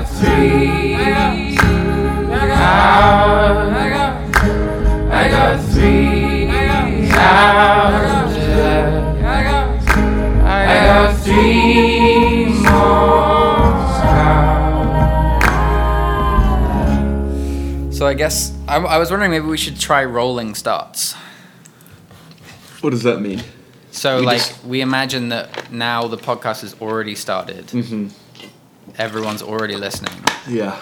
got 0.00 0.08
three 0.08 0.92
houses. 0.92 1.58
I 5.12 5.28
got 5.28 5.60
three 5.70 6.46
houses. 6.46 7.10
I 10.42 10.84
got 10.86 11.16
three 11.22 12.46
more. 12.46 12.60
So 17.92 18.06
I 18.06 18.14
guess 18.14 18.56
I, 18.66 18.76
I 18.76 18.96
was 18.98 19.10
wondering 19.10 19.30
maybe 19.30 19.46
we 19.46 19.58
should 19.58 19.78
try 19.78 20.04
rolling 20.04 20.54
starts. 20.54 21.14
What 22.80 22.90
does 22.90 23.02
that 23.02 23.20
mean? 23.20 23.42
So 23.90 24.20
We 24.20 24.26
like 24.26 24.38
just- 24.38 24.64
we 24.64 24.80
imagine 24.80 25.28
that 25.30 25.70
now 25.70 26.06
the 26.06 26.16
podcast 26.16 26.62
has 26.62 26.74
already 26.80 27.14
started. 27.14 27.66
Mm-hmm. 27.66 28.08
Everyone's 28.98 29.42
already 29.42 29.76
listening, 29.76 30.12
Yeah. 30.48 30.76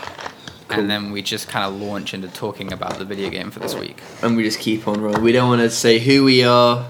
Cool. 0.69 0.81
and 0.81 0.91
then 0.91 1.11
we 1.13 1.23
just 1.23 1.49
kind 1.49 1.65
of 1.65 1.81
launch 1.81 2.13
into 2.15 2.29
talking 2.29 2.73
about 2.73 2.99
the 2.99 3.05
video 3.05 3.31
game 3.31 3.51
for 3.51 3.59
this 3.61 3.75
week. 3.75 4.01
And 4.23 4.37
we 4.37 4.43
just 4.43 4.59
keep 4.61 4.87
on 4.87 5.01
rolling. 5.01 5.23
We 5.23 5.33
don't 5.33 5.49
want 5.49 5.63
to 5.63 5.71
say 5.71 5.99
who 5.99 6.25
we 6.25 6.45
are, 6.45 6.87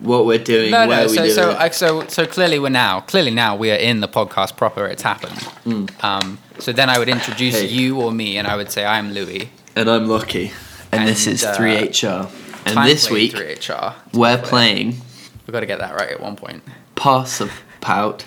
what 0.00 0.24
we're 0.24 0.38
doing, 0.42 0.70
No, 0.70 0.86
where 0.88 1.04
no. 1.04 1.10
we 1.10 1.16
So, 1.16 1.24
do 1.24 1.30
so, 1.30 1.50
it. 1.60 1.74
So, 1.74 2.06
so 2.06 2.26
clearly 2.26 2.58
we're 2.58 2.68
now 2.70 3.00
clearly 3.00 3.30
now 3.32 3.54
we 3.56 3.70
are 3.70 3.74
in 3.76 4.00
the 4.00 4.08
podcast 4.08 4.56
proper. 4.56 4.86
It's 4.86 5.02
happened. 5.02 5.92
Um, 6.02 6.38
so 6.58 6.72
then 6.72 6.88
I 6.88 6.98
would 6.98 7.08
introduce 7.08 7.56
Hey. 7.60 7.66
you 7.66 8.00
or 8.00 8.12
me, 8.12 8.38
and 8.38 8.46
I 8.48 8.56
would 8.56 8.70
say 8.70 8.84
I'm 8.86 9.12
Louis. 9.12 9.50
and 9.76 9.88
I'm 9.90 10.06
Lockie. 10.08 10.52
And, 10.90 11.06
this 11.06 11.26
is 11.26 11.44
uh, 11.44 11.54
3HR. 11.56 12.30
And 12.64 12.88
this 12.88 13.10
week, 13.10 13.32
3HR. 13.32 13.94
we're 14.14 14.38
playing 14.38 15.00
We've 15.46 15.52
got 15.52 15.60
to 15.60 15.66
get 15.66 15.78
that 15.80 15.94
right 15.94 16.10
at 16.10 16.20
one 16.20 16.36
point. 16.36 16.62
Pass 16.94 17.40
of 17.40 17.50
Pout. 17.80 18.24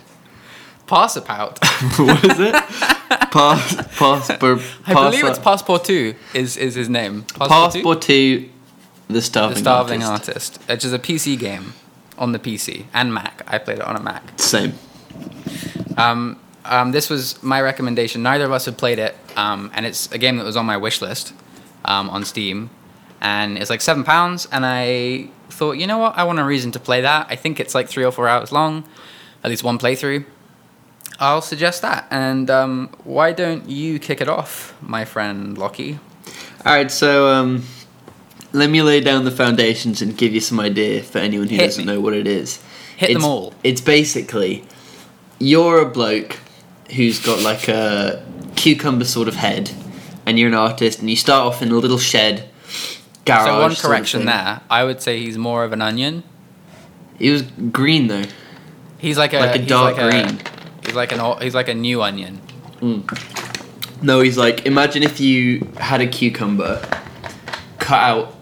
Pass 0.92 1.16
about. 1.16 1.58
what 1.98 2.22
is 2.26 2.38
it? 2.38 2.54
Pass, 2.54 3.98
pass, 3.98 4.28
per, 4.38 4.60
I 4.86 4.94
believe 4.94 5.24
it's 5.24 5.40
Passpartout. 5.40 6.18
Is 6.34 6.58
is 6.58 6.76
his 6.76 6.90
name? 6.90 7.24
Two? 7.24 7.40
Passpartout 7.40 8.50
the 9.08 9.22
starving, 9.22 9.54
The 9.54 9.60
Starving 9.62 10.04
artist. 10.04 10.60
Artist, 10.60 10.70
which 10.70 10.84
is 10.84 10.92
a 10.92 11.00
PC 11.00 11.40
game 11.40 11.76
on 12.18 12.34
the 12.34 12.40
PC 12.40 12.88
and 12.94 13.14
Mac. 13.14 13.42
I 13.48 13.58
played 13.58 13.78
it 13.78 13.86
on 13.86 13.96
a 13.96 14.02
Mac. 14.02 14.38
Same. 14.38 14.74
Um, 15.96 16.38
um, 16.66 16.92
this 16.92 17.10
was 17.10 17.42
my 17.42 17.62
recommendation. 17.62 18.22
Neither 18.22 18.44
of 18.44 18.52
us 18.52 18.66
had 18.66 18.78
played 18.78 19.00
it, 19.00 19.16
um, 19.38 19.72
and 19.74 19.86
it's 19.86 20.12
a 20.12 20.18
game 20.18 20.36
that 20.40 20.44
was 20.44 20.58
on 20.58 20.66
my 20.66 20.76
wish 20.76 21.02
list 21.02 21.34
um, 21.86 22.10
on 22.10 22.26
Steam, 22.26 22.70
and 23.22 23.58
it's 23.58 23.70
like 23.70 23.80
seven 23.80 24.04
pounds. 24.04 24.46
And 24.52 24.66
I 24.66 25.30
thought, 25.50 25.78
you 25.78 25.88
know 25.88 26.00
what, 26.00 26.18
I 26.18 26.26
want 26.26 26.40
a 26.40 26.44
reason 26.44 26.74
to 26.74 26.80
play 26.82 27.00
that. 27.00 27.28
I 27.30 27.38
think 27.38 27.62
it's 27.62 27.74
like 27.74 27.88
three 27.88 28.04
or 28.04 28.12
four 28.12 28.28
hours 28.28 28.52
long, 28.52 28.84
at 29.42 29.50
least 29.50 29.64
one 29.64 29.78
playthrough. 29.78 30.26
I'll 31.20 31.42
suggest 31.42 31.82
that. 31.84 32.08
And 32.10 32.50
um, 32.50 32.90
why 33.04 33.32
don't 33.32 33.70
you 33.70 34.00
kick 34.00 34.22
it 34.22 34.28
off, 34.28 34.76
my 34.82 35.06
friend 35.06 35.58
Lockie? 35.58 36.00
All 36.66 36.74
right, 36.76 36.90
so 36.92 37.28
um, 37.30 37.64
let 38.54 38.70
me 38.70 38.82
lay 38.82 39.02
down 39.02 39.24
the 39.26 39.32
foundations 39.32 40.02
and 40.02 40.18
give 40.18 40.34
you 40.34 40.40
some 40.40 40.60
idea 40.60 41.04
for 41.04 41.20
anyone 41.20 41.48
who 41.48 41.56
Hit 41.56 41.66
doesn't 41.66 41.86
me. 41.86 41.94
know 41.94 42.02
what 42.02 42.14
it 42.14 42.28
is. 42.28 42.62
Hit 42.98 43.08
them 43.08 43.18
It's- 43.18 43.26
all. 43.26 43.54
It's 43.64 43.82
basically 43.82 44.64
you're 45.40 45.82
a 45.82 45.90
bloke 45.90 46.38
who's 46.96 47.20
got 47.24 47.42
like 47.42 47.68
a 47.68 48.24
cucumber 48.56 49.06
sort 49.06 49.28
of 49.28 49.36
head, 49.36 49.72
and 50.26 50.38
you're 50.38 50.50
an 50.50 50.54
artist, 50.56 51.00
and 51.00 51.10
you 51.10 51.16
start 51.16 51.48
off 51.48 51.62
in 51.62 51.72
a 51.72 51.76
little 51.76 51.98
shed. 51.98 52.48
Garage. 53.26 53.46
so 53.46 53.60
one 53.60 53.72
sort 53.72 53.84
of 53.84 53.90
correction 53.90 54.26
there. 54.26 54.62
I 54.70 54.84
would 54.84 55.02
say 55.02 55.20
he's 55.20 55.38
more 55.38 55.64
of 55.64 55.72
an 55.74 55.82
onion. 55.82 56.24
He 57.20 57.30
was 57.30 57.44
green 57.44 58.08
though, 58.08 58.26
He's 58.98 59.18
like 59.18 59.34
a 59.34 59.40
like 59.40 59.56
a 59.56 59.66
dark 59.66 59.98
like 59.98 60.12
green. 60.12 60.40
He's 60.92 60.98
like 60.98 61.14
an 61.14 61.22
ol- 61.22 61.38
he's 61.38 61.56
like 61.56 61.70
a 61.70 61.74
new 61.74 62.02
onion. 62.04 62.42
No, 64.02 64.20
he's 64.20 64.38
like 64.38 64.66
imagine 64.66 65.04
if 65.04 65.20
you 65.22 65.66
had 65.78 66.02
a 66.02 66.08
cucumber, 66.08 66.82
cut 67.80 68.00
out 68.00 68.36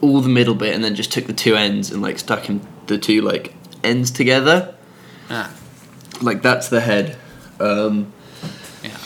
all 0.00 0.20
the 0.20 0.28
middle 0.28 0.54
bit, 0.56 0.74
and 0.74 0.82
then 0.82 0.94
just 0.96 1.12
took 1.12 1.26
the 1.26 1.32
two 1.32 1.54
ends 1.54 1.92
and 1.92 2.02
like 2.02 2.18
stuck 2.18 2.46
him 2.46 2.60
the 2.88 2.98
two 2.98 3.20
like 3.22 3.54
ends 3.84 4.10
together. 4.10 4.74
Ah, 5.30 5.54
Like 6.20 6.42
that's 6.42 6.68
the 6.70 6.80
head. 6.80 7.16
Um, 7.60 8.12
yeah. 8.82 8.96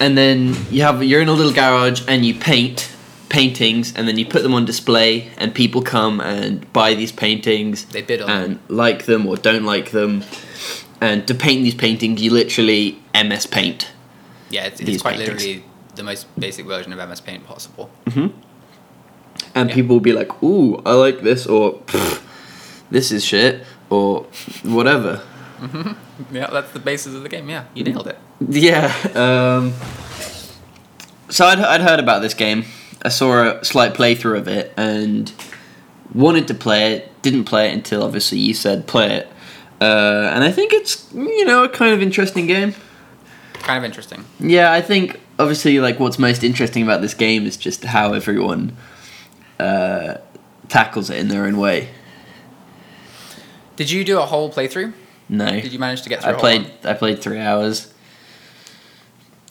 and 0.00 0.16
then 0.18 0.56
you 0.70 0.82
have 0.82 1.02
you're 1.04 1.20
in 1.22 1.28
a 1.28 1.32
little 1.32 1.52
garage 1.52 2.02
and 2.08 2.24
you 2.24 2.34
paint 2.34 2.90
paintings 3.28 3.94
and 3.94 4.08
then 4.08 4.18
you 4.18 4.26
put 4.26 4.42
them 4.42 4.54
on 4.54 4.64
display 4.64 5.30
and 5.36 5.54
people 5.54 5.82
come 5.82 6.20
and 6.20 6.72
buy 6.72 6.94
these 6.94 7.12
paintings 7.12 7.84
They 7.84 8.02
bid 8.02 8.20
on 8.22 8.30
and 8.30 8.58
like 8.68 9.04
them 9.04 9.26
or 9.26 9.36
don't 9.36 9.62
like 9.64 9.90
them 9.92 10.24
and 11.00 11.26
to 11.26 11.34
paint 11.34 11.62
these 11.62 11.74
paintings 11.74 12.20
you 12.22 12.30
literally 12.30 12.98
ms 13.14 13.46
paint 13.46 13.90
Yeah, 14.50 14.66
it's, 14.66 14.80
it's 14.80 15.02
quite 15.02 15.16
paintings. 15.18 15.42
literally 15.44 15.64
the 15.96 16.02
most 16.02 16.26
basic 16.38 16.66
version 16.66 16.92
of 16.92 17.08
MS 17.08 17.20
Paint 17.20 17.44
possible. 17.46 17.90
and 18.14 18.32
Yeah. 19.54 19.74
people 19.74 19.96
will 19.96 20.00
be 20.00 20.12
like 20.12 20.42
ooh 20.42 20.80
i 20.86 20.92
like 20.92 21.20
this 21.22 21.46
or 21.46 21.80
this 22.90 23.10
is 23.12 23.24
shit 23.24 23.64
or 23.90 24.24
whatever 24.62 25.22
Yeah, 26.32 26.48
that's 26.50 26.70
the 26.72 26.78
basis 26.78 27.14
of 27.14 27.22
the 27.22 27.28
game. 27.28 27.48
Yeah, 27.50 27.64
you 27.74 27.84
nailed 27.84 28.06
it. 28.06 28.18
Yeah. 28.48 28.92
Um, 29.14 29.74
so 31.28 31.44
I'd, 31.46 31.58
I'd 31.58 31.80
heard 31.82 31.98
about 32.00 32.20
this 32.22 32.32
game. 32.34 32.64
I 33.04 33.08
saw 33.10 33.58
a 33.58 33.64
slight 33.64 33.92
playthrough 33.94 34.38
of 34.38 34.48
it 34.48 34.72
and 34.76 35.30
wanted 36.14 36.46
to 36.48 36.54
play 36.54 36.92
it. 36.94 37.22
Didn't 37.22 37.44
play 37.44 37.68
it 37.70 37.74
until 37.74 38.02
obviously 38.02 38.38
you 38.38 38.54
said 38.54 38.86
play 38.86 39.12
it. 39.16 39.28
Uh, 39.80 40.30
and 40.34 40.44
I 40.44 40.50
think 40.52 40.72
it's 40.72 41.06
you 41.14 41.44
know 41.44 41.64
a 41.64 41.68
kind 41.68 41.94
of 41.94 42.02
interesting 42.02 42.46
game. 42.46 42.74
Kind 43.54 43.78
of 43.78 43.84
interesting. 43.84 44.24
Yeah, 44.38 44.72
I 44.72 44.80
think 44.80 45.18
obviously 45.38 45.80
like 45.80 45.98
what's 45.98 46.18
most 46.18 46.44
interesting 46.44 46.82
about 46.82 47.00
this 47.00 47.14
game 47.14 47.46
is 47.46 47.56
just 47.56 47.84
how 47.84 48.12
everyone 48.12 48.76
uh, 49.58 50.16
tackles 50.68 51.08
it 51.10 51.18
in 51.18 51.28
their 51.28 51.44
own 51.46 51.56
way. 51.58 51.88
Did 53.76 53.90
you 53.90 54.04
do 54.04 54.18
a 54.18 54.26
whole 54.26 54.52
playthrough? 54.52 54.92
No, 55.28 55.46
Did 55.48 55.72
you 55.72 55.78
manage 55.78 56.02
to 56.02 56.08
get 56.08 56.22
through 56.22 56.32
I 56.34 56.38
played. 56.38 56.70
all? 56.84 56.90
I 56.90 56.94
played 56.94 57.20
three 57.22 57.38
hours, 57.38 57.92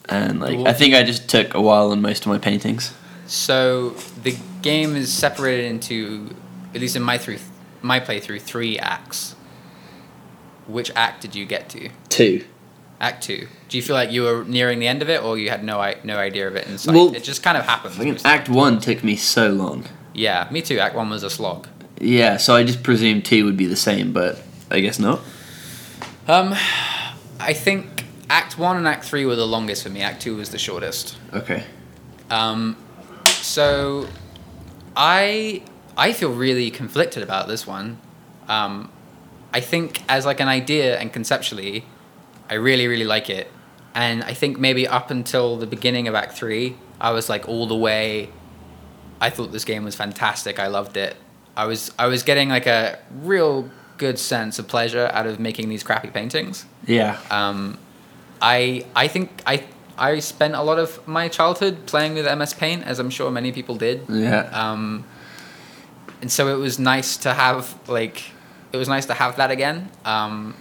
and 0.10 0.40
like 0.40 0.56
Cool. 0.58 0.68
I 0.68 0.74
think 0.74 0.94
I 0.94 1.04
just 1.04 1.30
took 1.30 1.54
a 1.54 1.62
while 1.62 1.92
on 1.92 2.02
most 2.02 2.24
of 2.26 2.28
my 2.28 2.38
paintings. 2.38 2.94
So 3.26 3.92
the 4.24 4.36
game 4.62 4.96
is 4.96 5.12
separated 5.14 5.66
into, 5.66 6.36
at 6.76 6.82
least 6.82 6.96
in 6.96 7.02
my 7.02 7.18
three, 7.18 7.40
my 7.82 8.00
playthrough, 8.00 8.42
three 8.42 8.78
acts. 8.78 9.36
Which 10.70 10.92
act 10.96 11.22
did 11.22 11.36
you 11.36 11.46
get 11.46 11.68
to? 11.70 11.90
Two. 12.10 12.46
Act 13.02 13.24
two. 13.24 13.48
Do 13.70 13.78
you 13.78 13.84
feel 13.84 13.96
like 13.96 14.12
you 14.12 14.24
were 14.24 14.44
nearing 14.44 14.80
the 14.80 14.88
end 14.88 15.02
of 15.02 15.10
it, 15.10 15.24
or 15.24 15.38
you 15.38 15.50
had 15.50 15.64
no 15.64 15.80
i- 15.80 15.98
no 16.04 16.18
idea 16.18 16.48
of 16.48 16.56
it 16.56 16.68
sight? 16.80 16.94
Well, 16.94 17.16
it 17.16 17.24
just 17.24 17.42
kind 17.44 17.58
of 17.58 17.66
happened. 17.66 17.96
Fucking 17.96 18.20
Act 18.26 18.50
one 18.50 18.80
took 18.80 19.04
me 19.04 19.16
so 19.16 19.50
long. 19.50 19.86
Yeah, 20.14 20.48
me 20.52 20.62
too. 20.62 20.80
Act 20.80 20.96
one 20.96 21.10
was 21.10 21.24
a 21.24 21.30
slog. 21.30 21.68
Yeah, 22.02 22.38
so 22.38 22.56
I 22.56 22.64
just 22.64 22.84
presumed 22.84 23.26
two 23.26 23.46
would 23.46 23.58
be 23.58 23.66
the 23.66 23.76
same, 23.76 24.12
but 24.14 24.42
I 24.70 24.80
guess 24.82 25.00
not. 25.00 25.22
Um, 26.28 26.54
I 27.40 27.54
think 27.54 28.06
Act 28.30 28.58
one 28.58 28.78
and 28.78 28.88
Act 28.88 29.06
three 29.06 29.26
were 29.26 29.36
the 29.36 29.48
longest 29.48 29.84
for 29.84 29.90
me. 29.90 30.02
Act 30.02 30.22
two 30.22 30.36
was 30.36 30.50
the 30.50 30.60
shortest. 30.60 31.18
Okay. 31.34 31.64
Um, 32.30 32.76
so 33.26 34.08
I 34.96 35.64
I 35.98 36.14
feel 36.14 36.32
really 36.32 36.70
conflicted 36.70 37.24
about 37.24 37.48
this 37.48 37.66
one. 37.66 37.98
Um, 38.48 38.92
I 39.54 39.62
think 39.62 40.04
as 40.08 40.26
like 40.26 40.40
an 40.40 40.48
idea 40.48 40.98
and 41.00 41.12
conceptually, 41.12 41.86
I 42.50 42.56
really 42.56 42.88
really 42.88 43.06
like 43.06 43.30
it, 43.30 43.52
and 43.94 44.24
I 44.24 44.34
think 44.34 44.60
maybe 44.60 44.88
up 44.88 45.12
until 45.12 45.58
the 45.58 45.68
beginning 45.68 46.08
of 46.08 46.16
Act 46.16 46.34
three, 46.38 46.76
I 47.00 47.12
was 47.12 47.30
like 47.30 47.48
all 47.48 47.68
the 47.68 47.76
way. 47.76 48.30
I 49.22 49.30
thought 49.30 49.52
this 49.52 49.66
game 49.66 49.84
was 49.84 49.96
fantastic. 49.96 50.60
I 50.60 50.68
loved 50.68 50.96
it. 50.96 51.16
I 51.58 51.66
was 51.66 51.92
I 52.00 52.08
was 52.08 52.24
getting 52.24 52.50
like 52.50 52.68
a 52.68 53.00
real 53.22 53.70
good 53.98 54.18
sense 54.18 54.60
of 54.60 54.68
pleasure 54.68 55.10
out 55.14 55.28
of 55.28 55.40
making 55.40 55.70
these 55.70 55.84
crappy 55.84 56.10
paintings. 56.10 56.66
Yeah. 56.86 57.20
Um, 57.30 57.78
I 58.42 58.86
I 58.96 59.08
think 59.08 59.44
I 59.46 59.66
I 59.98 60.20
spent 60.20 60.56
a 60.56 60.64
lot 60.64 60.80
of 60.80 61.06
my 61.08 61.28
childhood 61.28 61.86
playing 61.86 62.14
with 62.14 62.26
MS 62.26 62.54
Paint, 62.54 62.84
as 62.86 63.00
I'm 63.00 63.10
sure 63.10 63.30
many 63.30 63.52
people 63.52 63.76
did. 63.76 64.06
Yeah. 64.08 64.50
Um, 64.54 65.04
and 66.22 66.32
so 66.32 66.48
it 66.48 66.58
was 66.58 66.80
nice 66.80 67.18
to 67.18 67.34
have 67.34 67.78
like 67.90 68.24
it 68.72 68.78
was 68.78 68.88
nice 68.88 69.06
to 69.08 69.14
have 69.14 69.36
that 69.38 69.52
again. 69.52 69.90
Um, 70.06 70.56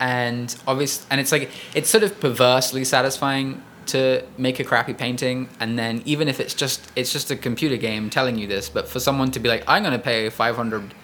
and 0.00 0.56
obvious 0.66 1.06
and 1.10 1.20
it's 1.20 1.30
like 1.32 1.50
it's 1.74 1.88
sort 1.88 2.02
of 2.02 2.18
perversely 2.20 2.84
satisfying 2.84 3.62
to 3.86 4.22
make 4.38 4.58
a 4.58 4.64
crappy 4.64 4.94
painting 4.94 5.48
and 5.60 5.78
then 5.78 6.02
even 6.04 6.26
if 6.26 6.40
it's 6.40 6.54
just 6.54 6.90
it's 6.96 7.12
just 7.12 7.30
a 7.30 7.36
computer 7.36 7.76
game 7.76 8.10
telling 8.10 8.36
you 8.36 8.46
this 8.46 8.68
but 8.68 8.88
for 8.88 8.98
someone 8.98 9.30
to 9.30 9.38
be 9.38 9.48
like 9.48 9.62
i'm 9.68 9.82
going 9.82 9.96
to 9.96 10.02
pay 10.02 10.28
500 10.28 10.94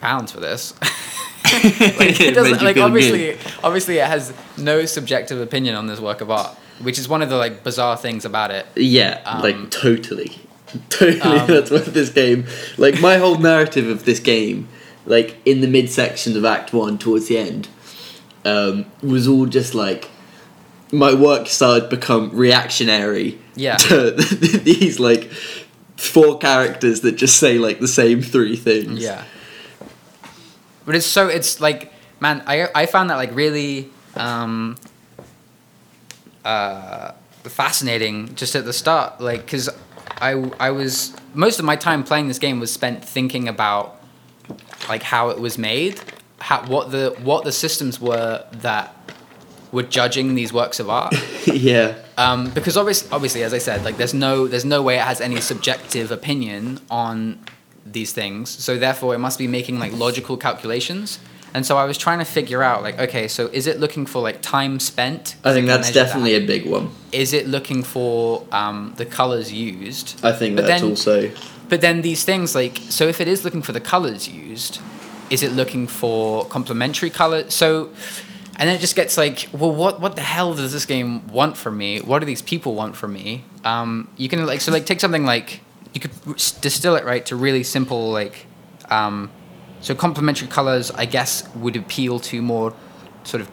pounds 0.00 0.30
for 0.30 0.40
this 0.40 0.72
like, 0.80 1.64
It 2.20 2.34
doesn't 2.34 2.62
like 2.62 2.76
obviously 2.76 3.36
obviously 3.64 3.98
it 3.98 4.06
has 4.06 4.32
no 4.56 4.84
subjective 4.84 5.40
opinion 5.40 5.74
on 5.74 5.86
this 5.86 5.98
work 5.98 6.20
of 6.20 6.30
art 6.30 6.54
which 6.80 6.98
is 6.98 7.08
one 7.08 7.22
of 7.22 7.30
the 7.30 7.36
like 7.36 7.64
bizarre 7.64 7.96
things 7.96 8.24
about 8.24 8.50
it 8.50 8.66
yeah, 8.76 9.20
um, 9.24 9.42
like 9.42 9.70
totally. 9.70 10.38
Totally, 10.90 11.20
um, 11.22 11.46
that's 11.46 11.70
what 11.70 11.86
this 11.86 12.10
game. 12.10 12.46
Like, 12.76 13.00
my 13.00 13.16
whole 13.16 13.38
narrative 13.38 13.88
of 13.88 14.04
this 14.04 14.20
game, 14.20 14.68
like, 15.08 15.36
in 15.44 15.60
the 15.60 15.66
midsection 15.66 16.36
of 16.36 16.44
Act 16.44 16.72
1 16.72 16.98
towards 16.98 17.28
the 17.28 17.38
end, 17.38 17.68
um, 18.44 18.86
was 19.02 19.26
all 19.26 19.46
just 19.46 19.74
like, 19.74 20.10
my 20.92 21.12
work 21.14 21.46
started 21.48 21.90
become 21.90 22.30
reactionary 22.30 23.38
Yeah. 23.54 23.76
to 23.88 24.10
these 24.12 24.98
like 24.98 25.30
four 25.96 26.38
characters 26.38 27.00
that 27.02 27.12
just 27.16 27.36
say 27.36 27.58
like 27.58 27.80
the 27.80 27.88
same 27.88 28.22
three 28.22 28.56
things. 28.56 29.00
Yeah. 29.00 29.24
But 30.86 30.94
it's 30.94 31.06
so 31.06 31.28
it's 31.28 31.60
like 31.60 31.92
man, 32.20 32.42
I 32.46 32.68
I 32.74 32.86
found 32.86 33.10
that 33.10 33.16
like 33.16 33.34
really 33.34 33.90
um 34.16 34.76
uh 36.44 37.12
fascinating 37.44 38.34
just 38.34 38.54
at 38.54 38.64
the 38.64 38.72
start 38.72 39.20
like 39.20 39.46
cuz 39.46 39.68
I 40.20 40.32
I 40.58 40.70
was 40.70 41.12
most 41.34 41.58
of 41.58 41.64
my 41.64 41.76
time 41.76 42.04
playing 42.04 42.28
this 42.28 42.38
game 42.38 42.60
was 42.60 42.72
spent 42.72 43.04
thinking 43.04 43.48
about 43.48 43.97
like 44.88 45.02
how 45.02 45.30
it 45.30 45.38
was 45.40 45.58
made, 45.58 46.00
how 46.40 46.64
what 46.66 46.90
the 46.90 47.16
what 47.22 47.44
the 47.44 47.52
systems 47.52 48.00
were 48.00 48.44
that 48.52 48.94
were 49.72 49.82
judging 49.82 50.34
these 50.34 50.52
works 50.52 50.80
of 50.80 50.88
art. 50.88 51.14
yeah. 51.46 51.94
Um, 52.16 52.50
because 52.50 52.76
obviously, 52.76 53.10
obviously, 53.12 53.42
as 53.42 53.52
I 53.52 53.58
said, 53.58 53.84
like 53.84 53.96
there's 53.96 54.14
no 54.14 54.46
there's 54.46 54.64
no 54.64 54.82
way 54.82 54.96
it 54.96 55.02
has 55.02 55.20
any 55.20 55.40
subjective 55.40 56.10
opinion 56.10 56.80
on 56.90 57.38
these 57.84 58.12
things. 58.12 58.50
So 58.50 58.78
therefore, 58.78 59.14
it 59.14 59.18
must 59.18 59.38
be 59.38 59.46
making 59.46 59.78
like 59.78 59.92
logical 59.92 60.36
calculations. 60.36 61.18
And 61.54 61.64
so 61.64 61.78
I 61.78 61.84
was 61.86 61.96
trying 61.96 62.18
to 62.18 62.26
figure 62.26 62.62
out 62.62 62.82
like, 62.82 62.98
okay, 62.98 63.26
so 63.26 63.46
is 63.46 63.66
it 63.66 63.80
looking 63.80 64.04
for 64.04 64.20
like 64.20 64.42
time 64.42 64.78
spent? 64.78 65.36
I 65.44 65.54
think 65.54 65.66
that's 65.66 65.88
measure 65.88 66.00
that? 66.00 66.04
definitely 66.06 66.34
a 66.34 66.46
big 66.46 66.66
one. 66.66 66.90
Is 67.10 67.32
it 67.32 67.46
looking 67.48 67.82
for 67.82 68.46
um, 68.52 68.92
the 68.98 69.06
colors 69.06 69.50
used? 69.50 70.22
I 70.22 70.32
think 70.32 70.56
But 70.56 70.66
that's 70.66 70.82
then- 70.82 70.90
also 70.90 71.30
But 71.68 71.80
then 71.80 72.02
these 72.02 72.24
things 72.24 72.54
like, 72.54 72.78
so 72.88 73.08
if 73.08 73.20
it 73.20 73.28
is 73.28 73.44
looking 73.44 73.62
for 73.62 73.72
the 73.72 73.80
colors 73.80 74.28
used, 74.28 74.80
is 75.30 75.42
it 75.42 75.52
looking 75.52 75.86
for 75.86 76.44
complementary 76.46 77.10
color? 77.10 77.50
So, 77.50 77.90
and 78.56 78.68
then 78.68 78.76
it 78.76 78.80
just 78.80 78.96
gets 78.96 79.16
like, 79.16 79.48
well, 79.52 79.72
what 79.72 80.00
what 80.00 80.16
the 80.16 80.22
hell 80.22 80.54
does 80.54 80.72
this 80.72 80.86
game 80.86 81.28
want 81.28 81.56
from 81.56 81.76
me? 81.76 82.00
What 82.00 82.20
do 82.20 82.26
these 82.26 82.42
people 82.42 82.74
want 82.74 82.96
from 82.96 83.12
me? 83.12 83.44
Um, 83.64 84.10
you 84.16 84.28
can 84.28 84.44
like 84.46 84.60
so 84.60 84.72
like 84.72 84.86
take 84.86 85.00
something 85.00 85.24
like 85.24 85.60
you 85.94 86.00
could 86.00 86.12
distill 86.60 86.96
it 86.96 87.04
right 87.04 87.24
to 87.26 87.36
really 87.36 87.62
simple 87.62 88.10
like, 88.10 88.46
um, 88.90 89.30
so 89.80 89.94
complementary 89.94 90.48
colors 90.48 90.90
I 90.90 91.04
guess 91.04 91.48
would 91.54 91.76
appeal 91.76 92.18
to 92.20 92.42
more 92.42 92.74
sort 93.24 93.42
of 93.42 93.50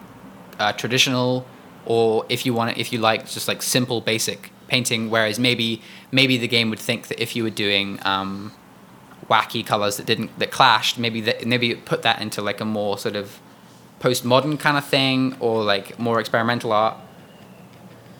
uh, 0.58 0.72
traditional 0.72 1.46
or 1.84 2.26
if 2.28 2.44
you 2.44 2.52
want 2.52 2.72
it, 2.72 2.78
if 2.78 2.92
you 2.92 2.98
like 2.98 3.28
just 3.28 3.46
like 3.46 3.62
simple 3.62 4.00
basic 4.00 4.50
painting 4.68 5.10
whereas 5.10 5.38
maybe 5.38 5.80
maybe 6.10 6.36
the 6.36 6.48
game 6.48 6.70
would 6.70 6.78
think 6.78 7.08
that 7.08 7.20
if 7.22 7.34
you 7.36 7.42
were 7.44 7.50
doing 7.50 7.98
um, 8.04 8.52
wacky 9.30 9.64
colors 9.64 9.96
that 9.96 10.06
didn't 10.06 10.36
that 10.38 10.50
clashed 10.50 10.98
maybe 10.98 11.20
that 11.20 11.46
maybe 11.46 11.70
it 11.70 11.84
put 11.84 12.02
that 12.02 12.20
into 12.20 12.42
like 12.42 12.60
a 12.60 12.64
more 12.64 12.98
sort 12.98 13.16
of 13.16 13.38
postmodern 14.00 14.58
kind 14.58 14.76
of 14.76 14.84
thing 14.84 15.36
or 15.40 15.62
like 15.64 15.98
more 15.98 16.20
experimental 16.20 16.72
art 16.72 16.96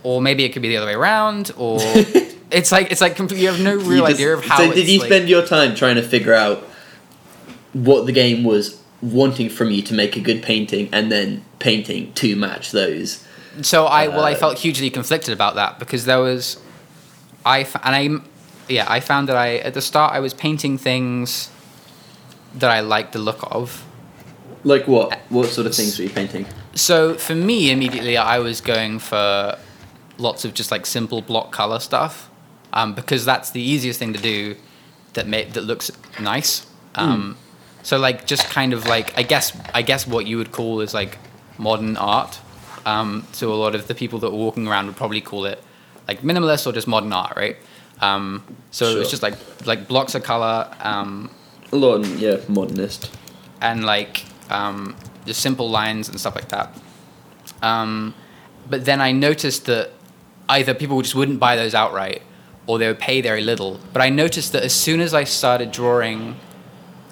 or 0.02 0.20
maybe 0.22 0.44
it 0.44 0.52
could 0.52 0.62
be 0.62 0.69
the 0.69 0.76
other 0.76 0.87
way 0.87 0.94
around 0.94 1.50
or 1.56 1.78
it's 2.50 2.70
like 2.72 2.90
it's 2.93 3.00
like 3.00 3.16
complete, 3.16 3.40
you 3.40 3.48
have 3.48 3.60
no 3.60 3.76
real 3.76 4.04
just- 4.06 4.14
idea 4.14 4.32
of 4.34 4.44
how 4.44 4.58
So 4.58 4.72
did 4.72 4.88
you 4.88 5.00
like- 5.00 5.08
spend 5.08 5.28
your 5.28 5.44
time 5.44 5.75
trying 5.75 5.96
to 5.96 6.02
figure 6.02 6.34
out 6.34 6.64
what 7.72 8.06
the 8.06 8.12
game 8.12 8.44
was 8.44 8.82
wanting 9.02 9.50
from 9.50 9.70
you 9.70 9.82
to 9.82 9.93
make 9.94 10.16
a 10.16 10.20
good 10.20 10.43
painting 10.43 10.88
and 10.93 11.12
then 11.12 11.44
painting 11.58 12.12
to 12.14 12.34
match 12.37 12.70
those? 12.70 13.25
So 13.62 13.87
I 13.87 14.08
well, 14.08 14.25
I 14.25 14.32
Uh, 14.32 14.37
felt 14.37 14.58
hugely 14.58 14.91
conflicted 14.91 15.32
about 15.32 15.55
that 15.55 15.79
because 15.79 16.05
there 16.05 16.20
was, 16.20 16.58
I 17.44 17.61
f- 17.61 17.76
and 17.85 17.94
I, 17.94 18.23
yeah, 18.73 18.87
I 18.88 19.00
found 19.00 19.29
that 19.29 19.37
I 19.37 19.56
at 19.58 19.75
the 19.75 19.81
start 19.81 20.12
I 20.12 20.20
was 20.20 20.35
painting 20.35 20.79
things 20.79 21.49
that 22.55 22.70
I 22.70 22.81
liked 22.81 23.12
the 23.12 23.19
look 23.19 23.38
of. 23.50 23.85
Like 24.64 24.87
what? 24.88 25.19
What 25.29 25.49
sort 25.49 25.67
of 25.67 25.75
things 25.75 25.99
were 25.99 26.05
you 26.05 26.11
painting? 26.11 26.47
So 26.75 27.14
for 27.14 27.35
me, 27.35 27.70
immediately 27.70 28.17
I 28.17 28.38
was 28.38 28.61
going 28.61 28.99
for 28.99 29.56
lots 30.19 30.44
of 30.44 30.55
just 30.55 30.70
like 30.70 30.87
simple 30.87 31.23
block 31.23 31.53
color 31.53 31.79
stuff, 31.79 32.29
um, 32.73 32.94
because 32.94 33.25
that's 33.25 33.50
the 33.50 33.61
easiest 33.62 33.99
thing 33.99 34.12
to 34.12 34.20
do, 34.20 34.56
that 35.14 35.26
ma- 35.26 35.49
that 35.53 35.62
looks 35.64 35.91
nice. 36.20 36.67
Um, 36.94 37.37
So 37.82 37.99
like 37.99 38.26
just 38.26 38.50
kind 38.50 38.73
of 38.73 38.87
like 38.87 39.17
I 39.17 39.23
guess 39.23 39.53
I 39.73 39.82
guess 39.82 40.06
what 40.06 40.26
you 40.26 40.37
would 40.38 40.50
call 40.50 40.81
is 40.81 40.93
like 40.93 41.19
modern 41.58 41.97
art. 41.97 42.41
Um, 42.86 43.26
so 43.32 43.52
a 43.52 43.54
lot 43.54 43.74
of 43.74 43.86
the 43.88 43.94
people 43.94 44.18
that 44.20 44.30
were 44.30 44.38
walking 44.38 44.66
around 44.66 44.86
would 44.86 44.96
probably 44.96 45.20
call 45.20 45.44
it 45.44 45.62
like 46.08 46.22
minimalist 46.22 46.66
or 46.66 46.72
just 46.72 46.86
modern 46.86 47.12
art, 47.12 47.36
right? 47.36 47.56
Um, 48.00 48.42
so 48.70 48.86
it 48.94 48.98
was 48.98 49.10
just 49.10 49.22
like 49.22 49.34
like 49.66 49.88
blocks 49.88 50.14
of 50.14 50.22
color. 50.22 50.68
Um, 50.80 51.30
A 51.72 51.76
lot, 51.76 51.96
of, 52.00 52.20
yeah, 52.20 52.36
modernist. 52.48 53.10
and 53.60 53.84
like 53.84 54.24
um, 54.50 54.94
just 55.26 55.40
simple 55.40 55.68
lines 55.68 56.08
and 56.08 56.18
stuff 56.20 56.34
like 56.36 56.48
that. 56.50 56.68
Um, 57.62 58.14
but 58.70 58.84
then 58.84 59.00
I 59.00 59.12
noticed 59.12 59.66
that 59.66 59.90
either 60.48 60.74
people 60.74 61.02
just 61.02 61.14
wouldn't 61.14 61.40
buy 61.40 61.56
those 61.56 61.74
outright, 61.74 62.22
or 62.68 62.78
they 62.78 62.86
would 62.86 63.00
pay 63.00 63.20
very 63.20 63.42
little. 63.42 63.80
But 63.92 64.02
I 64.02 64.10
noticed 64.10 64.52
that 64.52 64.62
as 64.62 64.72
soon 64.72 65.00
as 65.00 65.12
I 65.12 65.24
started 65.24 65.72
drawing 65.72 66.36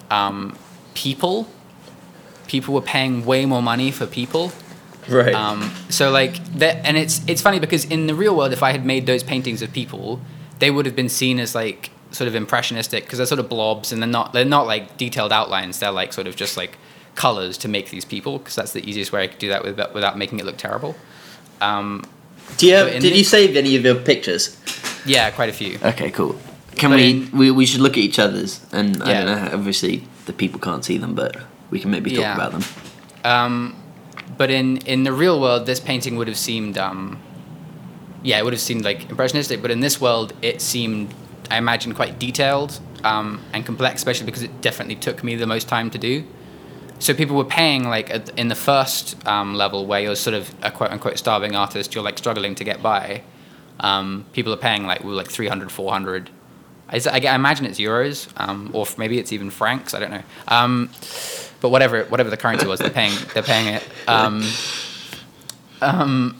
um, 0.09 0.57
people, 0.93 1.47
people 2.47 2.73
were 2.73 2.81
paying 2.81 3.25
way 3.25 3.45
more 3.45 3.61
money 3.61 3.91
for 3.91 4.05
people. 4.05 4.51
Right. 5.07 5.33
Um, 5.35 5.71
so 5.89 6.09
like 6.11 6.43
that, 6.55 6.85
and 6.85 6.97
it's 6.97 7.21
it's 7.27 7.41
funny 7.41 7.59
because 7.59 7.85
in 7.85 8.07
the 8.07 8.15
real 8.15 8.35
world, 8.35 8.53
if 8.53 8.63
I 8.63 8.71
had 8.71 8.85
made 8.85 9.05
those 9.05 9.23
paintings 9.23 9.61
of 9.61 9.71
people, 9.73 10.19
they 10.59 10.71
would 10.71 10.85
have 10.85 10.95
been 10.95 11.09
seen 11.09 11.39
as 11.39 11.53
like 11.55 11.91
sort 12.11 12.27
of 12.27 12.35
impressionistic 12.35 13.03
because 13.03 13.17
they're 13.17 13.27
sort 13.27 13.39
of 13.39 13.49
blobs 13.49 13.91
and 13.91 14.01
they're 14.01 14.09
not 14.09 14.33
they're 14.33 14.45
not 14.45 14.65
like 14.67 14.97
detailed 14.97 15.31
outlines. 15.31 15.79
They're 15.79 15.91
like 15.91 16.13
sort 16.13 16.27
of 16.27 16.35
just 16.35 16.57
like 16.57 16.77
colors 17.15 17.57
to 17.59 17.67
make 17.67 17.89
these 17.91 18.03
people 18.05 18.39
because 18.39 18.55
that's 18.55 18.73
the 18.73 18.87
easiest 18.89 19.11
way 19.11 19.23
I 19.23 19.27
could 19.27 19.39
do 19.39 19.49
that 19.49 19.63
without 19.63 19.93
without 19.93 20.17
making 20.17 20.39
it 20.39 20.45
look 20.45 20.57
terrible. 20.57 20.95
Um, 21.61 22.03
Do 22.57 22.67
you 22.67 22.73
have, 22.75 22.87
but 22.87 22.95
in 22.95 23.01
did 23.01 23.15
you 23.15 23.23
save 23.23 23.55
any 23.55 23.75
of 23.75 23.83
your 23.85 23.95
pictures? 23.95 24.57
yeah, 25.05 25.29
quite 25.31 25.49
a 25.49 25.53
few. 25.53 25.77
Okay, 25.83 26.09
cool. 26.11 26.35
Can 26.75 26.89
But 26.89 26.97
we, 26.97 27.11
in- 27.11 27.31
we? 27.31 27.51
We 27.51 27.65
should 27.65 27.79
look 27.81 27.93
at 27.93 27.99
each 27.99 28.19
other's, 28.19 28.59
and 28.73 29.01
I 29.03 29.13
don't 29.13 29.25
know. 29.27 29.49
Obviously, 29.53 30.03
the 30.25 30.33
people 30.33 30.59
can't 30.59 30.83
see 30.83 30.97
them, 30.97 31.13
but 31.15 31.37
we 31.69 31.79
can 31.79 31.89
maybe 31.91 32.09
talk 32.09 32.19
Yeah. 32.19 32.35
about 32.35 32.51
them. 32.51 32.63
Um, 33.23 33.75
but 34.37 34.49
in 34.49 34.77
in 34.77 35.03
the 35.03 35.13
real 35.13 35.39
world, 35.39 35.65
this 35.65 35.79
painting 35.79 36.15
would 36.17 36.27
have 36.27 36.37
seemed, 36.37 36.77
um, 36.77 37.21
yeah, 38.23 38.39
it 38.39 38.43
would 38.43 38.53
have 38.53 38.61
seemed 38.61 38.83
like 38.83 39.09
impressionistic. 39.09 39.61
But 39.61 39.71
in 39.71 39.79
this 39.79 40.01
world, 40.01 40.33
it 40.41 40.61
seemed, 40.61 41.13
I 41.49 41.57
imagine, 41.57 41.93
quite 41.93 42.19
detailed 42.19 42.79
um, 43.03 43.41
and 43.53 43.65
complex, 43.65 44.01
especially 44.01 44.25
because 44.25 44.43
it 44.43 44.61
definitely 44.61 44.95
took 44.95 45.23
me 45.23 45.35
the 45.35 45.47
most 45.47 45.67
time 45.67 45.89
to 45.91 45.97
do. 45.97 46.25
So 46.99 47.13
people 47.13 47.35
were 47.35 47.45
paying 47.45 47.83
like 47.83 48.09
at, 48.09 48.37
in 48.37 48.47
the 48.47 48.55
first 48.55 49.25
um, 49.27 49.55
level 49.55 49.85
where 49.85 49.99
you're 49.99 50.15
sort 50.15 50.33
of 50.33 50.53
a 50.61 50.71
quote 50.71 50.91
unquote 50.91 51.17
starving 51.17 51.55
artist, 51.55 51.93
you're 51.93 52.03
like 52.03 52.17
struggling 52.17 52.55
to 52.55 52.63
get 52.63 52.81
by. 52.81 53.23
Um, 53.79 54.25
people 54.31 54.53
are 54.53 54.57
paying 54.57 54.85
like 54.85 55.03
like 55.03 55.29
300, 55.29 55.71
400. 55.71 56.29
I, 56.87 57.01
I, 57.11 57.35
imagine 57.35 57.65
it's 57.65 57.79
euros, 57.79 58.29
um, 58.37 58.69
or 58.73 58.85
maybe 58.97 59.17
it's 59.17 59.33
even 59.33 59.49
francs. 59.49 59.93
I 59.93 59.99
don't 59.99 60.11
know. 60.11 60.23
But 61.65 61.71
whatever 61.71 62.03
whatever 62.11 62.29
the 62.29 62.37
currency 62.37 62.67
was, 62.67 62.77
they're 62.79 62.91
paying 63.01 63.17
they're 63.33 63.41
paying 63.41 63.73
it. 63.73 63.83
Um, 64.07 64.43
um, 65.81 66.39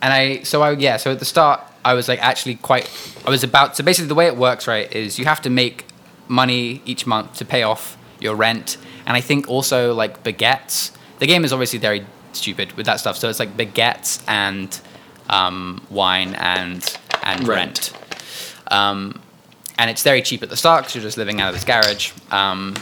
and 0.00 0.12
I 0.12 0.42
so 0.44 0.62
I 0.62 0.70
yeah 0.72 0.96
so 0.96 1.10
at 1.10 1.18
the 1.18 1.24
start 1.24 1.60
I 1.84 1.94
was 1.94 2.06
like 2.06 2.22
actually 2.22 2.54
quite 2.54 2.86
I 3.26 3.30
was 3.30 3.42
about 3.42 3.76
so 3.76 3.82
basically 3.82 4.06
the 4.06 4.14
way 4.14 4.28
it 4.28 4.36
works 4.36 4.68
right 4.68 4.86
is 4.94 5.18
you 5.18 5.24
have 5.24 5.42
to 5.42 5.50
make 5.50 5.86
money 6.28 6.82
each 6.84 7.04
month 7.04 7.34
to 7.38 7.44
pay 7.44 7.64
off 7.64 7.96
your 8.20 8.36
rent 8.36 8.76
and 9.06 9.16
I 9.16 9.20
think 9.20 9.48
also 9.48 9.92
like 9.92 10.22
baguettes 10.22 10.92
the 11.18 11.26
game 11.26 11.44
is 11.44 11.52
obviously 11.52 11.80
very 11.80 12.06
stupid 12.32 12.72
with 12.76 12.86
that 12.86 13.00
stuff 13.00 13.16
so 13.16 13.28
it's 13.28 13.40
like 13.40 13.56
baguettes 13.56 14.22
and 14.28 14.80
um, 15.28 15.84
wine 15.90 16.36
and 16.36 16.80
and 17.24 17.48
Rent. 17.48 17.92
rent, 17.92 18.72
Um, 18.72 19.20
and 19.78 19.90
it's 19.90 20.04
very 20.04 20.22
cheap 20.22 20.44
at 20.44 20.48
the 20.48 20.56
start 20.56 20.84
because 20.84 20.94
you're 20.94 21.02
just 21.02 21.18
living 21.18 21.40
out 21.40 21.48
of 21.48 21.54
this 21.54 21.64
garage 21.64 22.12
um, 22.30 22.76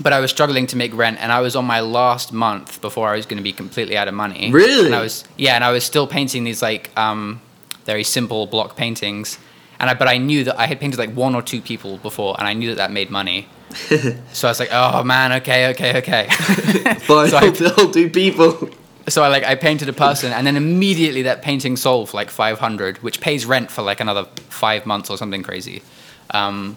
but 0.00 0.12
I 0.12 0.20
was 0.20 0.30
struggling 0.30 0.66
to 0.68 0.76
make 0.76 0.94
rent, 0.94 1.18
and 1.20 1.32
I 1.32 1.40
was 1.40 1.56
on 1.56 1.64
my 1.64 1.80
last 1.80 2.32
month 2.32 2.80
before 2.80 3.08
I 3.08 3.16
was 3.16 3.26
going 3.26 3.38
to 3.38 3.42
be 3.42 3.52
completely 3.52 3.96
out 3.96 4.08
of 4.08 4.14
money. 4.14 4.50
Really? 4.52 4.86
And 4.86 4.94
I 4.94 5.02
was 5.02 5.24
yeah, 5.36 5.54
and 5.54 5.64
I 5.64 5.72
was 5.72 5.84
still 5.84 6.06
painting 6.06 6.44
these 6.44 6.62
like 6.62 6.90
um, 6.96 7.40
very 7.84 8.04
simple 8.04 8.46
block 8.46 8.76
paintings, 8.76 9.38
and 9.80 9.88
I 9.88 9.94
but 9.94 10.08
I 10.08 10.18
knew 10.18 10.44
that 10.44 10.58
I 10.58 10.66
had 10.66 10.80
painted 10.80 10.98
like 10.98 11.12
one 11.14 11.34
or 11.34 11.42
two 11.42 11.60
people 11.60 11.98
before, 11.98 12.36
and 12.38 12.46
I 12.46 12.52
knew 12.52 12.68
that 12.68 12.76
that 12.76 12.92
made 12.92 13.10
money. 13.10 13.48
so 14.32 14.48
I 14.48 14.50
was 14.50 14.60
like, 14.60 14.70
oh 14.72 15.02
man, 15.02 15.32
okay, 15.34 15.68
okay, 15.70 15.98
okay. 15.98 16.28
But 17.08 17.28
so, 17.28 17.36
I'll, 17.38 17.90
do 17.90 18.10
people. 18.10 18.70
so 19.08 19.22
I 19.22 19.28
like 19.28 19.44
I 19.44 19.54
painted 19.54 19.88
a 19.88 19.92
person, 19.92 20.32
and 20.32 20.46
then 20.46 20.56
immediately 20.56 21.22
that 21.22 21.42
painting 21.42 21.76
sold 21.76 22.10
for 22.10 22.16
like 22.18 22.30
five 22.30 22.58
hundred, 22.58 22.98
which 22.98 23.20
pays 23.20 23.46
rent 23.46 23.70
for 23.70 23.82
like 23.82 24.00
another 24.00 24.24
five 24.50 24.84
months 24.84 25.08
or 25.10 25.16
something 25.16 25.42
crazy. 25.42 25.82
Um, 26.30 26.76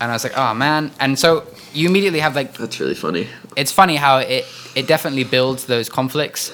and 0.00 0.10
I 0.10 0.14
was 0.14 0.24
like, 0.24 0.36
oh 0.36 0.54
man, 0.54 0.92
and 1.00 1.18
so 1.18 1.46
you 1.74 1.88
immediately 1.88 2.20
have 2.20 2.34
like 2.36 2.54
That's 2.54 2.78
really 2.80 2.94
funny. 2.94 3.26
it's 3.56 3.72
funny 3.72 3.96
how 3.96 4.18
it 4.18 4.44
it 4.74 4.86
definitely 4.86 5.24
builds 5.24 5.66
those 5.66 5.88
conflicts. 5.88 6.52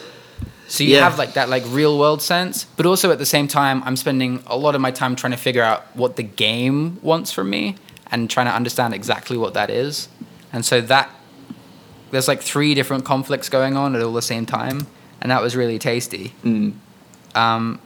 So 0.69 0.85
you 0.85 0.95
Yeah. 0.97 1.05
have 1.05 1.19
like 1.19 1.35
that 1.35 1.49
like 1.49 1.65
real 1.67 1.99
world 1.99 2.23
sense, 2.23 2.65
but 2.77 2.87
also 2.87 3.11
at 3.11 3.19
the 3.19 3.27
same 3.27 3.49
time, 3.49 3.83
I'm 3.85 3.97
spending 3.97 4.43
a 4.47 4.57
lot 4.57 4.75
of 4.75 4.81
my 4.81 4.91
time 4.93 5.17
trying 5.17 5.33
to 5.33 5.37
figure 5.39 5.63
out 5.65 5.85
what 5.97 6.15
the 6.17 6.23
game 6.23 6.99
wants 7.03 7.33
from 7.33 7.51
me 7.51 7.75
and 8.11 8.31
trying 8.31 8.47
to 8.47 8.53
understand 8.55 8.95
exactly 8.95 9.37
what 9.37 9.55
that 9.55 9.69
is. 9.71 10.09
And 10.53 10.65
so 10.65 10.81
that 10.83 11.11
there's 12.13 12.29
like 12.29 12.41
three 12.43 12.75
different 12.75 13.05
conflicts 13.05 13.49
going 13.49 13.77
on 13.77 13.95
at 13.97 14.03
all 14.03 14.13
the 14.13 14.23
same 14.23 14.47
time, 14.47 14.87
and 15.21 15.31
that 15.33 15.43
was 15.43 15.55
really 15.57 15.79
tasty. 15.79 16.35
Mm. 16.45 16.75
Um, 17.35 17.81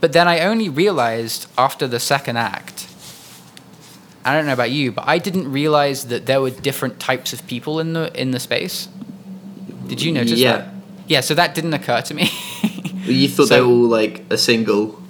but 0.00 0.12
then 0.12 0.26
I 0.28 0.40
only 0.40 0.68
realized 0.68 1.46
after 1.56 1.86
the 1.86 2.00
second 2.00 2.36
act. 2.36 2.87
I 4.28 4.34
don't 4.36 4.46
know 4.46 4.52
about 4.52 4.70
you, 4.70 4.92
but 4.92 5.04
I 5.06 5.18
didn't 5.18 5.50
realize 5.50 6.04
that 6.06 6.26
there 6.26 6.40
were 6.40 6.50
different 6.50 7.00
types 7.00 7.32
of 7.32 7.46
people 7.46 7.80
in 7.80 7.92
the 7.94 8.10
in 8.20 8.30
the 8.32 8.40
space. 8.40 8.88
Did 9.86 10.02
you 10.02 10.12
notice 10.12 10.38
Yeah. 10.38 10.52
that? 10.56 10.68
Yeah, 11.06 11.20
so 11.22 11.34
that 11.34 11.54
didn't 11.54 11.74
occur 11.74 12.02
to 12.02 12.14
me. 12.14 12.30
You 13.08 13.26
thought 13.26 13.48
So- 13.48 13.54
they 13.54 13.60
were 13.62 13.66
all 13.68 13.88
like 13.88 14.24
a 14.28 14.36
single. 14.36 15.00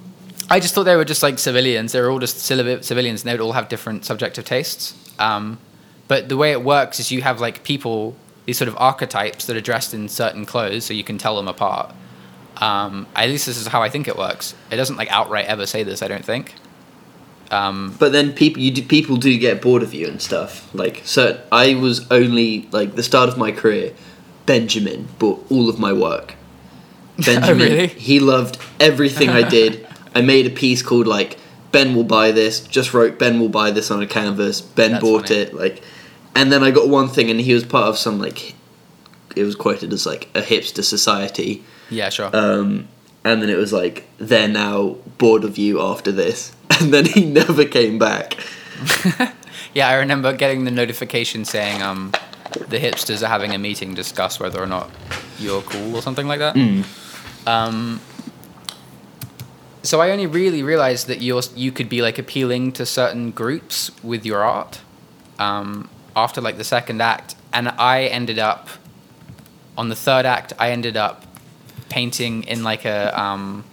I 0.49 0.61
just 0.61 0.73
thought 0.73 0.85
they 0.85 0.95
were 0.95 1.05
just 1.05 1.23
like 1.23 1.37
civilians. 1.41 1.91
They 1.93 2.01
were 2.01 2.11
all 2.13 2.21
just 2.21 2.39
civilians, 2.41 2.91
and 3.23 3.29
they 3.29 3.33
would 3.33 3.41
all 3.41 3.53
have 3.53 3.69
different 3.69 4.05
subjective 4.05 4.45
tastes. 4.45 4.95
Um, 5.19 5.59
but 6.07 6.29
the 6.29 6.37
way 6.37 6.53
it 6.53 6.63
works 6.63 7.01
is 7.01 7.11
you 7.11 7.23
have 7.23 7.41
like 7.41 7.65
people, 7.65 8.15
these 8.47 8.57
sort 8.57 8.69
of 8.69 8.77
archetypes 8.79 9.47
that 9.47 9.57
are 9.57 9.61
dressed 9.61 9.93
in 9.95 10.09
certain 10.09 10.47
clothes, 10.47 10.85
so 10.85 10.95
you 10.95 11.03
can 11.03 11.19
tell 11.19 11.35
them 11.37 11.49
apart. 11.49 11.93
Um, 12.59 13.07
at 13.17 13.29
least 13.29 13.47
this 13.47 13.57
is 13.59 13.67
how 13.67 13.83
I 13.83 13.89
think 13.89 14.07
it 14.07 14.17
works. 14.17 14.55
It 14.71 14.77
doesn't 14.77 14.97
like 14.97 15.11
outright 15.11 15.47
ever 15.47 15.67
say 15.67 15.83
this. 15.83 16.01
I 16.01 16.09
don't 16.09 16.25
think. 16.25 16.55
Um, 17.51 17.95
But 17.99 18.13
then 18.13 18.33
people, 18.33 18.63
you 18.63 18.71
do, 18.71 18.83
people 18.83 19.17
do 19.17 19.37
get 19.39 19.63
bored 19.63 19.83
of 19.83 19.95
you 19.95 20.07
and 20.07 20.21
stuff. 20.21 20.69
Like, 20.75 21.03
so 21.05 21.41
I 21.51 21.75
was 21.75 22.11
only 22.11 22.69
like 22.73 22.95
the 22.95 23.03
start 23.03 23.29
of 23.29 23.39
my 23.39 23.53
career. 23.53 23.95
Benjamin 24.47 25.09
bought 25.19 25.45
all 25.51 25.69
of 25.69 25.79
my 25.79 25.93
work. 25.93 26.35
Benjamin, 27.25 27.59
really? 27.73 27.87
he 27.89 28.21
loved 28.21 28.59
everything 28.81 29.29
I 29.31 29.49
did. 29.49 29.87
I 30.15 30.21
made 30.21 30.47
a 30.47 30.51
piece 30.51 30.83
called 30.83 31.07
like 31.07 31.39
Ben 31.73 31.95
will 31.95 32.05
buy 32.05 32.31
this. 32.33 32.61
Just 32.61 32.95
wrote 32.95 33.19
Ben 33.19 33.41
will 33.41 33.49
buy 33.49 33.71
this 33.71 33.91
on 33.91 34.03
a 34.03 34.07
canvas. 34.07 34.61
Ben 34.61 34.93
That's 34.93 35.03
bought 35.05 35.29
funny. 35.29 35.41
it. 35.41 35.55
Like, 35.55 35.83
and 36.35 36.51
then 36.53 36.63
I 36.63 36.71
got 36.71 36.89
one 36.89 37.09
thing, 37.09 37.31
and 37.31 37.41
he 37.41 37.53
was 37.55 37.65
part 37.65 37.89
of 37.89 37.99
some 37.99 38.19
like. 38.19 38.55
It 39.37 39.45
was 39.45 39.55
quoted 39.55 39.93
as 39.93 40.07
like 40.07 40.29
a 40.35 40.41
hipster 40.41 40.83
society. 40.83 41.63
yeah, 41.91 42.09
sure. 42.09 42.31
Um, 42.35 42.89
and 43.29 43.43
then 43.43 43.51
it 43.51 43.57
was 43.57 43.73
like 43.73 44.07
they're 44.19 44.49
now 44.49 44.97
bored 45.19 45.45
of 45.45 45.59
you 45.59 45.81
after 45.81 46.13
this, 46.13 46.53
and 46.81 46.93
then 46.93 47.05
he 47.05 47.25
never 47.25 47.65
came 47.65 47.99
back. 47.99 48.37
yeah, 49.75 49.89
I 49.89 49.95
remember 49.95 50.33
getting 50.33 50.65
the 50.65 50.71
notification 50.71 51.45
saying 51.45 51.83
um, 51.83 52.13
the 52.69 52.79
hipsters 52.79 53.23
are 53.23 53.29
having 53.29 53.55
a 53.55 53.59
meeting 53.59 53.91
to 53.91 53.97
discuss 53.97 54.39
whether 54.39 54.63
or 54.63 54.67
not 54.67 54.91
you're 55.39 55.63
cool 55.63 55.97
or 55.97 56.03
something 56.03 56.27
like 56.27 56.39
that. 56.39 56.57
Um, 57.47 58.01
so 59.83 60.01
I 60.01 60.11
only 60.11 60.27
really 60.27 60.63
realized 60.63 61.07
that 61.09 61.23
you're 61.23 61.43
you 61.55 61.73
could 61.73 61.89
be 61.89 62.03
like 62.03 62.19
appealing 62.19 62.73
to 62.73 62.85
certain 62.85 63.31
groups 63.31 63.91
with 64.03 64.27
your 64.27 64.43
art 64.43 64.81
um, 65.39 65.89
after 66.15 66.41
like 66.41 66.59
the 66.59 66.65
second 66.65 67.01
act, 67.01 67.37
and 67.53 67.69
I 67.69 68.05
ended 68.05 68.39
up 68.39 68.69
on 69.77 69.89
the 69.89 69.97
third 69.97 70.27
act. 70.27 70.53
I 70.59 70.71
ended 70.71 70.97
up 70.97 71.28
painting 71.89 72.45
in 72.45 72.63
like 72.65 72.85
a 72.85 73.19
um, 73.21 73.65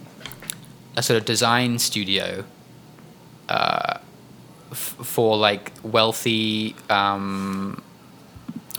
a 0.97 1.03
sort 1.03 1.17
of 1.17 1.25
design 1.25 1.77
studio 1.79 2.43
uh, 3.49 3.97
f- 4.71 4.77
for 5.01 5.37
like 5.37 5.71
wealthy. 5.83 6.75
Um, 6.89 7.81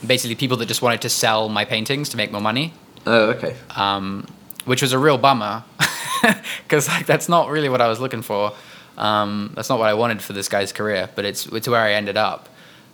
basically 0.07 0.35
people 0.35 0.57
that 0.59 0.67
just 0.67 0.83
wanted 0.83 1.01
to 1.03 1.09
sell 1.09 1.49
my 1.49 1.65
paintings 1.65 2.11
to 2.11 2.17
make 2.17 2.31
more 2.31 2.41
money 2.41 2.73
Oh, 3.07 3.31
okay. 3.31 3.57
um, 3.75 4.27
which 4.67 4.83
was 4.83 4.93
a 4.93 4.99
real 4.99 5.17
bummer 5.19 5.65
because 6.63 6.87
like 6.87 7.07
that's 7.07 7.29
not 7.29 7.49
really 7.49 7.69
what 7.69 7.81
I 7.81 7.89
was 7.89 7.99
looking 8.01 8.23
for. 8.23 8.53
Um, 8.99 9.53
that's 9.55 9.69
not 9.69 9.79
what 9.79 9.89
I 9.89 9.95
wanted 9.95 10.23
for 10.23 10.33
this 10.33 10.49
guy's 10.49 10.73
career, 10.73 11.09
but 11.15 11.25
it's 11.25 11.47
it's 11.47 11.69
where 11.69 11.81
I 11.81 11.93
ended 11.95 12.17
up. 12.17 12.49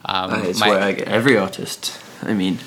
Um, 0.04 0.32
it's 0.44 0.58
my- 0.60 0.68
where 0.70 0.80
I 0.82 0.92
get 0.92 1.08
every 1.08 1.36
artist. 1.36 1.98
I 2.22 2.34
mean, 2.34 2.58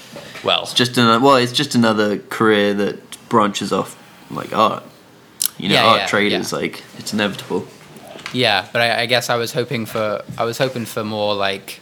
well, 0.43 0.63
it's 0.63 0.74
just 0.74 0.97
another. 0.97 1.24
Well, 1.24 1.35
it's 1.38 1.51
just 1.53 1.75
another 1.75 2.19
career 2.19 2.74
that 2.74 3.29
branches 3.29 3.71
off 3.71 3.97
like 4.31 4.53
art. 4.53 4.83
You 5.57 5.69
know, 5.69 5.75
Yeah, 5.75 5.85
art 5.85 6.00
yeah, 6.01 6.07
trade 6.07 6.31
yeah. 6.31 6.39
is 6.39 6.51
like 6.53 6.83
it's 6.97 7.13
inevitable. 7.13 7.67
yeah, 8.33 8.67
but 8.74 8.81
I, 8.81 9.01
I 9.01 9.05
guess 9.05 9.29
I 9.29 9.35
was 9.38 9.53
hoping 9.53 9.85
for 9.85 10.21
I 10.38 10.43
was 10.43 10.57
hoping 10.57 10.85
for 10.85 11.03
more 11.03 11.33
like 11.35 11.79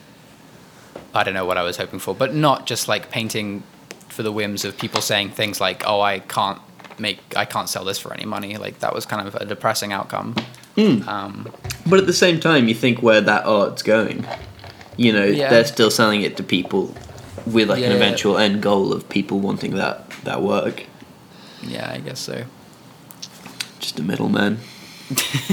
I 1.15 1.24
don't 1.24 1.34
know 1.34 1.46
what 1.46 1.58
I 1.58 1.63
was 1.63 1.77
hoping 1.77 2.00
for, 2.00 2.13
but 2.15 2.34
not 2.36 2.65
just 2.65 2.88
like 2.88 3.10
painting 3.12 3.63
for 4.10 4.22
the 4.24 4.32
whims 4.32 4.63
of 4.65 4.77
people 4.77 5.01
saying 5.01 5.30
things 5.32 5.60
like, 5.60 5.84
"Oh, 5.88 6.01
I 6.01 6.20
can't 6.20 6.60
make 7.00 7.20
I 7.36 7.46
can't 7.46 7.68
sell 7.70 7.84
this 7.84 7.98
for 8.00 8.13
any 8.13 8.25
money." 8.25 8.58
Like 8.58 8.80
that 8.80 8.94
was 8.94 9.06
kind 9.06 9.27
of 9.27 9.36
a 9.36 9.46
depressing 9.46 9.92
outcome. 9.94 10.36
Hmm. 10.75 11.08
Um, 11.10 11.51
But 11.88 12.00
at 12.00 12.06
the 12.08 12.13
same 12.13 12.39
time, 12.39 12.68
you 12.68 12.74
think 12.75 13.01
where 13.03 13.22
that 13.22 13.46
art's 13.46 13.84
going. 13.84 14.25
You 14.98 15.12
know, 15.13 15.24
Yeah. 15.25 15.50
they're 15.50 15.65
still 15.65 15.89
selling 15.92 16.22
it 16.22 16.38
to 16.38 16.44
people 16.44 16.96
with 17.46 17.70
like 17.70 17.84
an 17.84 17.92
eventual 17.92 18.38
end 18.38 18.62
goal 18.62 18.94
of 18.94 19.08
people 19.10 19.40
wanting 19.40 19.76
that 19.76 20.10
that 20.24 20.42
work. 20.42 20.86
yeah, 21.62 21.92
I 21.92 22.00
guess 22.00 22.20
so. 22.20 22.46
Just 23.80 24.00
a 24.00 24.04
middleman. 24.04 24.60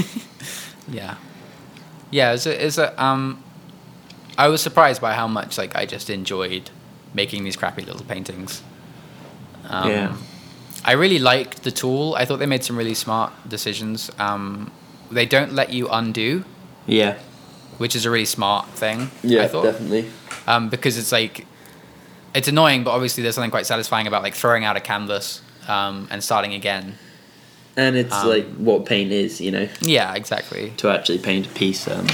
Yeah, 0.87 1.15
yeah. 2.09 2.33
It's 2.33 2.45
a, 2.45 2.65
it's 2.65 2.77
a 2.77 3.01
um, 3.01 3.41
I 4.37 4.47
was 4.49 4.61
surprised 4.61 4.99
by 5.01 5.13
how 5.13 5.27
much 5.27 5.57
like 5.57 5.75
I 5.75 5.85
just 5.85 6.09
enjoyed 6.09 6.69
making 7.13 7.43
these 7.43 7.55
crappy 7.55 7.83
little 7.83 8.03
paintings. 8.05 8.61
Um, 9.69 9.89
Yeah. 9.89 10.17
I 10.83 10.93
really 10.93 11.19
liked 11.19 11.61
the 11.63 11.71
tool. 11.71 12.15
I 12.17 12.25
thought 12.25 12.39
they 12.39 12.47
made 12.47 12.63
some 12.63 12.75
really 12.75 12.95
smart 12.95 13.31
decisions. 13.47 14.09
Um, 14.17 14.71
they 15.11 15.25
don't 15.27 15.53
let 15.53 15.71
you 15.71 15.87
undo, 15.89 16.43
Yeah. 16.87 17.17
which 17.77 17.95
is 17.95 18.05
a 18.05 18.09
really 18.09 18.25
smart 18.25 18.67
thing. 18.69 19.11
Yeah, 19.23 19.43
I 19.43 19.47
thought. 19.47 19.63
definitely. 19.63 20.09
Um, 20.47 20.69
because 20.69 20.97
it's 20.97 21.11
like, 21.11 21.45
it's 22.33 22.47
annoying, 22.47 22.83
but 22.83 22.91
obviously 22.91 23.23
there's 23.23 23.35
something 23.35 23.51
quite 23.51 23.65
satisfying 23.65 24.07
about 24.07 24.23
like 24.23 24.33
throwing 24.35 24.63
out 24.63 24.75
a 24.77 24.79
canvas 24.79 25.41
um, 25.67 26.07
and 26.11 26.23
starting 26.23 26.53
again. 26.53 26.97
And 27.77 27.95
it's 27.95 28.13
Um, 28.13 28.27
like 28.27 28.47
what 28.55 28.85
paint 28.85 29.11
is, 29.11 29.39
you 29.41 29.51
know, 29.51 29.67
Yeah, 29.81 30.13
exactly. 30.13 30.73
to 30.77 30.89
actually 30.89 31.19
paint 31.19 31.47
a 31.47 31.49
piece. 31.49 31.87
Um, 31.87 32.07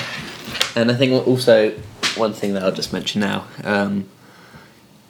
and 0.76 0.92
I 0.92 0.96
think 0.96 1.26
also 1.28 1.72
one 2.16 2.34
thing 2.34 2.54
that 2.54 2.64
I'll 2.64 2.72
just 2.72 2.94
mention 2.94 3.22
now. 3.22 3.46
Um, 3.64 4.06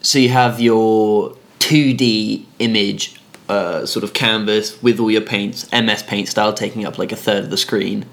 so 0.02 0.20
you 0.20 0.30
have 0.30 0.60
your 0.60 1.36
2D 1.60 2.46
image 2.60 3.20
uh, 3.50 3.86
sort 3.86 4.04
of 4.04 4.14
canvas 4.14 4.82
with 4.82 5.00
all 5.00 5.10
your 5.12 5.22
paints, 5.22 5.70
MS 5.72 6.04
Paint 6.04 6.28
style, 6.28 6.54
taking 6.54 6.86
up 6.86 6.98
like 6.98 7.12
a 7.12 7.16
third 7.16 7.46
of 7.46 7.50
the 7.50 7.58
screen. 7.58 8.06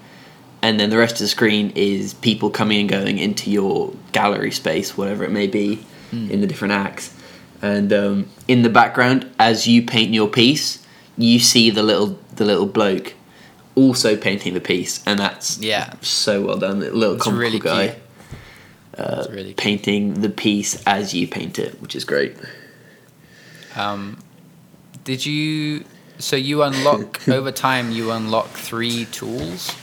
And 0.61 0.79
then 0.79 0.89
the 0.89 0.97
rest 0.97 1.15
of 1.15 1.19
the 1.19 1.27
screen 1.27 1.71
is 1.75 2.13
people 2.15 2.49
coming 2.49 2.79
and 2.79 2.89
going 2.89 3.17
into 3.17 3.51
your 3.51 3.93
gallery 4.13 4.51
space, 4.51 4.97
whatever 4.97 5.23
it 5.23 5.31
may 5.31 5.47
be, 5.47 5.85
in 6.11 6.41
the 6.41 6.47
different 6.47 6.73
acts. 6.73 7.13
And 7.61 7.91
um, 7.93 8.29
in 8.47 8.61
the 8.61 8.69
background, 8.69 9.29
as 9.39 9.67
you 9.67 9.81
paint 9.81 10.13
your 10.13 10.27
piece, 10.27 10.85
you 11.17 11.39
see 11.39 11.69
the 11.69 11.83
little 11.83 12.19
the 12.35 12.45
little 12.45 12.65
bloke 12.67 13.13
also 13.75 14.15
painting 14.15 14.53
the 14.53 14.59
piece, 14.61 15.05
and 15.05 15.19
that's 15.19 15.57
Yeah. 15.59 15.93
so 16.01 16.41
well 16.45 16.57
done. 16.57 16.79
The 16.79 16.91
little 16.91 17.17
comical 17.17 17.39
really 17.39 17.59
guy. 17.59 17.95
It's 18.97 19.29
really 19.29 19.53
painting 19.53 20.21
the 20.21 20.29
piece 20.29 20.81
as 20.85 21.13
you 21.13 21.27
paint 21.27 21.59
it, 21.59 21.81
which 21.81 21.95
is 21.95 22.05
great. 22.05 22.35
Um, 23.75 24.19
did 25.03 25.25
you? 25.25 25.83
So 26.17 26.35
you 26.37 26.63
unlock 26.63 27.27
over 27.27 27.51
time. 27.51 27.91
You 27.91 28.11
unlock 28.11 28.47
three 28.49 29.05
tools. 29.11 29.75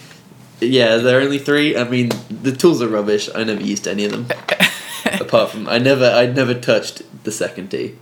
Yeah, 0.60 0.96
there 0.96 1.18
are 1.18 1.22
only 1.22 1.38
three. 1.38 1.76
I 1.76 1.84
mean, 1.84 2.10
the 2.30 2.52
tools 2.52 2.80
are 2.80 2.88
rubbish. 2.88 3.28
I 3.34 3.44
never 3.44 3.60
used 3.62 3.86
any 3.88 4.04
of 4.04 4.12
them. 4.12 4.26
Apart 5.32 5.52
from, 5.52 5.66
I 5.66 5.78
never, 5.78 6.04
I 6.04 6.26
never 6.26 6.52
touched 6.52 7.00
the 7.24 7.32
second 7.32 7.70
D. 7.70 7.96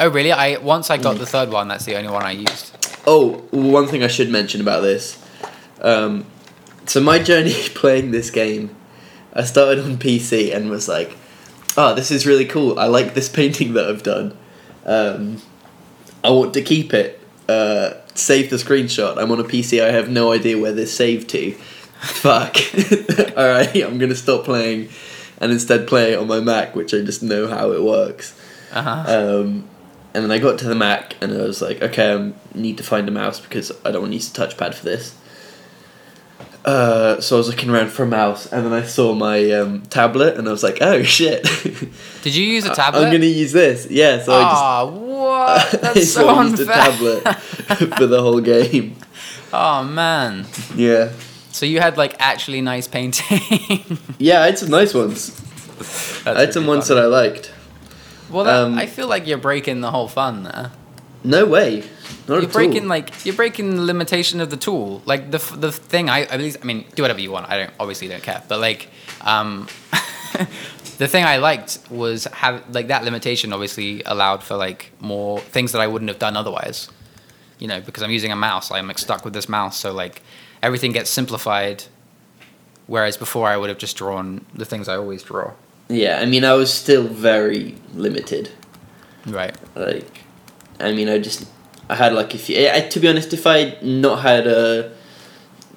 Oh 0.00 0.08
really? 0.10 0.32
I 0.32 0.58
once 0.58 0.90
I 0.90 0.96
got 0.96 1.16
the 1.16 1.24
third 1.24 1.50
one. 1.50 1.68
That's 1.68 1.84
the 1.84 1.94
only 1.94 2.10
one 2.10 2.24
I 2.24 2.32
used. 2.32 2.76
Oh, 3.06 3.44
one 3.52 3.86
thing 3.86 4.02
I 4.02 4.08
should 4.08 4.30
mention 4.30 4.60
about 4.60 4.80
this. 4.80 5.24
Um, 5.80 6.26
so 6.84 7.00
my 7.00 7.20
journey 7.20 7.52
playing 7.76 8.10
this 8.10 8.30
game, 8.30 8.74
I 9.32 9.44
started 9.44 9.84
on 9.84 9.96
PC 9.96 10.52
and 10.52 10.68
was 10.68 10.88
like, 10.88 11.16
"Oh, 11.76 11.94
this 11.94 12.10
is 12.10 12.26
really 12.26 12.46
cool. 12.46 12.80
I 12.80 12.86
like 12.86 13.14
this 13.14 13.28
painting 13.40 13.74
that 13.74 13.88
I've 13.88 14.02
done. 14.02 14.36
Um, 14.84 15.40
I 16.24 16.30
want 16.30 16.52
to 16.54 16.62
keep 16.62 16.92
it. 16.92 17.20
Uh, 17.48 17.92
save 18.16 18.50
the 18.50 18.56
screenshot. 18.56 19.18
I'm 19.18 19.30
on 19.30 19.38
a 19.38 19.44
PC. 19.44 19.84
I 19.84 19.92
have 19.92 20.10
no 20.10 20.32
idea 20.32 20.58
where 20.58 20.72
this 20.72 20.92
saved 20.92 21.30
to. 21.30 21.52
Fuck. 22.00 22.56
All 23.36 23.48
right, 23.48 23.84
I'm 23.84 23.98
gonna 23.98 24.16
stop 24.16 24.44
playing, 24.44 24.88
and 25.38 25.52
instead 25.52 25.86
play 25.86 26.12
it 26.12 26.18
on 26.18 26.26
my 26.26 26.40
Mac, 26.40 26.74
which 26.74 26.94
I 26.94 27.02
just 27.02 27.22
know 27.22 27.48
how 27.48 27.72
it 27.72 27.82
works. 27.82 28.38
Uh 28.72 28.82
huh. 28.82 29.04
Um, 29.40 29.68
and 30.14 30.24
then 30.24 30.30
I 30.30 30.38
got 30.38 30.58
to 30.60 30.66
the 30.66 30.74
Mac 30.74 31.14
and 31.20 31.32
I 31.32 31.42
was 31.42 31.60
like, 31.60 31.82
okay, 31.82 32.14
I 32.14 32.32
need 32.54 32.78
to 32.78 32.82
find 32.82 33.06
a 33.06 33.12
mouse 33.12 33.38
because 33.38 33.70
I 33.84 33.90
don't 33.90 34.02
want 34.02 34.12
to 34.12 34.16
use 34.16 34.30
a 34.30 34.32
touchpad 34.32 34.74
for 34.74 34.84
this. 34.84 35.14
Uh, 36.64 37.20
so 37.20 37.36
I 37.36 37.38
was 37.38 37.48
looking 37.48 37.70
around 37.70 37.90
for 37.90 38.02
a 38.02 38.06
mouse 38.06 38.50
and 38.50 38.66
then 38.66 38.72
I 38.72 38.82
saw 38.82 39.14
my 39.14 39.50
um, 39.52 39.82
tablet 39.82 40.36
and 40.36 40.48
I 40.48 40.50
was 40.50 40.62
like, 40.62 40.78
oh 40.80 41.02
shit. 41.04 41.44
Did 42.22 42.34
you 42.34 42.44
use 42.44 42.64
a 42.64 42.74
tablet? 42.74 43.02
I'm 43.02 43.10
going 43.10 43.20
to 43.20 43.26
use 43.26 43.52
this. 43.52 43.88
Yeah, 43.90 44.22
so 44.22 44.32
I 44.32 44.42
just. 44.42 44.62
Ah, 44.62 44.86
what? 44.86 45.70
That's 45.82 46.10
so 46.10 46.22
so 46.22 46.28
I 46.28 46.44
used 46.44 46.60
a 46.60 46.62
unfair. 46.62 46.74
tablet 46.74 47.36
for 47.98 48.06
the 48.06 48.20
whole 48.22 48.40
game. 48.40 48.96
oh 49.52 49.84
man. 49.84 50.46
Yeah. 50.74 51.12
So 51.56 51.64
you 51.64 51.80
had 51.80 51.96
like 51.96 52.14
actually 52.18 52.60
nice 52.60 52.86
painting. 52.86 53.98
Yeah, 54.18 54.42
I 54.42 54.46
had 54.46 54.58
some 54.58 54.68
nice 54.68 54.92
ones. 54.92 55.32
I 56.26 56.38
had 56.40 56.52
some 56.52 56.66
ones 56.66 56.86
that 56.88 56.98
I 56.98 57.06
liked. 57.06 57.50
Well, 58.30 58.44
that, 58.44 58.64
um, 58.64 58.74
I 58.76 58.84
feel 58.84 59.08
like 59.08 59.26
you're 59.26 59.38
breaking 59.38 59.80
the 59.80 59.90
whole 59.90 60.06
fun 60.06 60.42
there. 60.42 60.72
No 61.24 61.46
way. 61.46 61.82
Not 62.28 62.42
You're 62.42 62.50
breaking 62.50 62.82
all. 62.82 62.88
like 62.88 63.24
you're 63.24 63.34
breaking 63.34 63.76
the 63.76 63.82
limitation 63.82 64.42
of 64.42 64.50
the 64.50 64.58
tool. 64.58 65.00
Like 65.06 65.30
the 65.30 65.38
the 65.56 65.72
thing 65.72 66.10
I 66.10 66.24
at 66.24 66.40
least 66.40 66.58
I 66.60 66.66
mean 66.66 66.84
do 66.94 67.02
whatever 67.02 67.20
you 67.20 67.30
want. 67.30 67.48
I 67.48 67.56
don't 67.56 67.72
obviously 67.80 68.08
don't 68.08 68.22
care. 68.22 68.42
But 68.48 68.60
like 68.60 68.90
um, 69.22 69.66
the 70.98 71.08
thing 71.08 71.24
I 71.24 71.38
liked 71.38 71.78
was 71.90 72.24
have 72.24 72.68
like 72.74 72.88
that 72.88 73.02
limitation 73.02 73.54
obviously 73.54 74.02
allowed 74.04 74.42
for 74.42 74.56
like 74.56 74.92
more 75.00 75.40
things 75.40 75.72
that 75.72 75.80
I 75.80 75.86
wouldn't 75.86 76.10
have 76.10 76.18
done 76.18 76.36
otherwise. 76.36 76.90
You 77.58 77.68
know, 77.68 77.80
because 77.80 78.02
I'm 78.02 78.10
using 78.10 78.30
a 78.30 78.36
mouse, 78.36 78.70
I'm 78.70 78.88
like 78.88 78.98
stuck 78.98 79.24
with 79.24 79.32
this 79.32 79.48
mouse. 79.48 79.78
So 79.78 79.94
like 79.94 80.20
everything 80.62 80.92
gets 80.92 81.10
simplified. 81.10 81.84
Whereas 82.86 83.16
before 83.16 83.48
I 83.48 83.56
would 83.56 83.68
have 83.68 83.78
just 83.78 83.96
drawn 83.96 84.46
the 84.54 84.64
things 84.64 84.88
I 84.88 84.96
always 84.96 85.22
draw. 85.22 85.54
Yeah, 85.88 86.20
I 86.20 86.26
mean, 86.26 86.44
I 86.44 86.54
was 86.54 86.72
still 86.72 87.04
very 87.04 87.76
limited. 87.94 88.50
Right. 89.26 89.56
Like, 89.74 90.22
I 90.78 90.92
mean, 90.92 91.08
I 91.08 91.18
just 91.18 91.48
I 91.88 91.96
had 91.96 92.12
like 92.12 92.34
if 92.34 92.48
you, 92.48 92.68
I, 92.68 92.80
to 92.80 93.00
be 93.00 93.08
honest, 93.08 93.32
if 93.32 93.46
I 93.46 93.76
not 93.82 94.22
had 94.22 94.46
a 94.46 94.92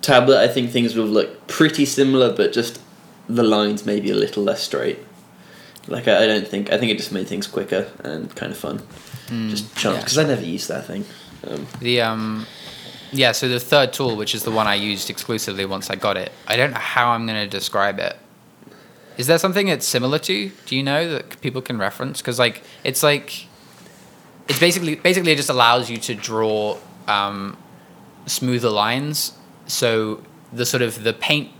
tablet, 0.02 0.40
I 0.40 0.48
think 0.48 0.72
things 0.72 0.96
would 0.96 1.04
have 1.04 1.12
looked 1.12 1.48
pretty 1.48 1.86
similar, 1.86 2.34
but 2.34 2.54
just 2.54 2.82
the 3.28 3.44
lines 3.44 3.86
maybe 3.86 4.10
a 4.10 4.16
little 4.16 4.44
less 4.44 4.64
straight. 4.64 5.00
Like 5.88 6.08
I, 6.08 6.24
I 6.24 6.28
don't 6.28 6.48
think 6.48 6.72
I 6.72 6.78
think 6.78 6.92
it 6.92 6.98
just 6.98 7.12
made 7.12 7.28
things 7.28 7.48
quicker 7.48 7.90
and 8.04 8.34
kind 8.36 8.52
of 8.52 8.58
fun. 8.58 8.82
just 9.50 9.76
chance 9.76 9.96
yeah. 9.96 10.02
because 10.02 10.18
I 10.18 10.24
never 10.24 10.44
used 10.44 10.68
that 10.70 10.86
thing. 10.86 11.06
Um, 11.48 11.68
The 11.80 12.02
um, 12.02 12.46
yeah. 13.12 13.32
So 13.32 13.48
the 13.48 13.60
third 13.60 13.94
tool, 13.94 14.16
which 14.16 14.36
is 14.36 14.44
the 14.44 14.52
one 14.52 14.68
I 14.68 14.76
used 14.76 15.10
exclusively 15.10 15.66
once 15.66 15.90
I 15.90 15.96
got 15.96 16.18
it, 16.18 16.32
I 16.48 16.58
don't 16.58 16.72
know 16.72 16.80
how 16.80 17.12
I'm 17.12 17.26
going 17.26 17.40
to 17.40 17.48
describe 17.48 18.00
it. 18.00 18.18
Is 19.18 19.28
there 19.28 19.38
something 19.38 19.68
it's 19.68 19.86
similar 19.86 20.18
to? 20.20 20.52
Do 20.66 20.76
you 20.76 20.84
know 20.84 21.10
that 21.12 21.42
people 21.42 21.62
can 21.62 21.78
reference? 21.78 22.22
Because 22.22 22.40
like 22.40 22.64
it's 22.84 23.04
like, 23.04 23.48
it's 24.48 24.60
basically 24.60 24.96
basically 24.96 25.34
it 25.34 25.36
just 25.36 25.50
allows 25.50 25.90
you 25.90 25.98
to 25.98 26.16
draw 26.16 26.78
um, 27.08 27.58
smoother 28.26 28.70
lines. 28.70 29.34
So 29.68 30.24
the 30.54 30.66
sort 30.66 30.82
of 30.82 31.04
the 31.04 31.14
paint, 31.14 31.52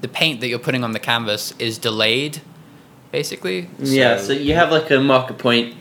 the 0.00 0.08
paint 0.08 0.40
that 0.40 0.48
you're 0.48 0.58
putting 0.58 0.82
on 0.82 0.92
the 0.92 0.98
canvas 0.98 1.52
is 1.58 1.76
delayed, 1.78 2.40
basically. 3.12 3.68
Yeah, 3.78 4.18
so 4.18 4.32
you 4.32 4.54
have 4.54 4.70
like 4.70 4.90
a 4.90 5.00
marker 5.00 5.34
point 5.34 5.76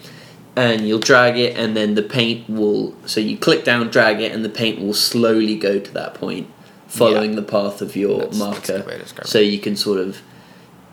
and 0.55 0.87
you'll 0.87 0.99
drag 0.99 1.37
it 1.37 1.57
and 1.57 1.75
then 1.75 1.95
the 1.95 2.03
paint 2.03 2.47
will 2.49 2.93
so 3.05 3.19
you 3.19 3.37
click 3.37 3.63
down, 3.63 3.89
drag 3.89 4.21
it 4.21 4.31
and 4.31 4.43
the 4.45 4.49
paint 4.49 4.79
will 4.79 4.93
slowly 4.93 5.55
go 5.55 5.79
to 5.79 5.91
that 5.93 6.13
point 6.13 6.47
following 6.87 7.31
Yeah. 7.31 7.37
the 7.37 7.43
path 7.43 7.81
of 7.81 7.95
your 7.95 8.19
That's- 8.19 8.37
that's 8.37 8.39
marker. 8.39 8.77
good 8.77 8.85
way 8.87 8.93
to 8.93 8.99
describe 8.99 9.27
so 9.27 9.39
you 9.39 9.57
can 9.59 9.75
sort 9.75 9.99
of 9.99 10.21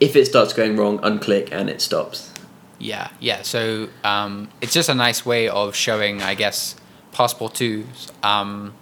if 0.00 0.16
it 0.16 0.24
starts 0.26 0.54
going 0.54 0.76
wrong, 0.78 0.98
unclick 1.00 1.50
and 1.52 1.68
it 1.68 1.82
stops. 1.82 2.30
Yeah, 2.78 3.08
yeah. 3.20 3.42
So 3.42 3.90
um, 4.02 4.48
it's 4.62 4.72
just 4.72 4.88
a 4.88 4.94
nice 4.94 5.26
way 5.26 5.46
of 5.46 5.76
showing, 5.76 6.22
I 6.22 6.34
guess, 6.34 6.74
Passpartout's 7.12 8.10
um, 8.22 8.72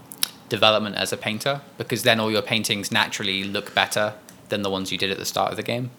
development 0.48 0.94
as 0.94 1.12
a 1.12 1.16
painter, 1.16 1.60
because 1.76 2.04
then 2.04 2.20
all 2.20 2.30
your 2.30 2.40
paintings 2.42 2.92
naturally 2.92 3.42
look 3.42 3.74
better 3.74 4.14
than 4.48 4.62
the 4.62 4.70
ones 4.70 4.92
you 4.92 4.98
did 4.98 5.10
at 5.10 5.18
the 5.18 5.24
start 5.24 5.50
of 5.50 5.56
the 5.56 5.64
game, 5.64 5.90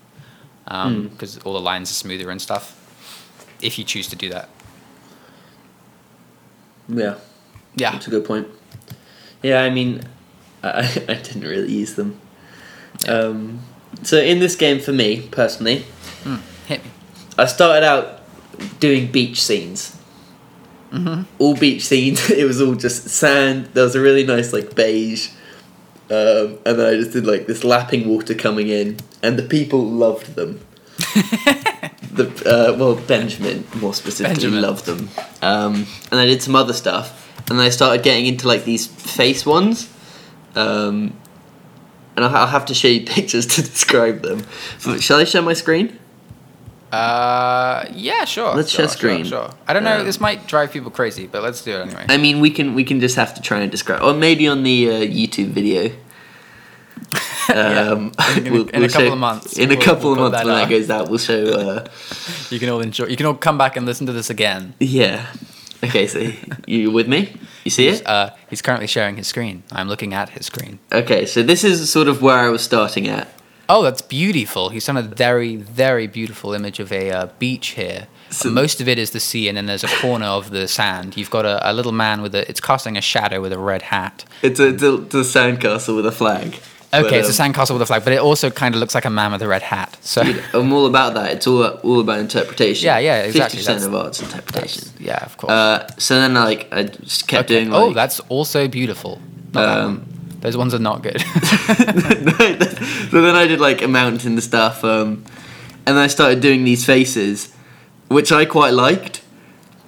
because 0.66 1.38
all 1.40 1.52
the 1.52 1.60
lines 1.60 1.92
are 1.92 1.96
smoother 1.96 2.30
and 2.32 2.42
stuff. 2.42 2.74
If 3.62 3.78
you 3.78 3.84
choose 3.84 4.08
to 4.08 4.16
do 4.16 4.30
that, 4.30 4.48
Yeah, 6.90 7.16
yeah, 7.76 7.92
that's 7.92 8.08
a 8.08 8.10
good 8.10 8.26
point. 8.26 8.48
Yeah, 9.42 9.62
I 9.62 9.70
mean 9.70 10.02
I, 10.64 10.80
I 11.08 11.14
didn't 11.14 11.44
really 11.44 11.72
use 11.72 11.96
them. 11.96 12.20
Um, 13.08 13.62
so 14.04 14.18
in 14.18 14.40
this 14.40 14.56
game 14.56 14.80
for 14.80 14.92
me 14.92 15.28
personally, 15.32 15.86
hit 16.68 16.84
me. 16.84 16.92
I 17.38 17.46
started 17.46 17.86
out 17.86 18.22
doing 18.80 19.12
beach 19.12 19.42
scenes. 19.42 19.96
Mm-hmm. 20.92 21.24
All 21.38 21.56
beach 21.56 21.86
scenes. 21.86 22.30
It 22.32 22.46
was 22.46 22.62
all 22.62 22.76
just 22.76 23.08
sand. 23.10 23.68
There 23.74 23.84
was 23.84 23.96
a 23.96 24.02
really 24.02 24.26
nice 24.26 24.52
like 24.52 24.76
beige, 24.76 25.30
um, 26.10 26.58
and 26.66 26.80
then 26.80 26.82
I 26.82 26.96
just 26.96 27.12
did 27.12 27.26
like 27.26 27.48
this 27.48 27.64
lapping 27.64 28.10
water 28.10 28.34
coming 28.34 28.70
in, 28.70 28.98
and 29.22 29.38
the 29.38 29.44
people 29.44 29.86
loved 29.86 30.36
them. 30.36 30.60
the 32.12 32.26
uh, 32.46 32.78
well, 32.78 32.96
Benjamin 32.96 33.66
more 33.76 33.94
specifically 33.94 34.36
Benjamin. 34.36 34.62
loved 34.62 34.86
them. 34.86 35.10
Um, 35.42 35.86
and 36.12 36.20
I 36.20 36.26
did 36.26 36.42
some 36.42 36.56
other 36.56 36.74
stuff, 36.74 37.32
and 37.50 37.60
I 37.60 37.70
started 37.70 38.04
getting 38.04 38.26
into 38.26 38.48
like 38.48 38.66
these 38.66 38.88
face 38.88 39.46
ones. 39.46 39.92
Um, 40.56 41.14
and 42.16 42.26
I'll, 42.26 42.36
I'll 42.36 42.48
have 42.48 42.66
to 42.66 42.74
show 42.74 42.88
you 42.88 43.06
pictures 43.06 43.46
to 43.46 43.62
describe 43.62 44.22
them. 44.22 44.46
Shall 45.00 45.20
I 45.20 45.24
share 45.24 45.42
my 45.42 45.54
screen? 45.54 45.98
Uh, 46.92 47.86
yeah, 47.94 48.26
sure. 48.26 48.56
Let's 48.56 48.72
sure, 48.72 48.88
share 48.88 48.90
screen. 48.90 49.26
Sure, 49.26 49.48
sure. 49.48 49.58
I 49.68 49.74
don't 49.74 49.84
know. 49.84 50.00
Um, 50.00 50.06
this 50.06 50.20
might 50.20 50.48
drive 50.48 50.72
people 50.72 50.90
crazy, 50.90 51.28
but 51.28 51.44
let's 51.44 51.64
do 51.64 51.72
it 51.72 51.82
anyway. 51.82 52.06
I 52.10 52.18
mean, 52.18 52.40
we 52.40 52.50
can 52.50 52.74
we 52.74 52.84
can 52.84 53.00
just 53.00 53.16
have 53.16 53.36
to 53.36 53.42
try 53.42 53.60
and 53.60 53.72
describe, 53.72 54.02
or 54.02 54.14
maybe 54.14 54.48
on 54.48 54.64
the 54.64 54.90
uh, 54.90 54.94
YouTube 55.02 55.50
video. 55.50 55.92
Um, 57.50 58.12
In 58.38 58.48
a- 58.56 58.64
in 58.78 58.84
a 58.84 58.90
couple 58.90 59.14
of 59.14 59.18
months, 59.20 59.58
In 59.58 59.72
a 59.72 59.76
we'll- 59.76 59.82
couple 59.84 60.12
we'll 60.16 60.26
of 60.28 60.32
months 60.32 60.38
that 60.38 60.46
when 60.46 60.56
that 60.56 60.70
goes 60.70 60.90
out, 60.90 61.10
we'll 61.10 61.18
show. 61.20 61.44
Uh, 61.46 61.88
You 62.52 62.60
can 62.60 62.70
all 62.70 62.82
enjoy. 62.82 63.06
You 63.06 63.16
can 63.18 63.26
all 63.28 63.34
come 63.36 63.58
back 63.58 63.78
and 63.78 63.86
listen 63.86 64.06
to 64.08 64.14
this 64.14 64.30
again. 64.30 64.74
yeah. 64.80 65.26
Okay, 65.84 66.08
so 66.08 66.20
you 66.68 66.92
with 66.92 67.08
me? 67.08 67.34
You 67.64 67.72
see 67.72 67.88
it? 67.88 68.06
Uh, 68.06 68.32
he's 68.50 68.62
currently 68.62 68.88
sharing 68.88 69.16
his 69.16 69.28
screen. 69.28 69.64
I'm 69.72 69.88
looking 69.88 70.14
at 70.14 70.30
his 70.30 70.46
screen. 70.48 70.80
Okay, 70.92 71.26
so 71.26 71.42
this 71.42 71.64
is 71.64 71.90
sort 71.90 72.08
of 72.10 72.22
where 72.22 72.38
I 72.38 72.50
was 72.50 72.62
starting 72.62 73.08
at. 73.08 73.30
Oh, 73.70 73.82
that's 73.84 74.02
beautiful. 74.02 74.70
He's 74.70 74.86
done 74.86 74.98
a 74.98 75.02
very, 75.04 75.56
very 75.56 76.08
beautiful 76.08 76.54
image 76.54 76.80
of 76.80 76.92
a 76.92 77.12
uh, 77.12 77.28
beach 77.40 77.68
here. 77.70 78.08
So- 78.32 78.50
Most 78.50 78.82
of 78.82 78.88
it 78.90 78.98
is 79.00 79.12
the 79.12 79.20
sea, 79.20 79.48
and 79.48 79.56
then 79.56 79.68
there's 79.68 79.84
a 79.84 79.88
corner 80.02 80.26
of 80.26 80.50
the 80.52 80.68
sand. 80.68 81.16
You've 81.16 81.30
got 81.30 81.46
a, 81.46 81.70
a 81.70 81.72
little 81.72 81.92
man 81.94 82.22
with 82.22 82.34
a. 82.36 82.50
It's 82.50 82.60
casting 82.60 82.98
a 82.98 83.02
shadow 83.02 83.40
with 83.42 83.54
a 83.54 83.60
red 83.60 83.84
hat. 83.84 84.26
It's 84.42 84.60
a, 84.60 84.68
it's 84.70 84.84
a, 84.84 84.96
it's 85.04 85.16
a 85.16 85.20
sandcastle 85.20 85.96
with 85.96 86.06
a 86.06 86.12
flag. 86.12 86.60
Okay, 86.92 87.04
But, 87.04 87.14
it's 87.14 87.30
a 87.40 87.42
sandcastle 87.44 87.74
with 87.74 87.84
a 87.84 87.86
flag, 87.86 88.04
but 88.04 88.14
it 88.14 88.20
also 88.20 88.50
kind 88.50 88.74
of 88.74 88.80
looks 88.80 88.96
like 88.96 89.06
a 89.06 89.12
man 89.12 89.32
with 89.32 89.44
a 89.44 89.48
red 89.48 89.62
hat. 89.62 89.96
So, 90.02 90.24
I'm 90.54 90.74
all 90.74 90.88
about 90.88 91.14
that. 91.14 91.32
It's 91.34 91.46
all 91.46 91.64
all 91.64 92.00
about 92.00 92.18
interpretation. 92.20 92.86
Yeah, 92.88 92.98
yeah, 92.98 93.22
exactly. 93.24 93.58
Fifty 93.60 93.74
percent 93.74 93.86
of 93.86 93.94
art's 93.94 94.22
interpretation. 94.22 94.90
yeah, 95.00 95.24
of 95.24 95.38
course. 95.38 95.52
Uh, 95.52 95.88
so 96.00 96.16
then, 96.20 96.34
like, 96.34 96.68
I 96.72 96.84
just 96.84 97.28
kept 97.28 97.52
Okay. 97.52 97.60
doing. 97.60 97.70
Like, 97.72 97.82
oh, 97.82 97.94
that's 97.94 98.20
also 98.22 98.68
beautiful. 98.68 99.22
Um, 99.56 99.64
one. 100.00 100.06
Those 100.42 100.58
ones 100.58 100.74
are 100.74 100.80
not 100.80 101.04
good. 101.04 101.20
so 103.12 103.22
then 103.22 103.36
I 103.36 103.46
did 103.48 103.60
like 103.60 103.82
a 103.82 103.88
mountain 103.88 104.34
and 104.34 104.44
stuff, 104.44 104.84
um, 104.84 105.24
and 105.86 105.96
then 105.96 105.98
I 105.98 106.08
started 106.08 106.40
doing 106.42 106.64
these 106.64 106.86
faces, 106.86 107.54
which 108.08 108.32
I 108.32 108.46
quite 108.46 108.74
liked. 108.74 109.22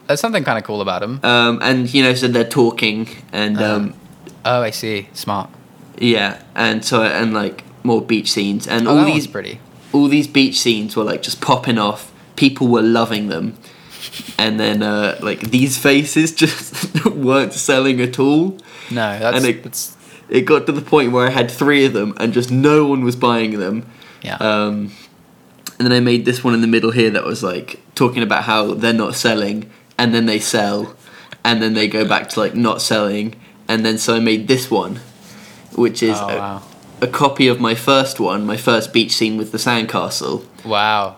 There's 0.07 0.19
something 0.19 0.43
kind 0.43 0.57
of 0.57 0.65
cool 0.65 0.81
about 0.81 1.01
them. 1.01 1.19
Um, 1.23 1.59
and 1.63 1.91
you 1.93 2.03
know, 2.03 2.13
so 2.13 2.27
they're 2.27 2.43
talking, 2.43 3.07
and 3.31 3.57
Uh-huh. 3.57 3.75
um, 3.75 3.93
Oh, 4.43 4.61
I 4.61 4.71
see. 4.71 5.07
Smart. 5.13 5.49
Yeah, 6.01 6.41
and 6.55 6.83
so 6.83 7.03
and 7.03 7.33
like 7.33 7.63
more 7.83 8.01
beach 8.01 8.31
scenes, 8.31 8.67
and 8.67 8.87
Oh, 8.87 8.97
all 8.99 9.05
these 9.05 9.27
pretty. 9.27 9.59
all 9.93 10.07
these 10.07 10.27
beach 10.27 10.59
scenes 10.59 10.95
were 10.95 11.03
like 11.03 11.21
just 11.21 11.39
popping 11.41 11.77
off. 11.77 12.11
People 12.35 12.67
were 12.67 12.81
loving 12.81 13.27
them, 13.27 13.57
and 14.37 14.59
then 14.59 14.81
uh, 14.83 15.17
like 15.21 15.39
these 15.51 15.77
faces 15.77 16.33
just 16.43 17.05
weren't 17.05 17.53
selling 17.53 18.01
at 18.01 18.19
all. 18.19 18.57
No, 18.89 19.17
that's, 19.19 19.37
And 19.37 19.45
it- 19.45 19.63
that's 19.63 19.95
It 20.29 20.41
got 20.45 20.65
to 20.65 20.71
the 20.71 20.81
point 20.81 21.11
where 21.11 21.27
I 21.27 21.29
had 21.29 21.49
three 21.51 21.85
of 21.85 21.93
them, 21.93 22.13
and 22.17 22.33
just 22.33 22.51
no 22.51 22.85
one 22.87 23.03
was 23.03 23.15
buying 23.15 23.59
them. 23.59 23.85
yeah. 24.23 24.35
Um, 24.37 24.91
and 25.77 25.87
then 25.89 25.91
I 25.93 25.99
made 25.99 26.25
this 26.25 26.43
one 26.43 26.53
in 26.53 26.61
the 26.61 26.67
middle 26.67 26.91
here 26.91 27.09
that 27.09 27.25
was 27.25 27.41
like 27.43 27.79
talking 27.95 28.21
about 28.23 28.43
how 28.43 28.73
they're 28.75 28.93
not 29.05 29.15
selling, 29.15 29.69
and 29.97 30.13
then 30.13 30.25
they 30.25 30.39
sell, 30.39 30.95
and 31.43 31.61
then 31.61 31.73
they 31.73 31.87
go 31.87 32.05
back 32.07 32.29
to 32.29 32.39
like 32.39 32.55
not 32.55 32.81
selling, 32.81 33.35
and 33.67 33.83
then 33.85 33.97
so 33.97 34.15
I 34.15 34.19
made 34.19 34.47
this 34.47 34.69
one, 34.71 34.99
which 35.73 36.03
is 36.03 36.17
oh 36.19 36.29
a, 36.29 36.37
wow. 36.37 36.63
a 37.01 37.07
copy 37.07 37.47
of 37.47 37.59
my 37.59 37.75
first 37.75 38.19
one, 38.19 38.45
my 38.45 38.57
first 38.57 38.93
beach 38.93 39.13
scene 39.13 39.37
with 39.37 39.51
the 39.51 39.57
sandcastle. 39.57 40.45
Wow. 40.65 41.17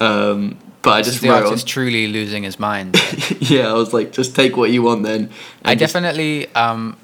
Um, 0.00 0.58
but 0.82 0.90
I 0.90 1.02
just 1.02 1.20
the 1.20 1.28
wrote 1.28 1.44
artist 1.44 1.66
truly 1.66 2.08
losing 2.08 2.42
his 2.42 2.58
mind. 2.58 3.00
yeah, 3.40 3.68
I 3.68 3.74
was 3.74 3.92
like, 3.92 4.12
just 4.12 4.34
take 4.34 4.56
what 4.56 4.70
you 4.70 4.82
want 4.82 5.04
then. 5.04 5.30
I 5.64 5.74
just- 5.74 5.92
definitely, 5.92 6.52
um, 6.54 6.96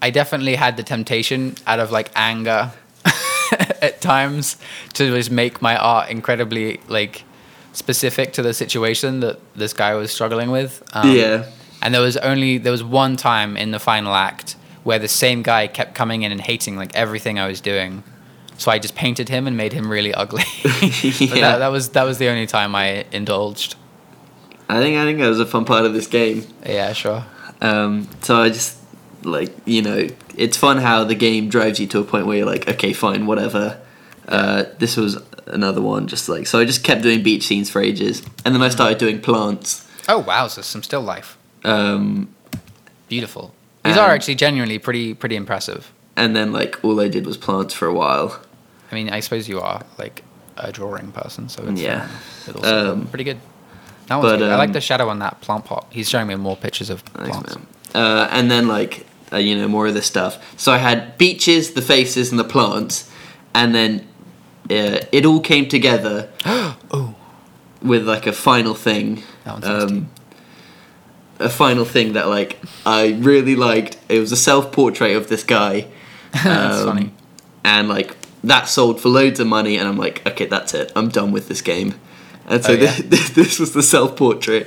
I 0.00 0.10
definitely 0.10 0.54
had 0.54 0.76
the 0.76 0.82
temptation 0.82 1.56
out 1.66 1.80
of 1.80 1.90
like 1.90 2.10
anger 2.14 2.72
at 3.82 4.00
times 4.00 4.56
to 4.94 5.14
just 5.16 5.30
make 5.30 5.60
my 5.60 5.76
art 5.76 6.10
incredibly 6.10 6.80
like 6.88 7.24
specific 7.72 8.32
to 8.34 8.42
the 8.42 8.54
situation 8.54 9.20
that 9.20 9.40
this 9.56 9.72
guy 9.72 9.94
was 9.94 10.12
struggling 10.12 10.50
with. 10.50 10.82
Um, 10.92 11.10
yeah. 11.10 11.50
And 11.80 11.92
there 11.92 12.00
was 12.00 12.16
only 12.18 12.58
there 12.58 12.72
was 12.72 12.84
one 12.84 13.16
time 13.16 13.56
in 13.56 13.72
the 13.72 13.80
final 13.80 14.14
act 14.14 14.54
where 14.84 14.98
the 14.98 15.08
same 15.08 15.42
guy 15.42 15.66
kept 15.66 15.94
coming 15.94 16.22
in 16.22 16.32
and 16.32 16.40
hating 16.40 16.76
like 16.76 16.94
everything 16.94 17.38
I 17.38 17.46
was 17.46 17.60
doing. 17.60 18.02
So 18.58 18.70
I 18.70 18.78
just 18.78 18.94
painted 18.94 19.28
him 19.28 19.46
and 19.46 19.56
made 19.56 19.72
him 19.72 19.90
really 19.90 20.12
ugly. 20.22 20.44
Yeah. 20.62 21.40
that, 21.40 21.58
that 21.58 21.68
was 21.68 21.90
that 21.90 22.04
was 22.04 22.18
the 22.18 22.28
only 22.28 22.46
time 22.46 22.74
I 22.74 23.04
indulged. 23.12 23.76
I 24.68 24.78
think 24.80 24.96
I 24.96 25.04
think 25.04 25.18
that 25.18 25.28
was 25.28 25.40
a 25.40 25.46
fun 25.46 25.64
part 25.64 25.84
of 25.84 25.92
this 25.92 26.06
game. 26.06 26.46
Yeah, 26.64 26.92
sure. 26.92 27.24
Um, 27.60 28.08
so 28.22 28.36
I 28.40 28.48
just 28.48 28.78
like 29.22 29.54
you 29.66 29.82
know, 29.82 30.08
it's 30.36 30.56
fun 30.56 30.78
how 30.78 31.04
the 31.04 31.14
game 31.14 31.48
drives 31.48 31.78
you 31.78 31.86
to 31.88 32.00
a 32.00 32.04
point 32.04 32.26
where 32.26 32.36
you're 32.38 32.46
like, 32.46 32.68
okay, 32.68 32.92
fine, 32.92 33.26
whatever. 33.26 33.80
Uh, 34.28 34.64
this 34.78 34.96
was 34.96 35.18
another 35.46 35.82
one, 35.82 36.06
just 36.06 36.28
like 36.28 36.46
so. 36.46 36.58
I 36.58 36.64
just 36.64 36.84
kept 36.84 37.02
doing 37.02 37.22
beach 37.22 37.44
scenes 37.44 37.68
for 37.70 37.80
ages, 37.82 38.22
and 38.44 38.54
then 38.54 38.62
I 38.62 38.68
started 38.68 38.98
doing 38.98 39.20
plants. 39.20 39.86
Oh 40.08 40.18
wow, 40.18 40.46
so 40.48 40.62
some 40.62 40.82
still 40.82 41.02
life. 41.02 41.36
Um, 41.64 42.34
Beautiful. 43.08 43.52
These 43.84 43.96
are 43.98 44.10
actually 44.10 44.36
genuinely 44.36 44.78
pretty 44.78 45.14
pretty 45.14 45.36
impressive. 45.36 45.92
and 46.16 46.36
then 46.36 46.52
like 46.52 46.78
all 46.84 47.00
I 47.00 47.08
did 47.08 47.26
was 47.26 47.36
plants 47.36 47.74
for 47.74 47.86
a 47.88 47.94
while. 47.94 48.38
I 48.90 48.94
mean, 48.94 49.08
I 49.10 49.20
suppose 49.20 49.48
you 49.48 49.60
are 49.60 49.82
like 49.98 50.22
a 50.58 50.70
drawing 50.70 51.10
person, 51.12 51.48
so 51.48 51.64
it's 51.66 51.80
Yeah. 51.80 52.02
um, 52.04 52.10
it's 52.56 52.66
Um, 52.66 53.06
pretty 53.06 53.24
good. 53.24 53.38
That 54.08 54.16
one's 54.16 54.32
but, 54.32 54.38
good. 54.38 54.50
I 54.50 54.56
like 54.56 54.68
um, 54.68 54.72
the 54.74 54.80
shadow 54.80 55.08
on 55.08 55.18
that 55.20 55.40
plant 55.40 55.64
pot. 55.64 55.86
He's 55.90 56.08
showing 56.10 56.26
me 56.26 56.34
more 56.34 56.56
pictures 56.56 56.90
of 56.90 57.02
plants. 57.06 57.56
Uh, 57.94 58.28
and 58.30 58.50
then 58.50 58.68
like 58.68 59.06
uh, 59.32 59.38
you 59.38 59.56
know 59.56 59.66
more 59.68 59.86
of 59.86 59.94
this 59.94 60.06
stuff. 60.06 60.38
So 60.58 60.72
I 60.72 60.78
had 60.78 61.16
beaches, 61.18 61.70
the 61.72 61.82
faces, 61.82 62.30
and 62.30 62.38
the 62.38 62.44
plants, 62.44 63.10
and 63.54 63.74
then 63.74 64.06
uh, 64.70 64.98
it 65.12 65.24
all 65.24 65.40
came 65.40 65.66
together 65.68 66.28
oh, 66.44 67.14
with 67.80 68.06
like 68.06 68.26
a 68.26 68.32
final 68.32 68.74
thing. 68.74 69.22
that 69.44 69.54
one's 69.54 69.66
um, 69.92 70.08
a 71.42 71.50
final 71.50 71.84
thing 71.84 72.14
that 72.14 72.28
like 72.28 72.58
I 72.86 73.12
really 73.18 73.56
liked. 73.56 73.98
It 74.08 74.18
was 74.18 74.32
a 74.32 74.36
self 74.36 74.72
portrait 74.72 75.16
of 75.16 75.28
this 75.28 75.44
guy. 75.44 75.86
That's 76.32 76.80
um, 76.80 76.88
funny. 76.88 77.12
And 77.64 77.88
like 77.88 78.16
that 78.44 78.68
sold 78.68 79.00
for 79.00 79.08
loads 79.08 79.40
of 79.40 79.46
money, 79.46 79.76
and 79.76 79.88
I'm 79.88 79.96
like, 79.96 80.26
okay, 80.26 80.46
that's 80.46 80.74
it. 80.74 80.90
I'm 80.96 81.08
done 81.08 81.30
with 81.30 81.48
this 81.48 81.60
game. 81.60 81.94
And 82.46 82.64
so 82.64 82.72
Oh, 82.72 82.76
yeah? 82.76 82.96
this, 83.04 83.30
this 83.30 83.58
was 83.58 83.72
the 83.72 83.82
self 83.82 84.16
portrait, 84.16 84.66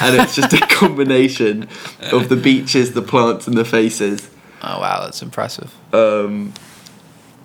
and 0.00 0.16
it's 0.16 0.34
just 0.34 0.52
a 0.52 0.58
combination 0.68 1.68
of 2.12 2.28
the 2.28 2.36
beaches, 2.36 2.92
the 2.92 3.02
plants, 3.02 3.46
and 3.46 3.56
the 3.56 3.64
faces. 3.64 4.30
Oh 4.62 4.80
wow, 4.80 5.02
that's 5.02 5.22
impressive. 5.22 5.74
Um, 5.94 6.52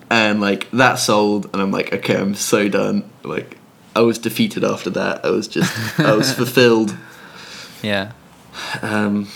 and 0.09 0.41
like 0.41 0.69
that 0.71 0.95
sold, 0.95 1.49
and 1.53 1.61
I'm 1.61 1.71
like, 1.71 1.93
okay, 1.93 2.17
I'm 2.17 2.35
so 2.35 2.67
done. 2.67 3.09
Like 3.23 3.57
I 3.95 4.01
was 4.01 4.17
defeated 4.17 4.63
after 4.63 4.89
that. 4.91 5.23
I 5.23 5.29
was 5.29 5.47
just, 5.47 5.99
I 5.99 6.13
was 6.15 6.33
fulfilled. 6.33 6.97
Yeah. 7.81 8.11
Um, 8.81 9.27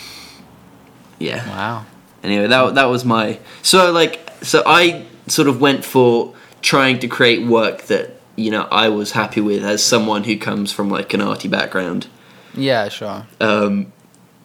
yeah. 1.20 1.48
Wow. 1.50 1.86
Anyway, 2.24 2.48
that 2.48 2.76
that 2.76 2.86
was 2.86 3.06
my 3.06 3.40
so 3.62 3.92
like 3.92 4.20
so 4.42 4.64
I 4.66 5.06
sort 5.28 5.48
of 5.48 5.60
went 5.62 5.84
for 5.86 6.34
trying 6.62 7.00
to 7.00 7.08
create 7.08 7.46
work 7.48 7.84
that 7.84 8.20
you 8.36 8.52
know 8.52 8.68
I 8.72 8.90
was 8.90 9.12
happy 9.12 9.42
with 9.42 9.64
as 9.64 9.84
someone 9.84 10.24
who 10.26 10.38
comes 10.38 10.72
from 10.72 10.90
like 10.90 11.14
an 11.14 11.22
arty 11.22 11.48
background. 11.48 12.08
Yeah, 12.54 12.90
sure. 12.90 13.28
Um, 13.40 13.92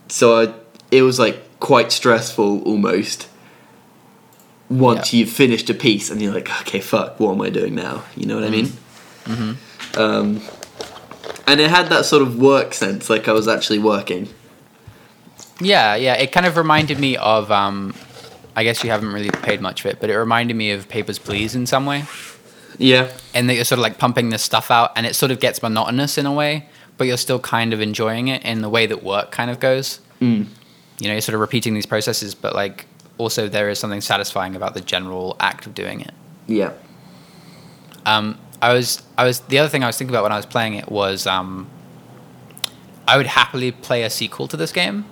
so 0.08 0.40
I, 0.42 0.54
it 0.90 1.02
was 1.02 1.18
like 1.18 1.58
quite 1.60 1.92
stressful 1.92 2.62
almost. 2.64 3.28
Once 4.68 5.12
Yeah. 5.12 5.20
you've 5.20 5.30
finished 5.30 5.68
a 5.70 5.74
piece 5.74 6.10
and 6.10 6.20
you're 6.22 6.32
like, 6.32 6.50
okay, 6.62 6.80
fuck, 6.80 7.20
what 7.20 7.32
am 7.34 7.42
I 7.42 7.50
doing 7.50 7.74
now? 7.74 8.04
You 8.16 8.26
know 8.26 8.36
what 8.36 8.44
I 8.44 8.50
mean? 8.50 8.66
Mm-hmm. 9.24 10.00
Um, 10.00 10.40
and 11.46 11.60
it 11.60 11.68
had 11.70 11.88
that 11.90 12.04
sort 12.06 12.22
of 12.22 12.38
work 12.38 12.72
sense, 12.72 13.10
like 13.10 13.28
I 13.28 13.32
was 13.32 13.48
actually 13.48 13.78
working. 13.78 14.28
Yeah, 15.62 15.94
yeah. 15.94 16.14
It 16.14 16.32
kind 16.32 16.46
of 16.46 16.56
reminded 16.56 16.98
me 16.98 17.16
of. 17.16 17.50
Um, 17.50 17.94
I 18.54 18.64
guess 18.64 18.84
you 18.84 18.90
haven't 18.90 19.12
really 19.14 19.30
paid 19.30 19.62
much 19.62 19.80
of 19.82 19.90
it, 19.90 19.98
but 19.98 20.10
it 20.10 20.18
reminded 20.18 20.54
me 20.56 20.72
of 20.72 20.86
Papers, 20.88 21.18
Please 21.18 21.54
in 21.54 21.64
some 21.66 21.86
way. 21.86 22.04
Yeah. 22.78 23.10
and 23.32 23.48
that 23.48 23.54
you're 23.54 23.64
sort 23.64 23.78
of 23.78 23.82
like 23.82 23.96
pumping 23.98 24.28
this 24.30 24.42
stuff 24.42 24.70
out 24.70 24.92
and 24.96 25.06
it 25.06 25.14
sort 25.14 25.30
of 25.30 25.40
gets 25.40 25.62
monotonous 25.62 26.16
in 26.18 26.24
a 26.26 26.32
way 26.32 26.66
but 26.96 27.06
you're 27.06 27.18
still 27.18 27.38
kind 27.38 27.72
of 27.74 27.80
enjoying 27.82 28.28
it 28.28 28.42
in 28.44 28.62
the 28.62 28.68
way 28.68 28.86
that 28.86 29.02
work 29.04 29.30
kind 29.30 29.50
of 29.50 29.60
goes 29.60 30.00
Mm. 30.20 30.46
you 30.98 31.06
know 31.08 31.12
you're 31.12 31.20
sort 31.20 31.34
of 31.34 31.40
repeating 31.40 31.74
these 31.74 31.84
processes 31.84 32.34
but 32.34 32.54
like 32.54 32.86
also 33.18 33.46
there 33.46 33.68
is 33.68 33.78
something 33.78 34.00
satisfying 34.00 34.56
about 34.56 34.72
the 34.72 34.80
general 34.80 35.36
act 35.38 35.66
of 35.66 35.74
doing 35.74 36.00
it 36.00 36.12
Yeah. 36.46 36.72
um, 38.06 38.38
i 38.62 38.72
was 38.72 39.02
i 39.18 39.24
was 39.24 39.40
the 39.40 39.58
other 39.58 39.68
thing 39.68 39.84
i 39.84 39.86
was 39.86 39.96
thinking 39.98 40.14
about 40.14 40.22
when 40.22 40.32
i 40.32 40.36
was 40.36 40.46
playing 40.46 40.72
it 40.74 40.90
was 40.90 41.26
um, 41.26 41.68
i 43.06 43.16
would 43.18 43.26
happily 43.26 43.70
play 43.70 44.02
a 44.02 44.10
sequel 44.10 44.48
to 44.48 44.56
this 44.56 44.72
game 44.72 45.04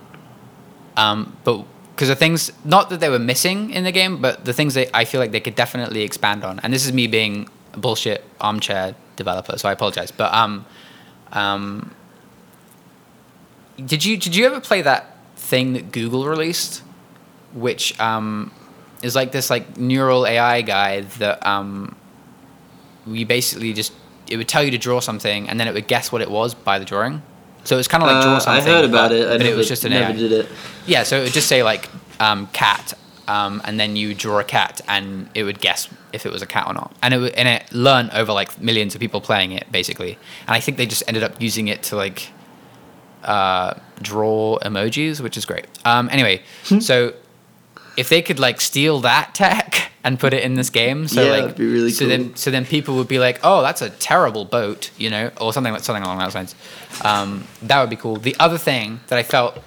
um, 0.97 1.35
but 1.43 1.65
because 1.95 2.07
the 2.07 2.15
things 2.15 2.51
not 2.65 2.89
that 2.89 2.99
they 2.99 3.09
were 3.09 3.19
missing 3.19 3.69
in 3.69 3.83
the 3.83 3.91
game 3.91 4.21
but 4.21 4.43
the 4.43 4.53
things 4.53 4.73
that 4.73 4.89
i 4.95 5.05
feel 5.05 5.19
like 5.19 5.31
they 5.31 5.39
could 5.39 5.55
definitely 5.55 6.01
expand 6.01 6.43
on. 6.43 6.59
And 6.59 6.73
this 6.73 6.85
is 6.85 6.93
me 6.93 7.07
being 7.07 7.47
a 7.73 7.77
bullshit 7.77 8.23
armchair 8.39 8.95
developer 9.15 9.57
so 9.57 9.69
i 9.69 9.71
apologize. 9.71 10.11
But 10.11 10.33
um, 10.33 10.65
um, 11.31 11.93
did 13.85 14.03
you 14.03 14.17
did 14.17 14.35
you 14.35 14.45
ever 14.45 14.59
play 14.59 14.81
that 14.81 15.17
thing 15.35 15.73
that 15.73 15.91
google 15.91 16.25
released 16.25 16.83
which 17.53 17.99
um, 17.99 18.51
is 19.01 19.15
like 19.15 19.31
this 19.31 19.49
like 19.49 19.77
neural 19.77 20.25
ai 20.25 20.61
guy 20.61 21.01
that 21.01 21.45
um, 21.45 21.95
you 23.07 23.25
basically 23.25 23.73
just 23.73 23.93
it 24.27 24.37
would 24.37 24.47
tell 24.47 24.63
you 24.63 24.71
to 24.71 24.77
draw 24.77 24.99
something 24.99 25.49
and 25.49 25.59
then 25.59 25.67
it 25.67 25.73
would 25.73 25.87
guess 25.87 26.11
what 26.11 26.21
it 26.21 26.29
was 26.29 26.53
by 26.53 26.79
the 26.79 26.85
drawing 26.85 27.21
so 27.63 27.75
it 27.75 27.77
was 27.77 27.87
kind 27.87 28.03
of 28.03 28.07
like 28.09 28.23
draw 28.23 28.33
Uh, 28.33 28.35
I 28.35 28.39
something 28.39 28.65
heard 28.73 28.85
about 28.85 29.09
but, 29.09 29.17
it. 29.17 29.27
I 29.27 29.31
but 29.31 29.37
never, 29.39 29.51
it 29.53 29.55
was 29.57 29.67
just 29.67 29.83
an 29.85 29.91
never 29.91 30.11
AI. 30.13 30.17
did 30.17 30.31
it. 30.31 30.47
Yeah, 30.85 31.03
so 31.03 31.17
it 31.19 31.23
would 31.23 31.33
just 31.33 31.47
say 31.47 31.63
like 31.63 31.89
um, 32.19 32.47
cat, 32.47 32.93
um, 33.27 33.61
and 33.65 33.79
then 33.79 33.95
you 33.95 34.13
draw 34.13 34.39
a 34.39 34.43
cat, 34.43 34.81
and 34.87 35.29
it 35.35 35.43
would 35.43 35.59
guess 35.59 35.87
if 36.13 36.25
it 36.25 36.31
was 36.31 36.41
a 36.41 36.45
cat 36.47 36.67
or 36.67 36.73
not, 36.73 36.93
and 37.01 37.13
it 37.13 37.17
would, 37.19 37.33
and 37.33 37.47
it 37.47 37.71
learned 37.73 38.11
over 38.11 38.33
like 38.33 38.59
millions 38.61 38.95
of 38.95 39.01
people 39.01 39.21
playing 39.21 39.51
it 39.51 39.71
basically, 39.71 40.17
and 40.47 40.55
I 40.55 40.59
think 40.59 40.77
they 40.77 40.85
just 40.85 41.03
ended 41.07 41.23
up 41.23 41.39
using 41.41 41.67
it 41.67 41.83
to 41.83 41.95
like 41.95 42.31
uh, 43.23 43.75
draw 44.01 44.57
emojis, 44.59 45.21
which 45.21 45.37
is 45.37 45.45
great. 45.45 45.65
Um, 45.85 46.09
anyway, 46.11 46.41
Hmm. 46.65 46.79
so 46.79 47.13
if 47.97 48.09
they 48.09 48.21
could 48.21 48.39
like 48.39 48.59
steal 48.61 48.99
that 49.01 49.35
tech 49.35 49.90
and 50.03 50.19
put 50.19 50.33
it 50.33 50.43
in 50.43 50.55
this 50.55 50.69
game, 50.71 51.07
so 51.07 51.21
Yeah, 51.23 51.43
like 51.45 51.57
really 51.59 51.91
so 51.91 51.99
cool. 52.05 52.09
then 52.09 52.35
so 52.35 52.49
then 52.51 52.65
people 52.65 52.95
would 52.95 53.07
be 53.07 53.19
like, 53.19 53.39
oh, 53.43 53.61
that's 53.61 53.81
a 53.81 53.89
terrible 53.89 54.45
boat, 54.45 54.89
you 54.97 55.09
know, 55.09 55.29
or 55.39 55.53
something 55.53 55.73
like 55.73 55.83
something 55.83 56.03
along 56.03 56.17
those 56.19 56.33
lines. 56.35 56.55
Um, 57.03 57.45
that 57.61 57.79
would 57.81 57.89
be 57.89 57.95
cool. 57.95 58.15
The 58.17 58.35
other 58.39 58.57
thing 58.57 58.99
that 59.07 59.19
I 59.19 59.23
felt 59.23 59.59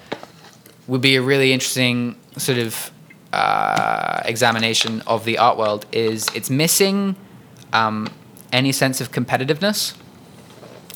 would 0.87 1.01
be 1.01 1.15
a 1.15 1.21
really 1.21 1.53
interesting 1.53 2.15
sort 2.37 2.57
of 2.57 2.91
uh, 3.33 4.21
examination 4.25 5.01
of 5.07 5.25
the 5.25 5.37
art 5.37 5.57
world 5.57 5.85
is 5.91 6.27
it's 6.35 6.49
missing 6.49 7.15
um, 7.73 8.07
any 8.51 8.71
sense 8.71 8.99
of 9.01 9.11
competitiveness. 9.11 9.95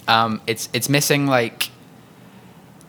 Um, 0.08 0.42
it's 0.48 0.70
it's 0.74 0.90
missing 0.90 1.28
like 1.28 1.70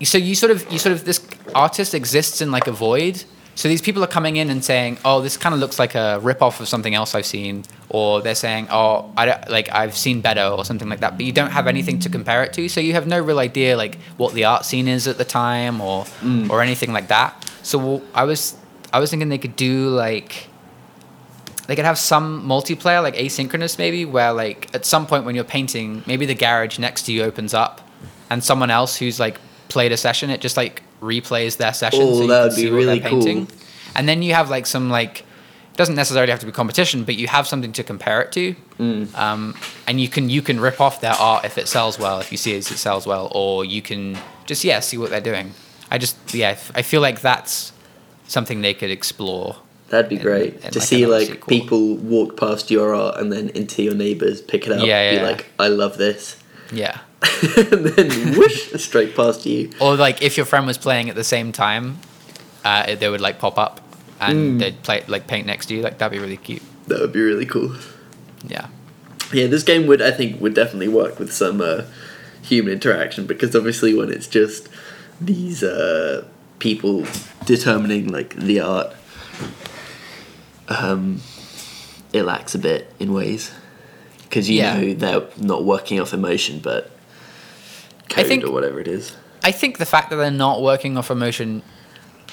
so 0.02 0.18
you 0.18 0.34
sort 0.34 0.50
of 0.50 0.70
you 0.72 0.78
sort 0.78 0.94
of 0.94 1.04
this 1.04 1.20
artist 1.54 1.94
exists 1.94 2.40
in 2.40 2.50
like 2.50 2.66
a 2.66 2.72
void. 2.72 3.24
So 3.60 3.68
these 3.68 3.82
people 3.82 4.02
are 4.02 4.06
coming 4.06 4.36
in 4.36 4.48
and 4.48 4.64
saying, 4.64 4.96
"Oh, 5.04 5.20
this 5.20 5.36
kind 5.36 5.54
of 5.54 5.60
looks 5.60 5.78
like 5.78 5.94
a 5.94 6.18
rip 6.20 6.40
off 6.40 6.60
of 6.60 6.66
something 6.66 6.94
else 6.94 7.14
I've 7.14 7.26
seen," 7.26 7.66
or 7.90 8.22
they're 8.22 8.34
saying, 8.34 8.68
"Oh, 8.70 9.12
I 9.18 9.26
don't, 9.26 9.50
like 9.50 9.68
I've 9.70 9.94
seen 9.94 10.22
better," 10.22 10.46
or 10.46 10.64
something 10.64 10.88
like 10.88 11.00
that. 11.00 11.18
But 11.18 11.26
you 11.26 11.32
don't 11.32 11.50
have 11.50 11.66
anything 11.66 11.98
to 11.98 12.08
compare 12.08 12.42
it 12.42 12.54
to, 12.54 12.70
so 12.70 12.80
you 12.80 12.94
have 12.94 13.06
no 13.06 13.20
real 13.20 13.38
idea 13.38 13.76
like 13.76 13.98
what 14.16 14.32
the 14.32 14.46
art 14.46 14.64
scene 14.64 14.88
is 14.88 15.06
at 15.06 15.18
the 15.18 15.26
time, 15.26 15.82
or 15.82 16.04
mm. 16.22 16.48
or 16.48 16.62
anything 16.62 16.94
like 16.94 17.08
that. 17.08 17.52
So 17.62 18.00
I 18.14 18.24
was 18.24 18.56
I 18.94 18.98
was 18.98 19.10
thinking 19.10 19.28
they 19.28 19.36
could 19.36 19.56
do 19.56 19.90
like 19.90 20.48
they 21.66 21.76
could 21.76 21.84
have 21.84 21.98
some 21.98 22.48
multiplayer, 22.48 23.02
like 23.02 23.16
asynchronous 23.16 23.76
maybe, 23.76 24.06
where 24.06 24.32
like 24.32 24.74
at 24.74 24.86
some 24.86 25.06
point 25.06 25.26
when 25.26 25.34
you're 25.34 25.44
painting, 25.44 26.02
maybe 26.06 26.24
the 26.24 26.34
garage 26.34 26.78
next 26.78 27.02
to 27.02 27.12
you 27.12 27.24
opens 27.24 27.52
up, 27.52 27.86
and 28.30 28.42
someone 28.42 28.70
else 28.70 28.96
who's 28.96 29.20
like 29.20 29.38
played 29.68 29.92
a 29.92 29.98
session, 29.98 30.30
it 30.30 30.40
just 30.40 30.56
like 30.56 30.82
replays 31.00 31.56
their 31.56 31.72
session. 31.72 32.00
Oh, 32.02 32.20
so 32.20 32.26
that 32.26 32.48
would 32.48 32.56
be 32.56 32.70
really 32.70 33.00
cool. 33.00 33.46
And 33.94 34.08
then 34.08 34.22
you 34.22 34.34
have 34.34 34.50
like 34.50 34.66
some 34.66 34.90
like 34.90 35.20
it 35.20 35.76
doesn't 35.76 35.94
necessarily 35.94 36.30
have 36.30 36.40
to 36.40 36.46
be 36.46 36.52
competition, 36.52 37.04
but 37.04 37.16
you 37.16 37.26
have 37.28 37.46
something 37.48 37.72
to 37.72 37.82
compare 37.82 38.20
it 38.22 38.32
to, 38.32 38.54
Mm. 38.78 39.14
um, 39.16 39.54
and 39.86 40.00
you 40.00 40.08
can 40.08 40.28
you 40.30 40.42
can 40.42 40.60
rip 40.60 40.80
off 40.80 41.00
their 41.00 41.12
art 41.14 41.44
if 41.44 41.56
it 41.58 41.68
sells 41.68 41.98
well, 41.98 42.20
if 42.20 42.30
you 42.32 42.38
see 42.38 42.52
it, 42.52 42.70
it 42.70 42.76
sells 42.78 43.06
well, 43.06 43.30
or 43.34 43.64
you 43.64 43.80
can 43.82 44.18
just 44.46 44.64
yeah 44.64 44.80
see 44.80 44.98
what 44.98 45.10
they're 45.10 45.20
doing. 45.20 45.52
I 45.90 45.98
just 45.98 46.16
yeah 46.34 46.56
I 46.74 46.82
feel 46.82 47.00
like 47.00 47.20
that's 47.20 47.72
something 48.28 48.60
they 48.62 48.74
could 48.74 48.90
explore. 48.90 49.56
That'd 49.88 50.08
be 50.08 50.16
in- 50.16 50.22
great 50.22 50.54
in, 50.64 50.70
to 50.70 50.78
like, 50.78 50.88
see 50.88 51.06
like 51.06 51.26
sequel. 51.28 51.48
people 51.48 51.96
walk 51.96 52.36
past 52.38 52.70
your 52.70 52.94
art 52.94 53.16
and 53.18 53.32
then 53.32 53.48
into 53.50 53.82
your 53.82 53.94
neighbors, 53.94 54.40
pick 54.40 54.66
it 54.66 54.72
up, 54.72 54.86
Yeah, 54.86 55.10
be 55.10 55.16
yeah. 55.16 55.22
like, 55.22 55.46
"I 55.58 55.66
love 55.68 55.96
this," 55.98 56.36
Yeah. 56.72 56.98
and 57.56 57.84
then 57.86 58.34
whoosh 58.36 58.72
straight 58.82 59.14
past 59.14 59.44
you. 59.46 59.70
Or 59.80 59.96
like 59.96 60.22
if 60.22 60.36
your 60.36 60.46
friend 60.46 60.66
was 60.66 60.78
playing 60.78 61.10
at 61.10 61.16
the 61.16 61.24
same 61.24 61.52
time, 61.52 61.98
uh, 62.64 62.94
they 62.94 63.08
would 63.08 63.20
like 63.20 63.38
pop 63.38 63.58
up 63.58 63.80
and 64.20 64.38
Mm. 64.38 64.58
they'd 64.60 64.82
play 64.82 65.04
like 65.06 65.26
paint 65.26 65.46
next 65.46 65.66
to 65.66 65.74
you. 65.74 65.82
Like 65.82 65.98
that'd 65.98 66.12
be 66.12 66.18
really 66.22 66.36
cute. 66.38 66.62
That 66.88 67.00
would 67.00 67.12
be 67.12 67.20
really 67.20 67.46
cool. 67.46 67.74
Yeah. 68.46 68.68
Yeah, 69.32 69.46
this 69.46 69.62
game 69.62 69.86
would 69.86 70.02
I 70.02 70.10
think 70.10 70.40
would 70.40 70.54
definitely 70.54 70.88
work 70.88 71.18
with 71.18 71.32
some 71.32 71.60
uh, 71.60 71.82
human 72.42 72.72
interaction 72.72 73.26
because 73.26 73.54
obviously 73.54 73.94
when 73.94 74.10
it's 74.10 74.26
just 74.26 74.68
these 75.20 75.62
uh, 75.62 76.24
people 76.58 77.06
determining 77.44 78.08
like 78.08 78.34
the 78.36 78.60
art, 78.60 78.94
um, 80.68 81.20
it 82.12 82.22
lacks 82.24 82.54
a 82.54 82.58
bit 82.58 82.92
in 82.98 83.12
ways 83.12 83.52
because 84.24 84.48
you 84.48 84.56
Yeah. 84.58 84.80
know 84.80 84.94
they're 84.94 85.22
not 85.38 85.64
working 85.64 86.00
off 86.00 86.12
emotion 86.12 86.60
but 86.60 86.90
code 88.10 88.26
think- 88.26 88.44
or 88.44 88.50
whatever 88.50 88.80
it 88.80 88.88
is. 88.88 89.16
I 89.42 89.52
think 89.52 89.78
the 89.78 89.86
fact 89.86 90.10
that 90.10 90.16
they're 90.16 90.30
not 90.30 90.60
working 90.60 90.98
off 90.98 91.10
emotion 91.10 91.62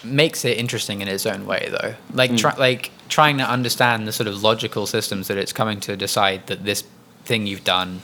makes 0.03 0.43
it 0.45 0.57
interesting 0.57 1.01
in 1.01 1.07
its 1.07 1.25
own 1.25 1.45
way, 1.45 1.69
though. 1.71 1.95
Like, 2.13 2.31
Mm. 2.31 2.37
try, 2.37 2.55
like 2.57 2.91
trying 3.09 3.37
to 3.37 3.43
understand 3.49 4.07
the 4.07 4.11
sort 4.11 4.27
of 4.27 4.43
logical 4.43 4.85
systems 4.85 5.27
that 5.29 5.37
it's 5.37 5.53
coming 5.53 5.79
to 5.81 5.95
decide 5.95 6.47
that 6.47 6.65
this 6.65 6.83
thing 7.25 7.47
you've 7.47 7.63
done 7.63 8.01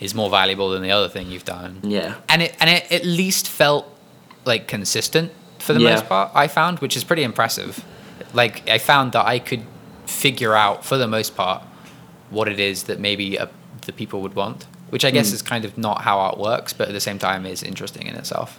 is 0.00 0.14
more 0.14 0.30
valuable 0.30 0.70
than 0.70 0.82
the 0.82 0.90
other 0.90 1.08
thing 1.08 1.30
you've 1.30 1.44
done. 1.44 1.78
Yeah. 1.82 2.14
and 2.28 2.42
it 2.42 2.54
and 2.60 2.68
it 2.70 2.90
at 2.90 3.04
least 3.04 3.48
felt 3.48 3.86
like 4.44 4.66
consistent 4.66 5.30
for 5.58 5.72
the 5.74 5.80
Yeah. 5.80 5.94
most 5.94 6.08
part. 6.08 6.30
I 6.34 6.46
found, 6.48 6.78
which 6.80 6.96
is 6.96 7.04
pretty 7.04 7.22
impressive. 7.22 7.84
Like 8.32 8.68
I 8.68 8.78
found 8.78 9.12
that 9.12 9.26
I 9.26 9.38
could 9.38 9.62
figure 10.06 10.54
out 10.54 10.84
for 10.84 10.96
the 10.98 11.06
most 11.08 11.36
part 11.36 11.62
what 12.30 12.48
it 12.48 12.58
is 12.60 12.84
that 12.84 12.98
maybe 13.00 13.38
uh, 13.38 13.46
the 13.86 13.92
people 13.92 14.20
would 14.22 14.34
want, 14.34 14.66
which 14.90 15.04
I 15.04 15.10
guess 15.10 15.28
Hmm. 15.30 15.34
is 15.36 15.42
kind 15.42 15.64
of 15.64 15.76
not 15.78 16.02
how 16.02 16.18
art 16.18 16.38
works, 16.38 16.72
but 16.72 16.88
at 16.88 16.94
the 16.94 17.00
same 17.00 17.18
time 17.18 17.44
is 17.46 17.62
interesting 17.62 18.06
in 18.06 18.14
itself. 18.14 18.58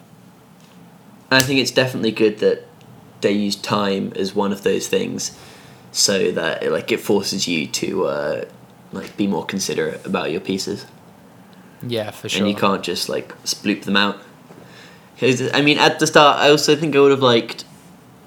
I 1.32 1.42
think 1.42 1.60
it's 1.60 1.72
definitely 1.72 2.12
good 2.12 2.40
that 2.40 2.66
they 3.22 3.32
use 3.32 3.56
time 3.56 4.14
as 4.16 4.34
one 4.36 4.52
of 4.52 4.64
those 4.64 4.88
things, 4.88 5.32
so 5.92 6.32
that 6.32 6.64
it, 6.64 6.72
like 6.72 6.92
it 6.92 7.00
forces 7.00 7.48
you 7.48 7.68
to 7.68 8.06
uh, 8.06 8.46
like 8.92 9.16
be 9.18 9.28
more 9.28 9.46
considerate 9.46 10.06
about 10.06 10.32
your 10.32 10.40
pieces, 10.42 10.86
Yeah, 11.86 12.12
for 12.12 12.30
sure. 12.30 12.40
and 12.42 12.50
you 12.50 12.56
can't 12.56 12.82
just 12.84 13.10
like 13.10 13.30
sploop 13.44 13.84
them 13.84 13.98
out. 13.98 14.18
'Cause, 15.20 15.42
I 15.54 15.62
mean, 15.62 15.78
at 15.78 16.00
the 16.00 16.08
start, 16.08 16.40
I 16.40 16.50
also 16.50 16.76
think 16.78 16.96
I 16.96 17.00
would 17.00 17.12
have 17.12 17.22
liked. 17.22 17.66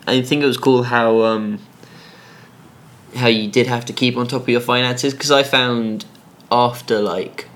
I 0.06 0.20
think 0.20 0.42
it 0.42 0.46
was 0.46 0.58
cool 0.58 0.82
how 0.84 1.22
um, 1.22 1.58
how 3.16 3.28
you 3.28 3.48
did 3.48 3.66
have 3.66 3.84
to 3.86 3.92
keep 3.92 4.16
on 4.16 4.26
top 4.26 4.42
of 4.42 4.48
your 4.48 4.60
finances 4.60 5.12
because 5.14 5.30
I 5.30 5.42
found 5.42 6.04
after 6.50 7.00
like 7.00 7.48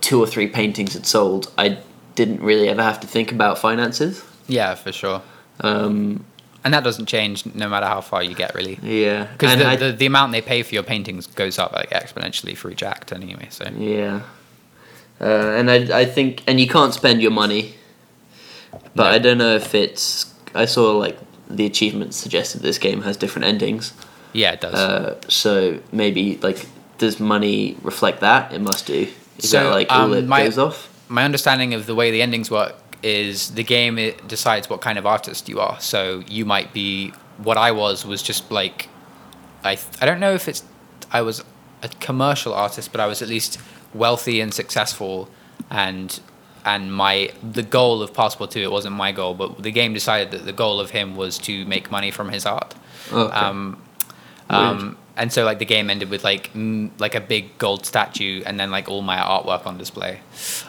two 0.00 0.20
or 0.22 0.26
three 0.26 0.46
paintings 0.46 0.94
had 0.94 1.06
sold, 1.06 1.52
I 1.58 1.78
didn't 2.14 2.40
really 2.40 2.68
ever 2.68 2.82
have 2.82 3.00
to 3.00 3.06
think 3.06 3.32
about 3.32 3.58
finances. 3.58 4.24
Yeah, 4.48 4.74
for 4.74 4.92
sure. 4.92 5.22
Um, 5.60 6.24
And 6.64 6.74
that 6.74 6.84
doesn't 6.84 7.06
change 7.06 7.46
no 7.54 7.68
matter 7.68 7.86
how 7.86 8.00
far 8.00 8.22
you 8.22 8.34
get, 8.34 8.54
really. 8.54 8.78
yeah, 8.82 9.24
Because 9.32 9.56
the, 9.58 9.66
I- 9.66 9.76
the, 9.76 9.92
the 9.92 10.06
amount 10.06 10.32
they 10.32 10.42
pay 10.42 10.62
for 10.62 10.74
your 10.74 10.82
paintings 10.82 11.26
goes 11.26 11.58
up 11.58 11.72
like 11.72 11.90
exponentially 11.90 12.56
for 12.56 12.70
each 12.70 12.82
act 12.82 13.12
anyway. 13.12 13.46
So 13.50 13.64
yeah, 13.78 14.20
uh, 15.20 15.24
and 15.58 15.70
I 15.70 16.00
I 16.00 16.04
think 16.04 16.42
and 16.46 16.58
you 16.60 16.66
can't 16.68 16.92
spend 16.94 17.20
your 17.22 17.30
money, 17.30 17.74
but 18.94 19.04
No. 19.04 19.10
I 19.16 19.18
don't 19.18 19.38
know 19.38 19.54
if 19.56 19.74
it's. 19.74 20.26
I 20.54 20.66
saw 20.66 20.96
like 20.98 21.18
the 21.48 21.66
achievements 21.66 22.16
suggested 22.16 22.62
this 22.62 22.78
game 22.78 23.02
has 23.02 23.16
different 23.16 23.46
endings, 23.48 23.92
yeah, 24.32 24.52
it 24.52 24.60
does. 24.60 24.74
uh, 24.74 25.20
so 25.28 25.78
maybe 25.92 26.38
like 26.42 26.66
does 26.98 27.18
money 27.20 27.76
reflect 27.82 28.20
that? 28.20 28.52
It 28.52 28.60
must 28.60 28.86
do. 28.86 29.06
Is 29.38 29.50
So, 29.50 29.64
that 29.64 29.70
like 29.70 29.90
all 29.92 30.02
um, 30.04 30.12
it 30.14 30.26
my- 30.26 30.44
goes 30.44 30.58
off? 30.58 30.88
my 31.08 31.24
understanding 31.24 31.74
of 31.74 31.86
the 31.86 31.94
way 31.94 32.10
the 32.12 32.22
endings 32.22 32.50
work 32.50 32.74
is 33.02 33.50
the 33.52 33.64
game 33.64 33.98
it 33.98 34.28
decides 34.28 34.68
what 34.70 34.80
kind 34.80 34.98
of 34.98 35.06
artist 35.06 35.48
you 35.48 35.58
are. 35.58 35.80
So 35.80 36.22
you 36.28 36.44
might 36.44 36.72
be 36.72 37.12
what 37.38 37.56
I 37.56 37.72
was 37.72 38.04
was 38.06 38.22
just 38.22 38.50
like 38.50 38.88
I 39.64 39.78
I 40.00 40.06
don't 40.06 40.20
know 40.20 40.32
if 40.34 40.46
it's 40.48 40.62
I 41.10 41.22
was 41.22 41.42
a 41.82 41.88
commercial 41.88 42.52
artist, 42.54 42.92
but 42.92 43.00
I 43.00 43.06
was 43.06 43.22
at 43.22 43.28
least 43.28 43.58
wealthy 43.94 44.40
and 44.40 44.52
successful 44.54 45.28
and 45.70 46.20
and 46.64 46.92
my 46.94 47.32
the 47.42 47.62
goal 47.62 48.02
of 48.02 48.12
Passpartout 48.12 48.56
it 48.62 48.70
wasn't 48.70 48.94
my 48.94 49.12
goal, 49.12 49.34
but 49.34 49.62
the 49.62 49.70
game 49.72 49.94
decided 49.94 50.30
that 50.32 50.44
the 50.44 50.52
goal 50.52 50.78
of 50.78 50.90
him 50.90 51.16
was 51.16 51.38
to 51.38 51.64
make 51.64 51.90
money 51.90 52.10
from 52.10 52.28
his 52.28 52.44
art. 52.46 52.74
Okay. 53.10 53.34
Um, 53.34 53.82
um, 54.50 54.96
and 55.16 55.32
so 55.32 55.44
like 55.44 55.58
the 55.58 55.64
game 55.64 55.90
ended 55.90 56.10
with 56.10 56.24
like 56.24 56.52
mm, 56.54 56.90
like 56.98 57.14
a 57.14 57.20
big 57.20 57.56
gold 57.58 57.84
statue 57.86 58.42
and 58.46 58.58
then 58.58 58.70
like 58.70 58.88
all 58.88 59.02
my 59.02 59.16
artwork 59.16 59.66
on 59.66 59.78
display. 59.78 60.20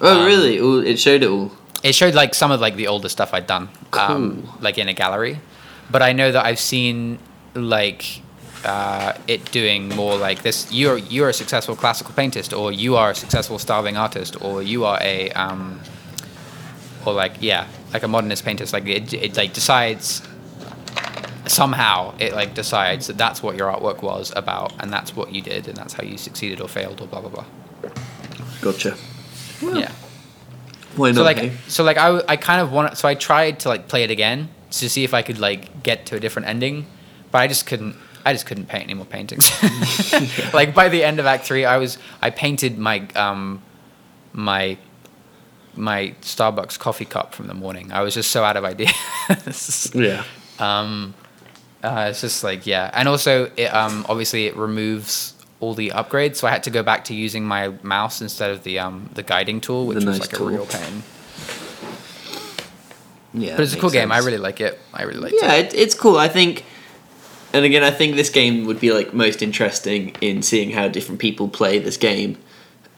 oh 0.01 0.19
um, 0.21 0.25
really? 0.25 0.59
All, 0.59 0.79
it 0.79 0.99
showed 0.99 1.23
it 1.23 1.29
all. 1.29 1.51
It 1.83 1.95
showed 1.95 2.13
like 2.13 2.35
some 2.35 2.51
of 2.51 2.61
like 2.61 2.75
the 2.75 2.87
older 2.87 3.09
stuff 3.09 3.33
I'd 3.33 3.47
done, 3.47 3.69
um, 3.93 4.43
Cool. 4.43 4.57
like 4.61 4.77
in 4.77 4.87
a 4.87 4.93
gallery. 4.93 5.39
But 5.89 6.01
I 6.01 6.13
know 6.13 6.31
that 6.31 6.45
I've 6.45 6.59
seen 6.59 7.17
like 7.55 8.21
uh, 8.63 9.13
it 9.27 9.51
doing 9.51 9.89
more 9.89 10.15
like 10.17 10.41
this. 10.43 10.71
You're 10.71 10.97
you're 10.97 11.29
a 11.29 11.33
successful 11.33 11.75
classical 11.75 12.13
paintist, 12.13 12.57
or 12.57 12.71
you 12.71 12.95
are 12.95 13.11
a 13.11 13.15
successful 13.15 13.57
starving 13.59 13.97
artist, 13.97 14.41
or 14.41 14.61
you 14.61 14.85
are 14.85 14.99
a 15.01 15.31
um, 15.31 15.79
or 17.05 17.13
like 17.13 17.33
yeah, 17.39 17.67
like 17.93 18.03
a 18.03 18.07
modernist 18.07 18.45
painter. 18.45 18.65
Like 18.71 18.85
it, 18.87 19.13
it 19.13 19.37
like 19.37 19.53
decides 19.53 20.21
somehow 21.47 22.13
it 22.19 22.33
like 22.33 22.53
decides 22.53 23.07
that 23.07 23.17
that's 23.17 23.41
what 23.41 23.55
your 23.55 23.71
artwork 23.71 24.01
was 24.01 24.31
about, 24.35 24.73
and 24.81 24.91
that's 24.91 25.15
what 25.15 25.31
you 25.31 25.41
did, 25.41 25.67
and 25.67 25.75
that's 25.77 25.93
how 25.93 26.03
you 26.03 26.17
succeeded 26.17 26.61
or 26.61 26.67
failed, 26.67 27.01
or 27.01 27.07
blah 27.07 27.21
blah 27.21 27.29
blah. 27.29 27.45
Gotcha. 28.61 28.95
Yeah. 29.61 29.91
Why 30.95 31.09
not? 31.09 31.15
So 31.15 31.23
like, 31.23 31.37
hey? 31.37 31.51
so 31.67 31.83
like, 31.83 31.97
I, 31.97 32.21
I 32.27 32.35
kind 32.37 32.61
of 32.61 32.71
want. 32.71 32.97
So 32.97 33.07
I 33.07 33.15
tried 33.15 33.59
to 33.61 33.69
like 33.69 33.87
play 33.87 34.03
it 34.03 34.11
again 34.11 34.49
to 34.71 34.89
see 34.89 35.03
if 35.03 35.13
I 35.13 35.21
could 35.21 35.39
like 35.39 35.83
get 35.83 36.05
to 36.07 36.15
a 36.15 36.19
different 36.19 36.47
ending, 36.47 36.85
but 37.31 37.39
I 37.39 37.47
just 37.47 37.65
couldn't. 37.65 37.95
I 38.23 38.33
just 38.33 38.45
couldn't 38.45 38.67
paint 38.67 38.83
any 38.83 38.93
more 38.93 39.05
paintings. 39.05 39.49
like 40.53 40.75
by 40.75 40.89
the 40.89 41.03
end 41.03 41.19
of 41.19 41.25
Act 41.25 41.45
Three, 41.45 41.65
I 41.65 41.77
was 41.77 41.97
I 42.21 42.29
painted 42.29 42.77
my 42.77 43.07
um, 43.15 43.61
my 44.33 44.77
my 45.75 46.13
Starbucks 46.21 46.77
coffee 46.77 47.05
cup 47.05 47.33
from 47.33 47.47
the 47.47 47.53
morning. 47.53 47.91
I 47.91 48.01
was 48.01 48.13
just 48.13 48.31
so 48.31 48.43
out 48.43 48.57
of 48.57 48.65
ideas. 48.65 49.91
yeah. 49.95 50.23
um, 50.59 51.13
uh, 51.83 52.07
it's 52.09 52.21
just 52.21 52.43
like 52.43 52.65
yeah, 52.67 52.89
and 52.93 53.07
also 53.07 53.51
it 53.57 53.73
um 53.73 54.05
obviously 54.09 54.45
it 54.47 54.55
removes 54.55 55.33
all 55.59 55.73
the 55.75 55.89
upgrades, 55.89 56.37
so 56.37 56.47
I 56.47 56.51
had 56.51 56.63
to 56.63 56.71
go 56.71 56.81
back 56.83 57.05
to 57.05 57.13
using 57.13 57.45
my 57.45 57.69
mouse 57.83 58.21
instead 58.21 58.49
of 58.51 58.63
the 58.63 58.79
um 58.79 59.09
the 59.13 59.23
guiding 59.23 59.61
tool, 59.61 59.85
which 59.87 59.99
The 59.99 60.05
was 60.05 60.19
nice 60.19 60.27
like 60.31 60.37
tool. 60.37 60.47
a 60.49 60.51
real 60.51 60.65
pain. 60.65 61.03
Yeah. 63.33 63.55
But 63.55 63.63
it's 63.63 63.73
a 63.73 63.79
cool 63.79 63.89
game. 63.89 64.11
I 64.11 64.17
really 64.19 64.37
like 64.37 64.59
it. 64.59 64.77
I 64.93 65.03
really 65.03 65.19
like 65.19 65.33
yeah, 65.41 65.53
it. 65.53 65.73
it, 65.73 65.77
it's 65.77 65.95
cool. 65.95 66.17
I 66.17 66.27
think, 66.27 66.65
and 67.53 67.63
again, 67.63 67.83
I 67.83 67.91
think 67.91 68.15
this 68.15 68.29
game 68.29 68.65
would 68.65 68.79
be 68.79 68.91
like 68.91 69.13
most 69.13 69.41
interesting 69.41 70.15
in 70.19 70.41
seeing 70.41 70.71
how 70.71 70.87
different 70.89 71.21
people 71.21 71.47
play 71.47 71.79
this 71.79 71.95
game, 71.97 72.37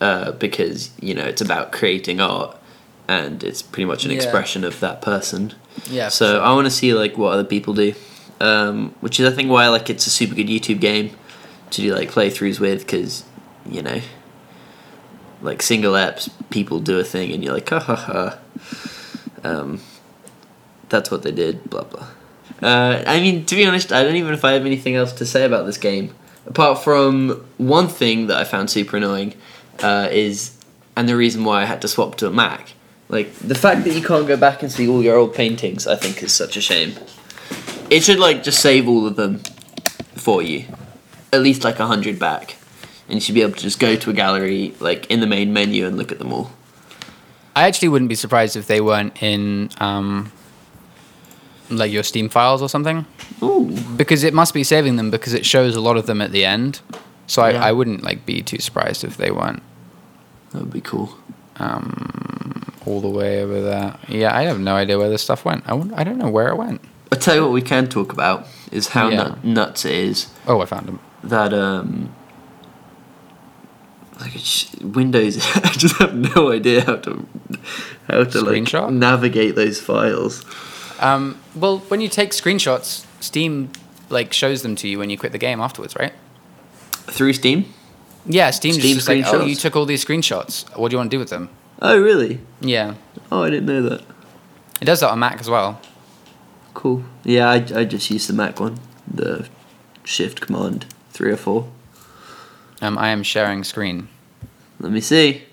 uh, 0.01 0.31
because 0.31 0.89
you 0.99 1.13
know 1.13 1.25
it's 1.25 1.41
about 1.41 1.71
creating 1.71 2.19
art, 2.19 2.57
and 3.07 3.43
it's 3.43 3.61
pretty 3.61 3.85
much 3.85 4.05
an 4.05 4.11
Yeah. 4.11 4.17
expression 4.17 4.63
of 4.63 4.79
that 4.79 5.01
person. 5.01 5.53
Yeah. 5.89 6.09
so 6.09 6.25
sure. 6.33 6.41
I 6.41 6.51
want 6.53 6.65
to 6.65 6.71
see 6.71 6.93
like 6.95 7.15
what 7.17 7.33
other 7.33 7.43
people 7.43 7.73
do, 7.75 7.93
um, 8.39 8.95
which 9.01 9.19
is 9.19 9.31
I 9.31 9.35
think 9.35 9.49
why 9.49 9.67
like 9.69 9.89
it's 9.89 10.07
a 10.07 10.09
super 10.09 10.35
good 10.35 10.47
YouTube 10.47 10.79
game 10.79 11.15
to 11.71 11.81
do 11.81 11.93
like 11.93 12.11
playthroughs 12.11 12.59
with, 12.59 12.79
because 12.79 13.23
you 13.69 13.81
know, 13.81 14.01
like 15.41 15.61
single 15.61 15.93
apps, 15.93 16.29
people 16.49 16.79
do 16.79 16.99
a 16.99 17.03
thing, 17.03 17.31
and 17.31 17.43
you're 17.43 17.53
like, 17.53 17.69
ha 17.69 17.79
ha 17.79 17.95
ha. 17.95 18.37
Um, 19.43 19.81
that's 20.89 21.11
what 21.11 21.23
they 21.23 21.31
did. 21.31 21.69
Blah 21.69 21.83
blah. 21.83 22.07
Uh, 22.61 23.03
I 23.05 23.19
mean, 23.19 23.45
to 23.45 23.55
be 23.55 23.65
honest, 23.65 23.91
I 23.91 24.03
don't 24.03 24.15
even 24.15 24.29
know 24.29 24.37
if 24.37 24.45
I 24.45 24.53
have 24.53 24.65
anything 24.65 24.95
else 24.95 25.11
to 25.13 25.25
say 25.25 25.43
about 25.43 25.65
this 25.65 25.77
game, 25.77 26.15
apart 26.45 26.81
from 26.83 27.45
one 27.57 27.87
thing 27.87 28.27
that 28.27 28.37
I 28.37 28.45
found 28.45 28.69
super 28.69 28.97
annoying, 28.97 29.33
uh, 29.81 30.07
is, 30.11 30.57
and 30.95 31.09
the 31.09 31.17
reason 31.17 31.43
why 31.43 31.61
I 31.61 31.65
had 31.65 31.81
to 31.81 31.87
swap 31.87 32.15
to 32.17 32.27
a 32.27 32.31
Mac. 32.31 32.73
Like 33.09 33.33
the 33.35 33.55
fact 33.55 33.83
that 33.83 33.93
you 33.93 34.01
can't 34.01 34.27
go 34.27 34.37
back 34.37 34.63
and 34.63 34.71
see 34.71 34.87
all 34.87 35.03
your 35.03 35.17
old 35.17 35.33
paintings, 35.35 35.87
I 35.87 35.95
think 35.97 36.23
is 36.23 36.31
such 36.31 36.55
a 36.55 36.61
shame. 36.61 36.93
It 37.93 38.03
should 38.03 38.17
like 38.19 38.41
just 38.41 38.59
save 38.59 38.87
all 38.87 39.05
of 39.05 39.15
them 39.15 39.39
for 40.15 40.41
you, 40.41 40.65
at 41.31 41.41
least 41.41 41.63
like 41.63 41.79
a 41.79 41.85
hundred 41.85 42.17
back, 42.17 42.55
and 43.07 43.15
you 43.15 43.21
should 43.21 43.35
be 43.35 43.43
able 43.43 43.53
to 43.53 43.61
just 43.61 43.79
go 43.79 43.95
to 43.95 44.09
a 44.09 44.13
gallery 44.13 44.73
like 44.79 45.05
in 45.11 45.19
the 45.19 45.27
main 45.27 45.53
menu 45.53 45.85
and 45.85 45.95
look 45.95 46.11
at 46.11 46.17
them 46.17 46.33
all. 46.33 46.51
I 47.55 47.67
actually 47.67 47.89
wouldn't 47.89 48.09
be 48.09 48.15
surprised 48.15 48.55
if 48.55 48.65
they 48.65 48.81
weren't 48.81 49.21
in 49.21 49.69
um, 49.79 50.31
like 51.69 51.91
your 51.91 52.01
Steam 52.01 52.29
files 52.29 52.63
or 52.63 52.69
something, 52.69 53.05
Ooh, 53.43 53.65
because 53.95 54.23
it 54.23 54.33
must 54.33 54.55
be 54.55 54.63
saving 54.63 54.95
them 54.95 55.11
because 55.11 55.33
it 55.33 55.45
shows 55.45 55.75
a 55.75 55.81
lot 55.81 55.95
of 55.95 56.07
them 56.07 56.19
at 56.19 56.31
the 56.31 56.45
end. 56.45 56.81
So 57.27 57.45
Yeah. 57.45 57.63
I, 57.63 57.69
I 57.69 57.71
wouldn't 57.73 58.01
like 58.03 58.25
be 58.25 58.41
too 58.41 58.57
surprised 58.59 59.03
if 59.03 59.17
they 59.17 59.29
weren't 59.29 59.61
that 60.51 60.61
would 60.61 60.73
be 60.73 60.81
cool. 60.81 61.15
um, 61.57 62.63
all 62.87 63.01
the 63.01 63.09
way 63.09 63.43
over 63.43 63.61
there. 63.61 63.95
Yeah, 64.07 64.35
I 64.35 64.43
have 64.43 64.59
no 64.59 64.75
idea 64.75 64.97
where 64.97 65.09
this 65.09 65.21
stuff 65.21 65.45
went. 65.45 65.63
I, 65.67 65.75
I 65.95 66.03
don't 66.03 66.17
know 66.17 66.29
where 66.29 66.47
it 66.49 66.57
went. 66.57 66.81
I 67.13 67.15
tell 67.15 67.35
you 67.35 67.43
what 67.43 67.51
we 67.51 67.61
can 67.61 67.87
talk 67.87 68.11
about 68.13 68.47
is 68.71 68.87
how 68.89 69.09
Yeah. 69.09 69.17
nut, 69.17 69.43
nuts 69.43 69.85
it 69.85 69.93
is 69.93 70.27
Oh, 70.47 70.61
I 70.61 70.65
found 70.65 70.87
them. 70.87 70.99
that 71.23 71.53
um 71.53 72.09
like 74.19 74.35
it's 74.35 74.71
Windows. 74.81 75.37
I 75.55 75.69
just 75.83 75.97
have 75.97 76.13
no 76.15 76.51
idea 76.51 76.81
how 76.83 76.95
to 76.97 77.25
how 78.09 78.23
to 78.23 78.41
like 78.41 78.91
navigate 78.91 79.55
those 79.55 79.79
files. 79.81 80.43
Um, 80.99 81.37
well, 81.55 81.79
when 81.89 81.99
you 82.01 82.07
take 82.07 82.31
screenshots, 82.31 83.05
Steam 83.19 83.71
like 84.09 84.31
shows 84.33 84.61
them 84.61 84.75
to 84.77 84.87
you 84.87 84.99
when 84.99 85.09
you 85.09 85.17
quit 85.17 85.31
the 85.31 85.37
game 85.37 85.59
afterwards, 85.59 85.95
right? 85.95 86.13
Through 86.91 87.33
Steam? 87.33 87.65
Yeah, 88.25 88.51
Steam's 88.51 88.77
Steam 88.79 88.95
just 88.95 89.07
like, 89.09 89.25
oh, 89.25 89.31
screenshots? 89.41 89.47
you 89.49 89.55
took 89.55 89.75
all 89.75 89.85
these 89.85 90.05
screenshots. 90.05 90.77
What 90.77 90.89
do 90.89 90.93
you 90.95 90.99
want 90.99 91.11
to 91.11 91.15
do 91.15 91.19
with 91.19 91.29
them? 91.29 91.49
Oh 91.81 91.99
really? 91.99 92.39
Yeah, 92.61 92.93
Oh, 93.31 93.43
I 93.43 93.49
didn't 93.49 93.65
know 93.65 93.81
that. 93.89 94.01
it 94.81 94.85
does 94.85 94.99
that 95.01 95.09
on 95.09 95.19
Mac 95.19 95.39
as 95.41 95.49
well. 95.49 95.81
Cool. 96.73 97.03
Yeah, 97.23 97.49
I, 97.49 97.55
I 97.55 97.83
just 97.85 98.09
used 98.09 98.27
the 98.29 98.33
Mac 98.33 98.59
one, 98.59 98.79
the 99.11 99.47
Shift 100.03 100.41
Command 100.41 100.85
three 101.11 101.31
or 101.31 101.37
four. 101.37 101.69
Um, 102.81 102.97
I 102.97 103.09
am 103.09 103.23
sharing 103.23 103.63
screen. 103.63 104.07
Let 104.79 104.91
me 104.91 104.99
see. 104.99 105.43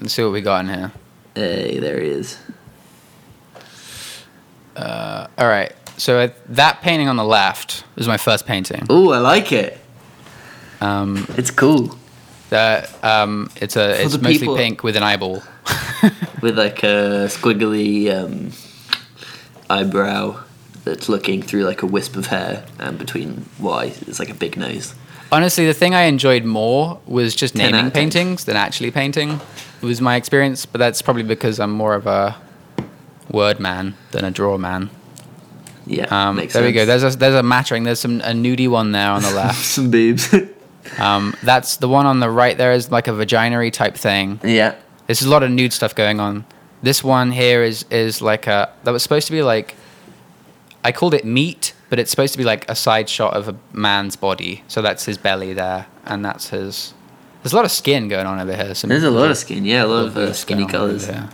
Let's 0.00 0.14
see 0.14 0.22
what 0.22 0.32
we 0.32 0.40
got 0.40 0.64
in 0.64 0.68
here. 0.72 0.92
Hey, 1.34 1.78
there 1.80 2.00
he 2.00 2.08
is. 2.08 2.38
Uh, 4.76 5.26
all 5.38 5.48
right. 5.48 5.72
So 5.96 6.18
uh, 6.20 6.28
that 6.50 6.80
painting 6.80 7.08
on 7.08 7.16
the 7.16 7.24
left 7.24 7.84
is 7.96 8.06
my 8.08 8.16
first 8.16 8.46
painting. 8.46 8.86
Oh, 8.88 9.10
I 9.10 9.18
like 9.18 9.52
it. 9.52 9.78
Um, 10.80 11.26
It's 11.36 11.50
cool 11.50 11.96
that 12.48 12.90
um, 13.04 13.50
it's 13.56 13.76
a 13.76 13.94
For 13.96 14.02
it's 14.02 14.14
mostly 14.18 14.38
people- 14.38 14.56
pink 14.56 14.82
with 14.82 14.96
an 14.96 15.02
eyeball. 15.02 15.42
with 16.42 16.56
like 16.58 16.82
a 16.82 17.26
squiggly 17.28 18.10
um, 18.14 18.52
eyebrow 19.68 20.42
that's 20.84 21.08
looking 21.08 21.42
through 21.42 21.64
like 21.64 21.82
a 21.82 21.86
wisp 21.86 22.16
of 22.16 22.26
hair, 22.26 22.64
and 22.78 22.98
between 22.98 23.46
Y 23.58 23.86
is 24.06 24.18
like 24.18 24.30
a 24.30 24.34
big 24.34 24.56
nose. 24.56 24.94
Honestly, 25.32 25.64
the 25.66 25.74
thing 25.74 25.94
I 25.94 26.02
enjoyed 26.02 26.44
more 26.44 27.00
was 27.06 27.36
just 27.36 27.54
10 27.54 27.70
naming 27.70 27.90
paintings 27.92 28.44
than 28.46 28.56
actually 28.56 28.90
painting. 28.90 29.40
It 29.80 29.86
Was 29.86 30.00
my 30.00 30.16
experience, 30.16 30.66
but 30.66 30.78
that's 30.78 31.02
probably 31.02 31.22
because 31.22 31.60
I'm 31.60 31.70
more 31.72 31.94
of 31.94 32.06
a 32.06 32.36
word 33.30 33.60
man 33.60 33.94
than 34.10 34.24
a 34.24 34.30
draw 34.30 34.58
man. 34.58 34.90
Yeah, 35.86 36.06
Um, 36.10 36.36
makes 36.36 36.52
there 36.52 36.62
we 36.64 36.72
go. 36.72 36.84
There's 36.84 37.02
a 37.02 37.10
there's 37.16 37.34
a 37.34 37.42
mattering. 37.42 37.84
There's 37.84 38.00
some 38.00 38.20
a 38.20 38.32
nudie 38.32 38.68
one 38.68 38.92
there 38.92 39.08
on 39.10 39.22
the 39.22 39.30
left. 39.34 39.64
some 39.64 39.90
boobs. 39.90 40.32
um, 40.98 41.34
that's 41.42 41.76
the 41.78 41.88
one 41.88 42.06
on 42.06 42.20
the 42.20 42.30
right. 42.30 42.56
There 42.56 42.72
is 42.72 42.90
like 42.90 43.08
a 43.08 43.12
vaginary 43.12 43.70
type 43.70 43.94
thing. 43.96 44.40
yeah, 44.44 44.74
There's 45.06 45.22
a 45.22 45.28
lot 45.28 45.42
of 45.42 45.50
nude 45.50 45.72
stuff 45.72 45.94
going 45.94 46.20
on. 46.20 46.44
This 46.82 47.02
one 47.04 47.30
here 47.32 47.62
is 47.62 47.84
is 47.90 48.20
like 48.22 48.46
a 48.46 48.70
that 48.84 48.90
was 48.90 49.02
supposed 49.02 49.26
to 49.28 49.32
be 49.32 49.42
like 49.42 49.74
I 50.84 50.92
called 50.92 51.14
it 51.14 51.24
meat, 51.24 51.74
but 51.88 51.98
it's 51.98 52.10
supposed 52.10 52.32
to 52.32 52.38
be 52.38 52.44
like 52.44 52.68
a 52.70 52.74
side 52.74 53.08
shot 53.08 53.34
of 53.34 53.48
a 53.48 53.56
man's 53.72 54.16
body. 54.16 54.64
So 54.68 54.82
that's 54.82 55.04
his 55.04 55.18
belly 55.18 55.52
there, 55.52 55.86
and 56.06 56.24
that's 56.24 56.50
his. 56.50 56.94
There's 57.42 57.52
a 57.52 57.56
lot 57.56 57.64
of 57.64 57.70
skin 57.70 58.08
going 58.08 58.26
on 58.26 58.38
over 58.38 58.54
here. 58.54 58.74
Some 58.74 58.88
there's 58.88 59.02
a 59.02 59.10
lot 59.10 59.30
of 59.30 59.36
skin. 59.36 59.64
Yeah, 59.64 59.84
a 59.84 59.86
lot 59.86 60.06
of 60.06 60.16
uh, 60.16 60.32
skinny 60.32 60.66
going 60.66 60.74
on 60.74 60.90
over 60.90 61.06
colors. 61.06 61.28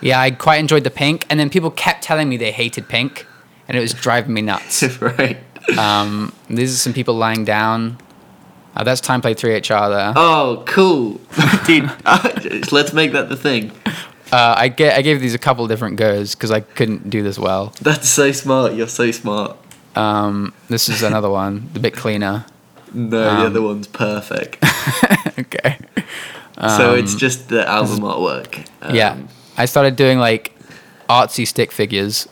Yeah, 0.00 0.20
I 0.20 0.32
quite 0.32 0.56
enjoyed 0.56 0.84
the 0.84 0.90
pink, 0.90 1.26
and 1.30 1.38
then 1.38 1.48
people 1.48 1.70
kept 1.70 2.02
telling 2.02 2.28
me 2.28 2.36
they 2.36 2.50
hated 2.50 2.88
pink, 2.88 3.26
and 3.68 3.76
it 3.76 3.80
was 3.80 3.94
driving 3.94 4.34
me 4.34 4.42
nuts. 4.42 4.82
right. 5.00 5.38
um, 5.78 6.32
these 6.50 6.74
are 6.74 6.78
some 6.78 6.92
people 6.92 7.14
lying 7.14 7.44
down. 7.44 7.98
Uh, 8.74 8.82
that's 8.82 9.00
time 9.00 9.20
play 9.20 9.34
3HR 9.34 9.90
there. 9.90 10.12
Oh, 10.16 10.64
cool, 10.66 11.20
dude. 11.66 11.90
let's 12.72 12.92
make 12.92 13.12
that 13.12 13.28
the 13.28 13.36
thing. 13.36 13.70
Uh, 14.32 14.54
I, 14.56 14.68
ga- 14.68 14.92
I 14.94 15.02
gave 15.02 15.20
these 15.20 15.34
a 15.34 15.38
couple 15.38 15.66
different 15.68 15.96
goes 15.96 16.34
because 16.34 16.50
I 16.50 16.60
couldn't 16.60 17.10
do 17.10 17.22
this 17.22 17.38
well. 17.38 17.74
That's 17.82 18.08
so 18.08 18.32
smart. 18.32 18.72
You're 18.72 18.88
so 18.88 19.10
smart. 19.10 19.56
Um, 19.94 20.54
this 20.68 20.88
is 20.88 21.02
another 21.02 21.28
one, 21.42 21.70
a 21.74 21.78
bit 21.78 21.94
cleaner. 21.94 22.46
No, 22.94 23.08
the 23.10 23.30
Um, 23.30 23.46
other 23.46 23.62
one's 23.62 23.86
perfect. 23.88 24.62
okay. 25.38 25.78
so 26.76 26.94
it's 26.94 27.12
Um, 27.12 27.18
just 27.18 27.48
the 27.50 27.68
album 27.68 28.00
artwork. 28.00 28.66
Um, 28.80 28.94
yeah. 28.94 29.16
I 29.58 29.66
started 29.66 29.96
doing 29.96 30.18
like 30.18 30.56
artsy 31.10 31.46
stick 31.46 31.70
figures. 31.70 32.26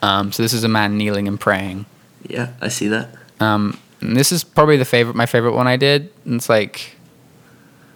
Um, 0.00 0.30
so 0.32 0.42
this 0.44 0.52
is 0.52 0.62
a 0.64 0.68
man 0.68 0.96
kneeling 0.96 1.26
and 1.26 1.38
praying. 1.40 1.86
Yeah, 2.28 2.50
I 2.60 2.68
see 2.68 2.86
that. 2.88 3.08
Um, 3.40 3.78
and 4.00 4.16
this 4.16 4.30
is 4.30 4.44
probably 4.44 4.76
the 4.76 4.84
favorite, 4.84 5.16
my 5.16 5.26
favorite 5.26 5.54
one 5.54 5.66
I 5.66 5.76
did. 5.76 6.12
And 6.24 6.36
it's 6.36 6.48
like, 6.48 6.94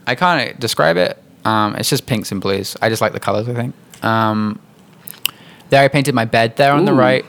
I 0.06 0.16
can't 0.16 0.58
describe 0.58 0.96
it. 0.96 1.20
Um, 1.46 1.76
it's 1.76 1.88
just 1.88 2.06
pinks 2.06 2.32
and 2.32 2.40
blues. 2.40 2.76
I 2.82 2.88
just 2.88 3.00
like 3.00 3.12
the 3.12 3.20
colors. 3.20 3.48
I 3.48 3.54
think. 3.54 3.74
Um, 4.02 4.58
there, 5.70 5.82
I 5.82 5.88
painted 5.88 6.14
my 6.14 6.24
bed 6.24 6.56
there 6.56 6.72
on 6.72 6.84
the 6.84 6.92
right, 6.92 7.24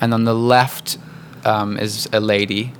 and 0.00 0.12
on 0.12 0.24
the 0.24 0.34
left 0.34 0.98
um, 1.44 1.78
is 1.78 2.08
a 2.12 2.20
lady, 2.20 2.72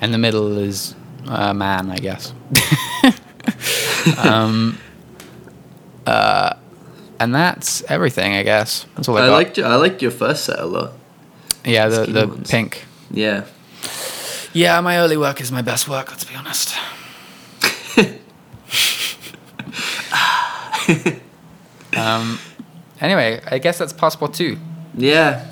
and 0.00 0.14
the 0.14 0.18
middle 0.18 0.56
is 0.58 0.94
a 1.26 1.52
man, 1.52 1.90
I 1.90 1.96
guess. 1.96 2.32
um, 4.18 4.78
uh, 6.06 6.54
and 7.18 7.34
that's 7.34 7.82
everything, 7.84 8.34
I 8.34 8.42
guess. 8.42 8.86
That's 8.94 9.08
all 9.08 9.16
I, 9.16 9.22
I 9.22 9.26
got. 9.26 9.32
liked 9.32 9.58
your, 9.58 9.66
I 9.66 9.74
liked 9.76 10.02
your 10.02 10.10
first 10.10 10.44
set 10.44 10.58
a 10.58 10.66
lot. 10.66 10.92
yeah, 11.64 11.88
the 11.88 12.06
the 12.06 12.28
ones. 12.28 12.50
pink. 12.50 12.84
Yeah. 13.10 13.44
Yeah, 14.52 14.80
my 14.80 14.98
early 14.98 15.16
work 15.16 15.40
is 15.40 15.50
my 15.50 15.62
best 15.62 15.88
work. 15.88 16.10
Let's 16.10 16.24
be 16.24 16.36
honest. 16.36 16.76
um, 21.96 22.38
anyway, 23.00 23.40
I 23.46 23.58
guess 23.58 23.78
that's 23.78 23.92
possible 23.92 24.28
too. 24.28 24.58
Yeah. 24.96 25.46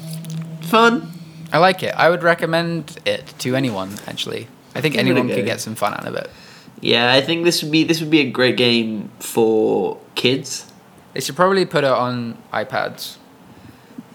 Fun. 0.63 1.11
I 1.53 1.59
like 1.59 1.83
it. 1.83 1.95
I 1.95 2.09
would 2.09 2.23
recommend 2.23 2.99
it 3.05 3.27
to 3.41 3.55
anyone. 3.55 3.91
Actually, 4.07 4.49
I 4.75 4.81
think 4.81 4.95
Give 4.95 5.07
anyone 5.07 5.29
could 5.29 5.45
get 5.45 5.61
some 5.61 5.75
fun 5.75 5.93
out 5.93 6.07
of 6.07 6.15
it. 6.15 6.31
Yeah, 6.81 7.13
I 7.13 7.21
think 7.21 7.45
this 7.45 7.63
would 7.63 7.71
be 7.71 7.85
this 7.85 8.01
would 8.01 8.11
be 8.11 8.21
a 8.21 8.31
great 8.31 8.57
game 8.57 9.11
for 9.21 9.99
kids. 10.15 10.71
They 11.13 11.21
should 11.21 11.37
probably 11.37 11.67
put 11.67 11.85
it 11.85 11.91
on 11.91 12.39
iPads. 12.53 13.17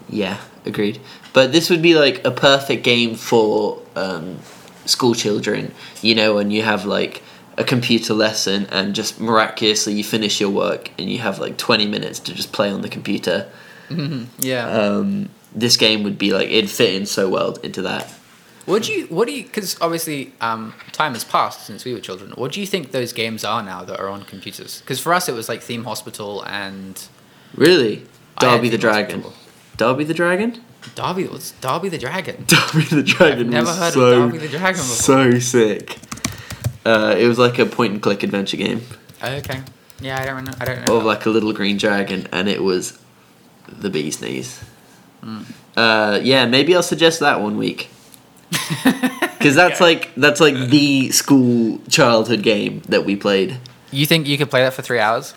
Yeah, 0.09 0.39
agreed. 0.65 0.99
But 1.33 1.51
this 1.51 1.69
would 1.69 1.81
be 1.81 1.93
like 1.93 2.25
a 2.25 2.31
perfect 2.31 2.83
game 2.83 3.15
for 3.15 3.79
um, 3.95 4.39
school 4.85 5.13
children. 5.13 5.73
You 6.01 6.15
know, 6.15 6.33
when 6.35 6.49
you 6.49 6.63
have 6.63 6.85
like 6.85 7.21
a 7.57 7.63
computer 7.63 8.13
lesson 8.13 8.67
and 8.71 8.93
just 8.93 9.19
miraculously 9.19 9.93
you 9.93 10.03
finish 10.03 10.39
your 10.39 10.49
work 10.49 10.91
and 10.99 11.09
you 11.09 11.19
have 11.19 11.39
like 11.39 11.57
twenty 11.57 11.85
minutes 11.87 12.19
to 12.19 12.33
just 12.33 12.51
play 12.51 12.69
on 12.69 12.81
the 12.81 12.89
computer. 12.89 13.49
Yeah. 14.39 14.67
Um, 14.69 15.29
this 15.55 15.77
game 15.77 16.03
would 16.03 16.17
be 16.17 16.33
like 16.33 16.49
it'd 16.49 16.69
fit 16.69 16.93
in 16.93 17.05
so 17.05 17.29
well 17.29 17.53
into 17.63 17.81
that. 17.83 18.13
What 18.65 18.83
do 18.83 18.91
you? 18.91 19.07
What 19.07 19.27
do 19.27 19.33
you? 19.33 19.43
Because 19.43 19.79
obviously, 19.79 20.33
um, 20.41 20.73
time 20.91 21.13
has 21.13 21.23
passed 21.23 21.65
since 21.65 21.85
we 21.85 21.93
were 21.93 22.01
children. 22.01 22.31
What 22.35 22.51
do 22.51 22.59
you 22.59 22.67
think 22.67 22.91
those 22.91 23.13
games 23.13 23.45
are 23.45 23.63
now 23.63 23.85
that 23.85 23.97
are 23.97 24.09
on 24.09 24.23
computers? 24.25 24.81
Because 24.81 24.99
for 24.99 25.13
us, 25.13 25.29
it 25.29 25.31
was 25.33 25.47
like 25.47 25.61
Theme 25.61 25.85
Hospital 25.85 26.43
and 26.45 27.01
Really, 27.55 28.05
Darby 28.39 28.67
the 28.67 28.77
Dragon. 28.77 29.21
Hospital. 29.21 29.47
Darby 29.77 30.03
the 30.03 30.13
Dragon. 30.13 30.61
Darby. 30.95 31.27
What's 31.27 31.51
Darby 31.51 31.87
the 31.87 31.97
Dragon? 31.97 32.43
Darby 32.47 32.83
the 32.83 33.03
Dragon. 33.03 33.39
I've 33.39 33.53
never 33.53 33.73
heard 33.73 33.95
of 33.95 34.19
Darby 34.19 34.37
the 34.37 34.49
Dragon 34.49 34.81
before. 34.81 35.31
So 35.31 35.39
sick. 35.39 35.97
Uh, 36.87 37.15
it 37.17 37.27
was 37.27 37.37
like 37.37 37.59
a 37.59 37.65
point 37.65 37.91
and 37.93 38.01
click 38.01 38.23
adventure 38.23 38.55
game 38.57 38.81
Oh, 39.21 39.33
okay. 39.41 39.61
Yeah, 39.99 40.21
I 40.21 40.25
don't 40.25 40.43
know. 40.45 40.53
I 40.61 40.65
don't 40.65 40.87
know. 40.87 40.97
of 40.97 41.03
like 41.03 41.25
a 41.25 41.29
little 41.29 41.51
green 41.51 41.77
dragon, 41.77 42.27
and 42.31 42.47
it 42.47 42.61
was 42.63 42.99
the 43.67 43.89
bee's 43.89 44.21
knees. 44.21 44.63
Uh, 45.75 46.19
yeah, 46.21 46.45
maybe 46.45 46.75
I'll 46.75 46.83
suggest 46.83 47.19
that 47.19 47.41
one 47.41 47.57
week 47.57 47.89
because 49.39 49.55
that's 49.55 49.81
like 49.81 50.13
that's 50.15 50.39
like 50.39 50.55
the 50.69 51.09
school 51.11 51.79
childhood 51.89 52.43
game 52.43 52.81
that 52.89 53.05
we 53.05 53.15
played. 53.15 53.57
you 53.91 54.05
think 54.05 54.27
you 54.27 54.37
could 54.37 54.49
play 54.49 54.61
that 54.61 54.73
for 54.73 54.81
three 54.83 54.99
hours? 54.99 55.33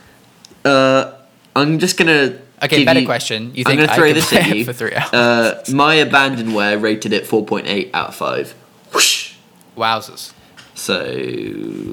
Uh, 0.64 1.12
I'm 1.56 1.78
just 1.78 1.96
gonna. 1.96 2.38
Okay, 2.62 2.84
better 2.84 3.00
you- 3.00 3.06
question. 3.06 3.54
You 3.54 3.64
think 3.64 3.80
I'm 3.80 3.86
gonna 3.86 3.92
I 3.92 3.96
throw 3.96 4.06
could 4.08 4.16
this 4.16 4.28
play 4.28 4.40
at 4.40 4.56
you 4.56 4.64
for 4.66 4.74
three 4.74 4.94
hours? 4.94 5.12
Uh, 5.12 5.64
my 5.72 5.96
abandonware 5.96 6.80
rated 6.80 7.12
it 7.14 7.24
4.8 7.24 7.90
out 7.94 8.08
of 8.10 8.14
five. 8.14 8.52
Whoosh. 8.92 9.34
Wowzers! 9.76 10.34
So 10.81 11.03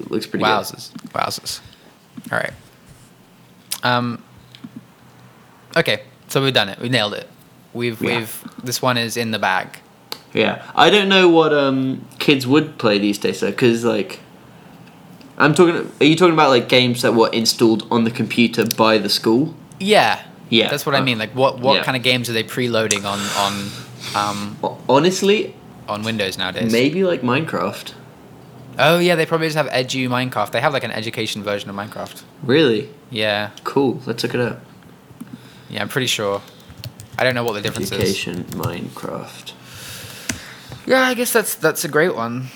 looks 0.09 0.25
pretty 0.27 0.45
Wowzers! 0.45 0.91
Wowzers! 1.09 1.59
All 2.31 2.39
right. 2.39 2.53
Um. 3.83 4.23
Okay, 5.75 6.03
so 6.29 6.41
we've 6.41 6.53
done 6.53 6.69
it. 6.69 6.79
We 6.79 6.87
nailed 6.87 7.13
it. 7.13 7.27
We've 7.73 8.01
Yeah. 8.01 8.19
we've 8.19 8.43
this 8.63 8.81
one 8.81 8.97
is 8.97 9.17
in 9.17 9.31
the 9.31 9.39
bag. 9.39 9.79
Yeah, 10.33 10.63
I 10.73 10.89
don't 10.89 11.09
know 11.09 11.27
what 11.27 11.53
um 11.53 12.07
kids 12.19 12.47
would 12.47 12.77
play 12.77 12.97
these 12.97 13.17
days 13.17 13.41
though, 13.41 13.51
because 13.51 13.83
like. 13.83 14.21
I'm 15.37 15.53
talking. 15.53 15.91
Are 16.01 16.05
you 16.05 16.15
talking 16.15 16.33
about 16.33 16.49
like 16.49 16.67
games 16.69 17.01
that 17.03 17.13
were 17.13 17.29
installed 17.31 17.85
on 17.91 18.05
the 18.05 18.11
computer 18.11 18.65
by 18.65 18.97
the 18.97 19.09
school? 19.09 19.53
Yeah. 19.79 20.23
Yeah, 20.49 20.69
That's 20.69 20.85
what 20.85 20.95
I 20.95 20.99
uh, 20.99 21.03
mean. 21.03 21.19
Like, 21.19 21.35
what 21.35 21.59
what 21.59 21.75
yeah. 21.75 21.83
kind 21.83 21.97
of 21.97 22.03
games 22.03 22.29
are 22.29 22.33
they 22.33 22.43
preloading 22.43 23.03
on 23.03 23.19
on 23.35 23.53
um 24.15 24.57
Honestly, 24.87 25.53
on 25.89 26.03
Windows 26.03 26.37
nowadays? 26.37 26.71
maybe 26.71 27.03
like 27.03 27.21
Minecraft. 27.21 27.93
Oh 28.79 28.99
yeah, 28.99 29.15
they 29.15 29.25
probably 29.25 29.47
just 29.47 29.57
have 29.57 29.67
Edu 29.67 30.07
Minecraft. 30.07 30.51
They 30.51 30.61
have 30.61 30.73
like 30.73 30.83
an 30.83 30.91
education 30.91 31.43
version 31.43 31.69
of 31.69 31.75
Minecraft. 31.75 32.23
Really 32.43 32.89
Yeah. 33.09 33.49
cool. 33.63 34.01
Let's 34.05 34.23
look 34.23 34.33
it 34.35 34.39
up. 34.39 34.61
Yeah, 35.69 35.81
I'm 35.81 35.89
pretty 35.89 36.07
sure. 36.07 36.41
I 37.17 37.23
don't 37.23 37.33
know 37.35 37.43
what 37.43 37.53
the 37.53 37.61
difference 37.61 37.91
is. 37.91 37.99
Education 37.99 38.43
Minecraft. 38.51 39.53
Yeah, 40.85 41.01
I 41.01 41.13
guess 41.15 41.33
that's 41.33 41.55
that's 41.55 41.83
a 41.83 41.87
great 41.89 42.15
one. 42.15 42.47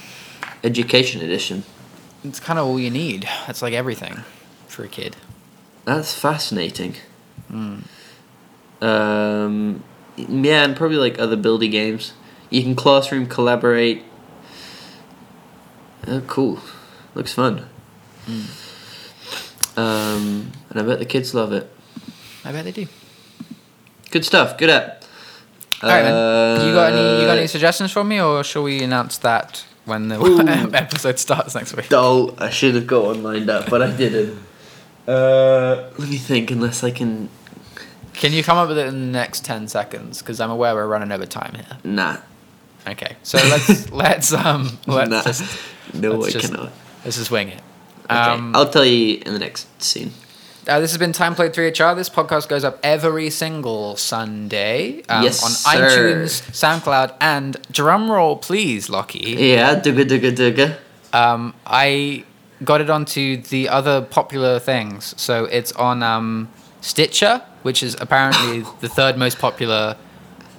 Education 0.63 1.21
edition. 1.21 1.63
It's 2.23 2.39
kind 2.39 2.59
of 2.59 2.67
all 2.67 2.79
you 2.79 2.91
need. 2.91 3.27
That's 3.47 3.61
like 3.63 3.73
everything 3.73 4.19
for 4.67 4.83
a 4.83 4.87
kid. 4.87 5.15
That's 5.85 6.13
fascinating. 6.13 6.95
Hmm. 7.47 7.79
Um, 8.81 9.83
yeah, 10.15 10.63
and 10.63 10.75
probably 10.75 10.97
like 10.97 11.19
other 11.19 11.35
buildy 11.37 11.69
games. 11.69 12.13
You 12.49 12.61
can 12.63 12.75
classroom 12.75 13.25
collaborate. 13.27 14.03
Oh, 16.07 16.21
cool. 16.27 16.59
Looks 17.15 17.33
fun. 17.33 17.65
Hmm. 18.25 18.41
Um, 19.79 20.51
and 20.69 20.79
I 20.79 20.83
bet 20.83 20.99
the 20.99 21.05
kids 21.05 21.33
love 21.33 21.53
it. 21.53 21.69
I 22.43 22.51
bet 22.51 22.65
they 22.65 22.71
do. 22.71 22.87
Good 24.09 24.25
stuff. 24.25 24.57
Good 24.57 24.69
at. 24.69 25.05
All 25.81 25.89
right, 25.89 26.03
man. 26.03 26.67
You 26.67 26.73
got 26.73 26.91
any? 26.93 27.21
You 27.21 27.27
got 27.27 27.35
Uh, 27.35 27.39
any 27.39 27.47
suggestions 27.47 27.91
for 27.91 28.03
me, 28.03 28.19
or 28.21 28.43
shall 28.43 28.63
we 28.63 28.83
announce 28.83 29.17
that 29.19 29.63
when 29.85 30.09
the 30.09 30.19
Ooh. 30.21 30.39
episode 30.73 31.17
starts 31.19 31.55
next 31.55 31.75
week? 31.75 31.87
Oh, 31.91 32.35
I 32.37 32.49
should 32.49 32.75
have 32.75 32.87
got 32.87 33.05
one 33.05 33.23
lined 33.23 33.49
up, 33.49 33.69
but 33.69 33.81
I 33.81 33.95
didn't. 33.95 34.37
Uh, 35.07 35.89
let 35.97 36.09
me 36.09 36.17
think. 36.17 36.51
Unless 36.51 36.83
I 36.83 36.91
can. 36.91 37.29
Can 38.13 38.33
you 38.33 38.43
come 38.43 38.57
up 38.57 38.67
with 38.67 38.77
it 38.77 38.87
in 38.87 38.93
the 38.99 39.17
next 39.19 39.45
ten 39.45 39.67
seconds? 39.67 40.19
Because 40.19 40.39
I'm 40.41 40.51
aware 40.51 40.75
we're 40.75 40.87
running 40.87 41.11
over 41.11 41.25
time 41.25 41.53
here. 41.55 41.77
Nah. 41.83 42.17
Okay, 42.87 43.15
so 43.23 43.37
let's 43.37 43.91
let's 44.03 44.33
um 44.33 44.77
let's 44.87 45.09
nah. 45.09 45.23
just 45.23 45.43
no, 45.93 46.11
let's 46.17 46.35
I 46.35 46.39
just- 46.39 46.53
cannot. 46.53 46.71
let's 47.05 47.17
just 47.17 47.31
wing 47.31 47.49
it. 47.49 47.61
Okay, 48.05 48.15
Um, 48.19 48.55
I'll 48.55 48.69
tell 48.69 48.85
you 48.85 49.21
in 49.25 49.33
the 49.33 49.39
next 49.39 49.67
scene. 49.81 50.11
Uh, 50.67 50.79
this 50.79 50.91
has 50.91 50.97
been 50.99 51.11
Time 51.11 51.33
Played 51.33 51.53
3HR. 51.53 51.95
This 51.95 52.09
podcast 52.09 52.47
goes 52.47 52.63
up 52.63 52.77
every 52.83 53.29
single 53.31 53.95
Sunday 53.95 55.01
um, 55.09 55.23
Yes, 55.23 55.43
on 55.43 55.49
sir. 55.49 55.87
iTunes, 55.89 56.41
SoundCloud, 56.51 57.15
and 57.19 57.57
drumroll, 57.73 58.39
please, 58.41 58.87
Lockie. 58.89 59.35
Yeah, 59.39 59.75
dugga 59.79 60.03
dugga 60.05 60.31
dugga. 60.35 60.77
Um, 61.13 61.53
I 61.65 62.25
got 62.63 62.79
it 62.79 62.89
onto 62.91 63.37
the 63.37 63.69
other 63.69 64.01
popular 64.01 64.59
things. 64.59 65.15
So 65.17 65.45
it's 65.45 65.71
on 65.73 66.03
um, 66.03 66.47
Stitcher, 66.81 67.41
which 67.63 67.81
is 67.81 67.95
apparently 67.99 68.63
the 68.81 68.87
third 68.89 69.17
most 69.17 69.39
popular 69.39 69.97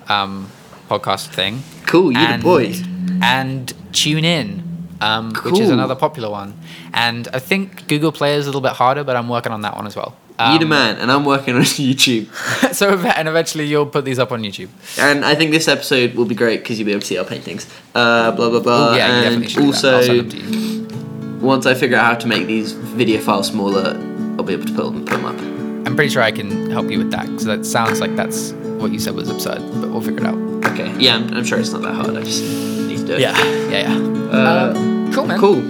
um, 0.09 0.51
podcast 0.89 1.29
thing. 1.29 1.63
Cool, 1.87 2.13
you 2.13 2.27
the 2.39 2.39
boys. 2.43 2.83
and, 3.23 3.73
tune 3.93 4.25
And 4.25 4.72
TuneIn, 5.03 5.19
um, 5.19 5.35
which 5.45 5.61
is 5.61 5.71
another 5.71 5.95
popular 5.95 6.31
one. 6.31 6.55
And 6.95 7.29
I 7.33 7.39
think 7.39 7.87
Google 7.89 8.13
Play 8.13 8.35
is 8.35 8.47
a 8.47 8.49
little 8.49 8.61
bit 8.61 8.73
harder, 8.73 9.05
but 9.05 9.17
I'm 9.17 9.29
working 9.29 9.53
on 9.53 9.63
that 9.63 9.77
one 9.77 9.87
as 9.87 9.97
well. 9.97 10.17
you 10.39 10.59
the 10.59 10.65
Um, 10.65 10.69
man, 10.69 10.97
and 10.99 11.11
I'm 11.13 11.25
working 11.25 11.55
on 11.55 11.63
YouTube. 11.91 12.27
so 12.75 12.99
and 12.99 13.29
eventually 13.29 13.67
you'll 13.67 13.87
put 13.87 14.05
these 14.05 14.19
up 14.19 14.33
on 14.33 14.43
YouTube. 14.43 14.69
And 14.99 15.25
I 15.25 15.35
think 15.35 15.51
this 15.51 15.69
episode 15.69 16.15
will 16.15 16.25
be 16.25 16.35
great 16.35 16.61
because 16.63 16.79
you'll 16.79 16.87
be 16.87 16.93
able 16.93 17.01
to 17.03 17.07
see 17.07 17.19
our 17.19 17.25
paintings. 17.25 17.67
Uh, 17.95 18.31
blah 18.33 18.49
blah 18.51 18.61
blah. 18.61 18.91
Oh, 18.91 18.97
yeah, 18.97 19.07
you 19.07 19.23
definitely 19.23 19.45
and 19.45 19.51
should. 19.51 19.61
do 19.63 19.73
that. 19.73 19.85
I'll 19.85 19.95
also, 19.97 20.03
send 20.03 20.19
them 20.21 20.31
to 20.31 20.37
you. 20.39 21.41
once 21.41 21.67
I 21.67 21.75
figure 21.75 21.97
out 21.97 22.05
how 22.07 22.15
to 22.15 22.27
make 22.27 22.47
these 22.47 22.73
video 22.73 23.21
files 23.21 23.49
smaller, 23.49 23.97
I'll 24.39 24.45
be 24.45 24.53
able 24.55 24.65
to 24.67 24.75
put 24.75 24.85
them, 24.85 25.05
put 25.05 25.17
them 25.17 25.25
up. 25.27 25.39
I'm 25.87 25.97
pretty 25.97 26.11
sure 26.11 26.23
I 26.23 26.33
can 26.33 26.71
help 26.71 26.91
you 26.91 26.99
with 26.99 27.11
that 27.11 27.27
because 27.27 27.45
that 27.45 27.67
sounds 27.67 28.01
like 28.01 28.15
that's 28.17 28.53
what 28.81 28.93
you 28.93 28.99
said 28.99 29.15
was 29.15 29.29
absurd, 29.29 29.59
but 29.81 29.91
we'll 29.91 30.01
figure 30.01 30.21
it 30.21 30.27
out. 30.27 30.39
Okay. 30.73 30.93
Yeah, 30.99 31.17
I'm, 31.17 31.35
I'm 31.35 31.45
sure 31.45 31.59
it's 31.59 31.73
not 31.73 31.83
that 31.83 31.95
hard. 31.95 32.17
I 32.17 32.23
just 32.23 32.43
need 32.43 32.99
to 32.99 33.07
do 33.07 33.13
it. 33.15 33.21
Yeah, 33.21 33.37
yeah, 33.69 33.93
yeah. 33.93 34.33
Uh, 34.33 34.92
cool, 35.15 35.27
man. 35.27 35.39
Cool. 35.39 35.61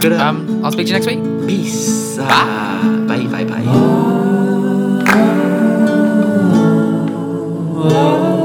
Good. 0.00 0.12
Um, 0.14 0.48
Um, 0.48 0.64
I'll 0.64 0.72
speak 0.72 0.86
to 0.88 0.92
you 0.92 0.98
next 0.98 1.06
week. 1.06 1.20
peace. 1.48 2.16
Bye. 2.16 2.26
Ah, 2.28 3.04
bye. 3.08 3.24
Bye. 3.26 3.44
Bye. 3.44 3.64
Oh, 7.84 8.38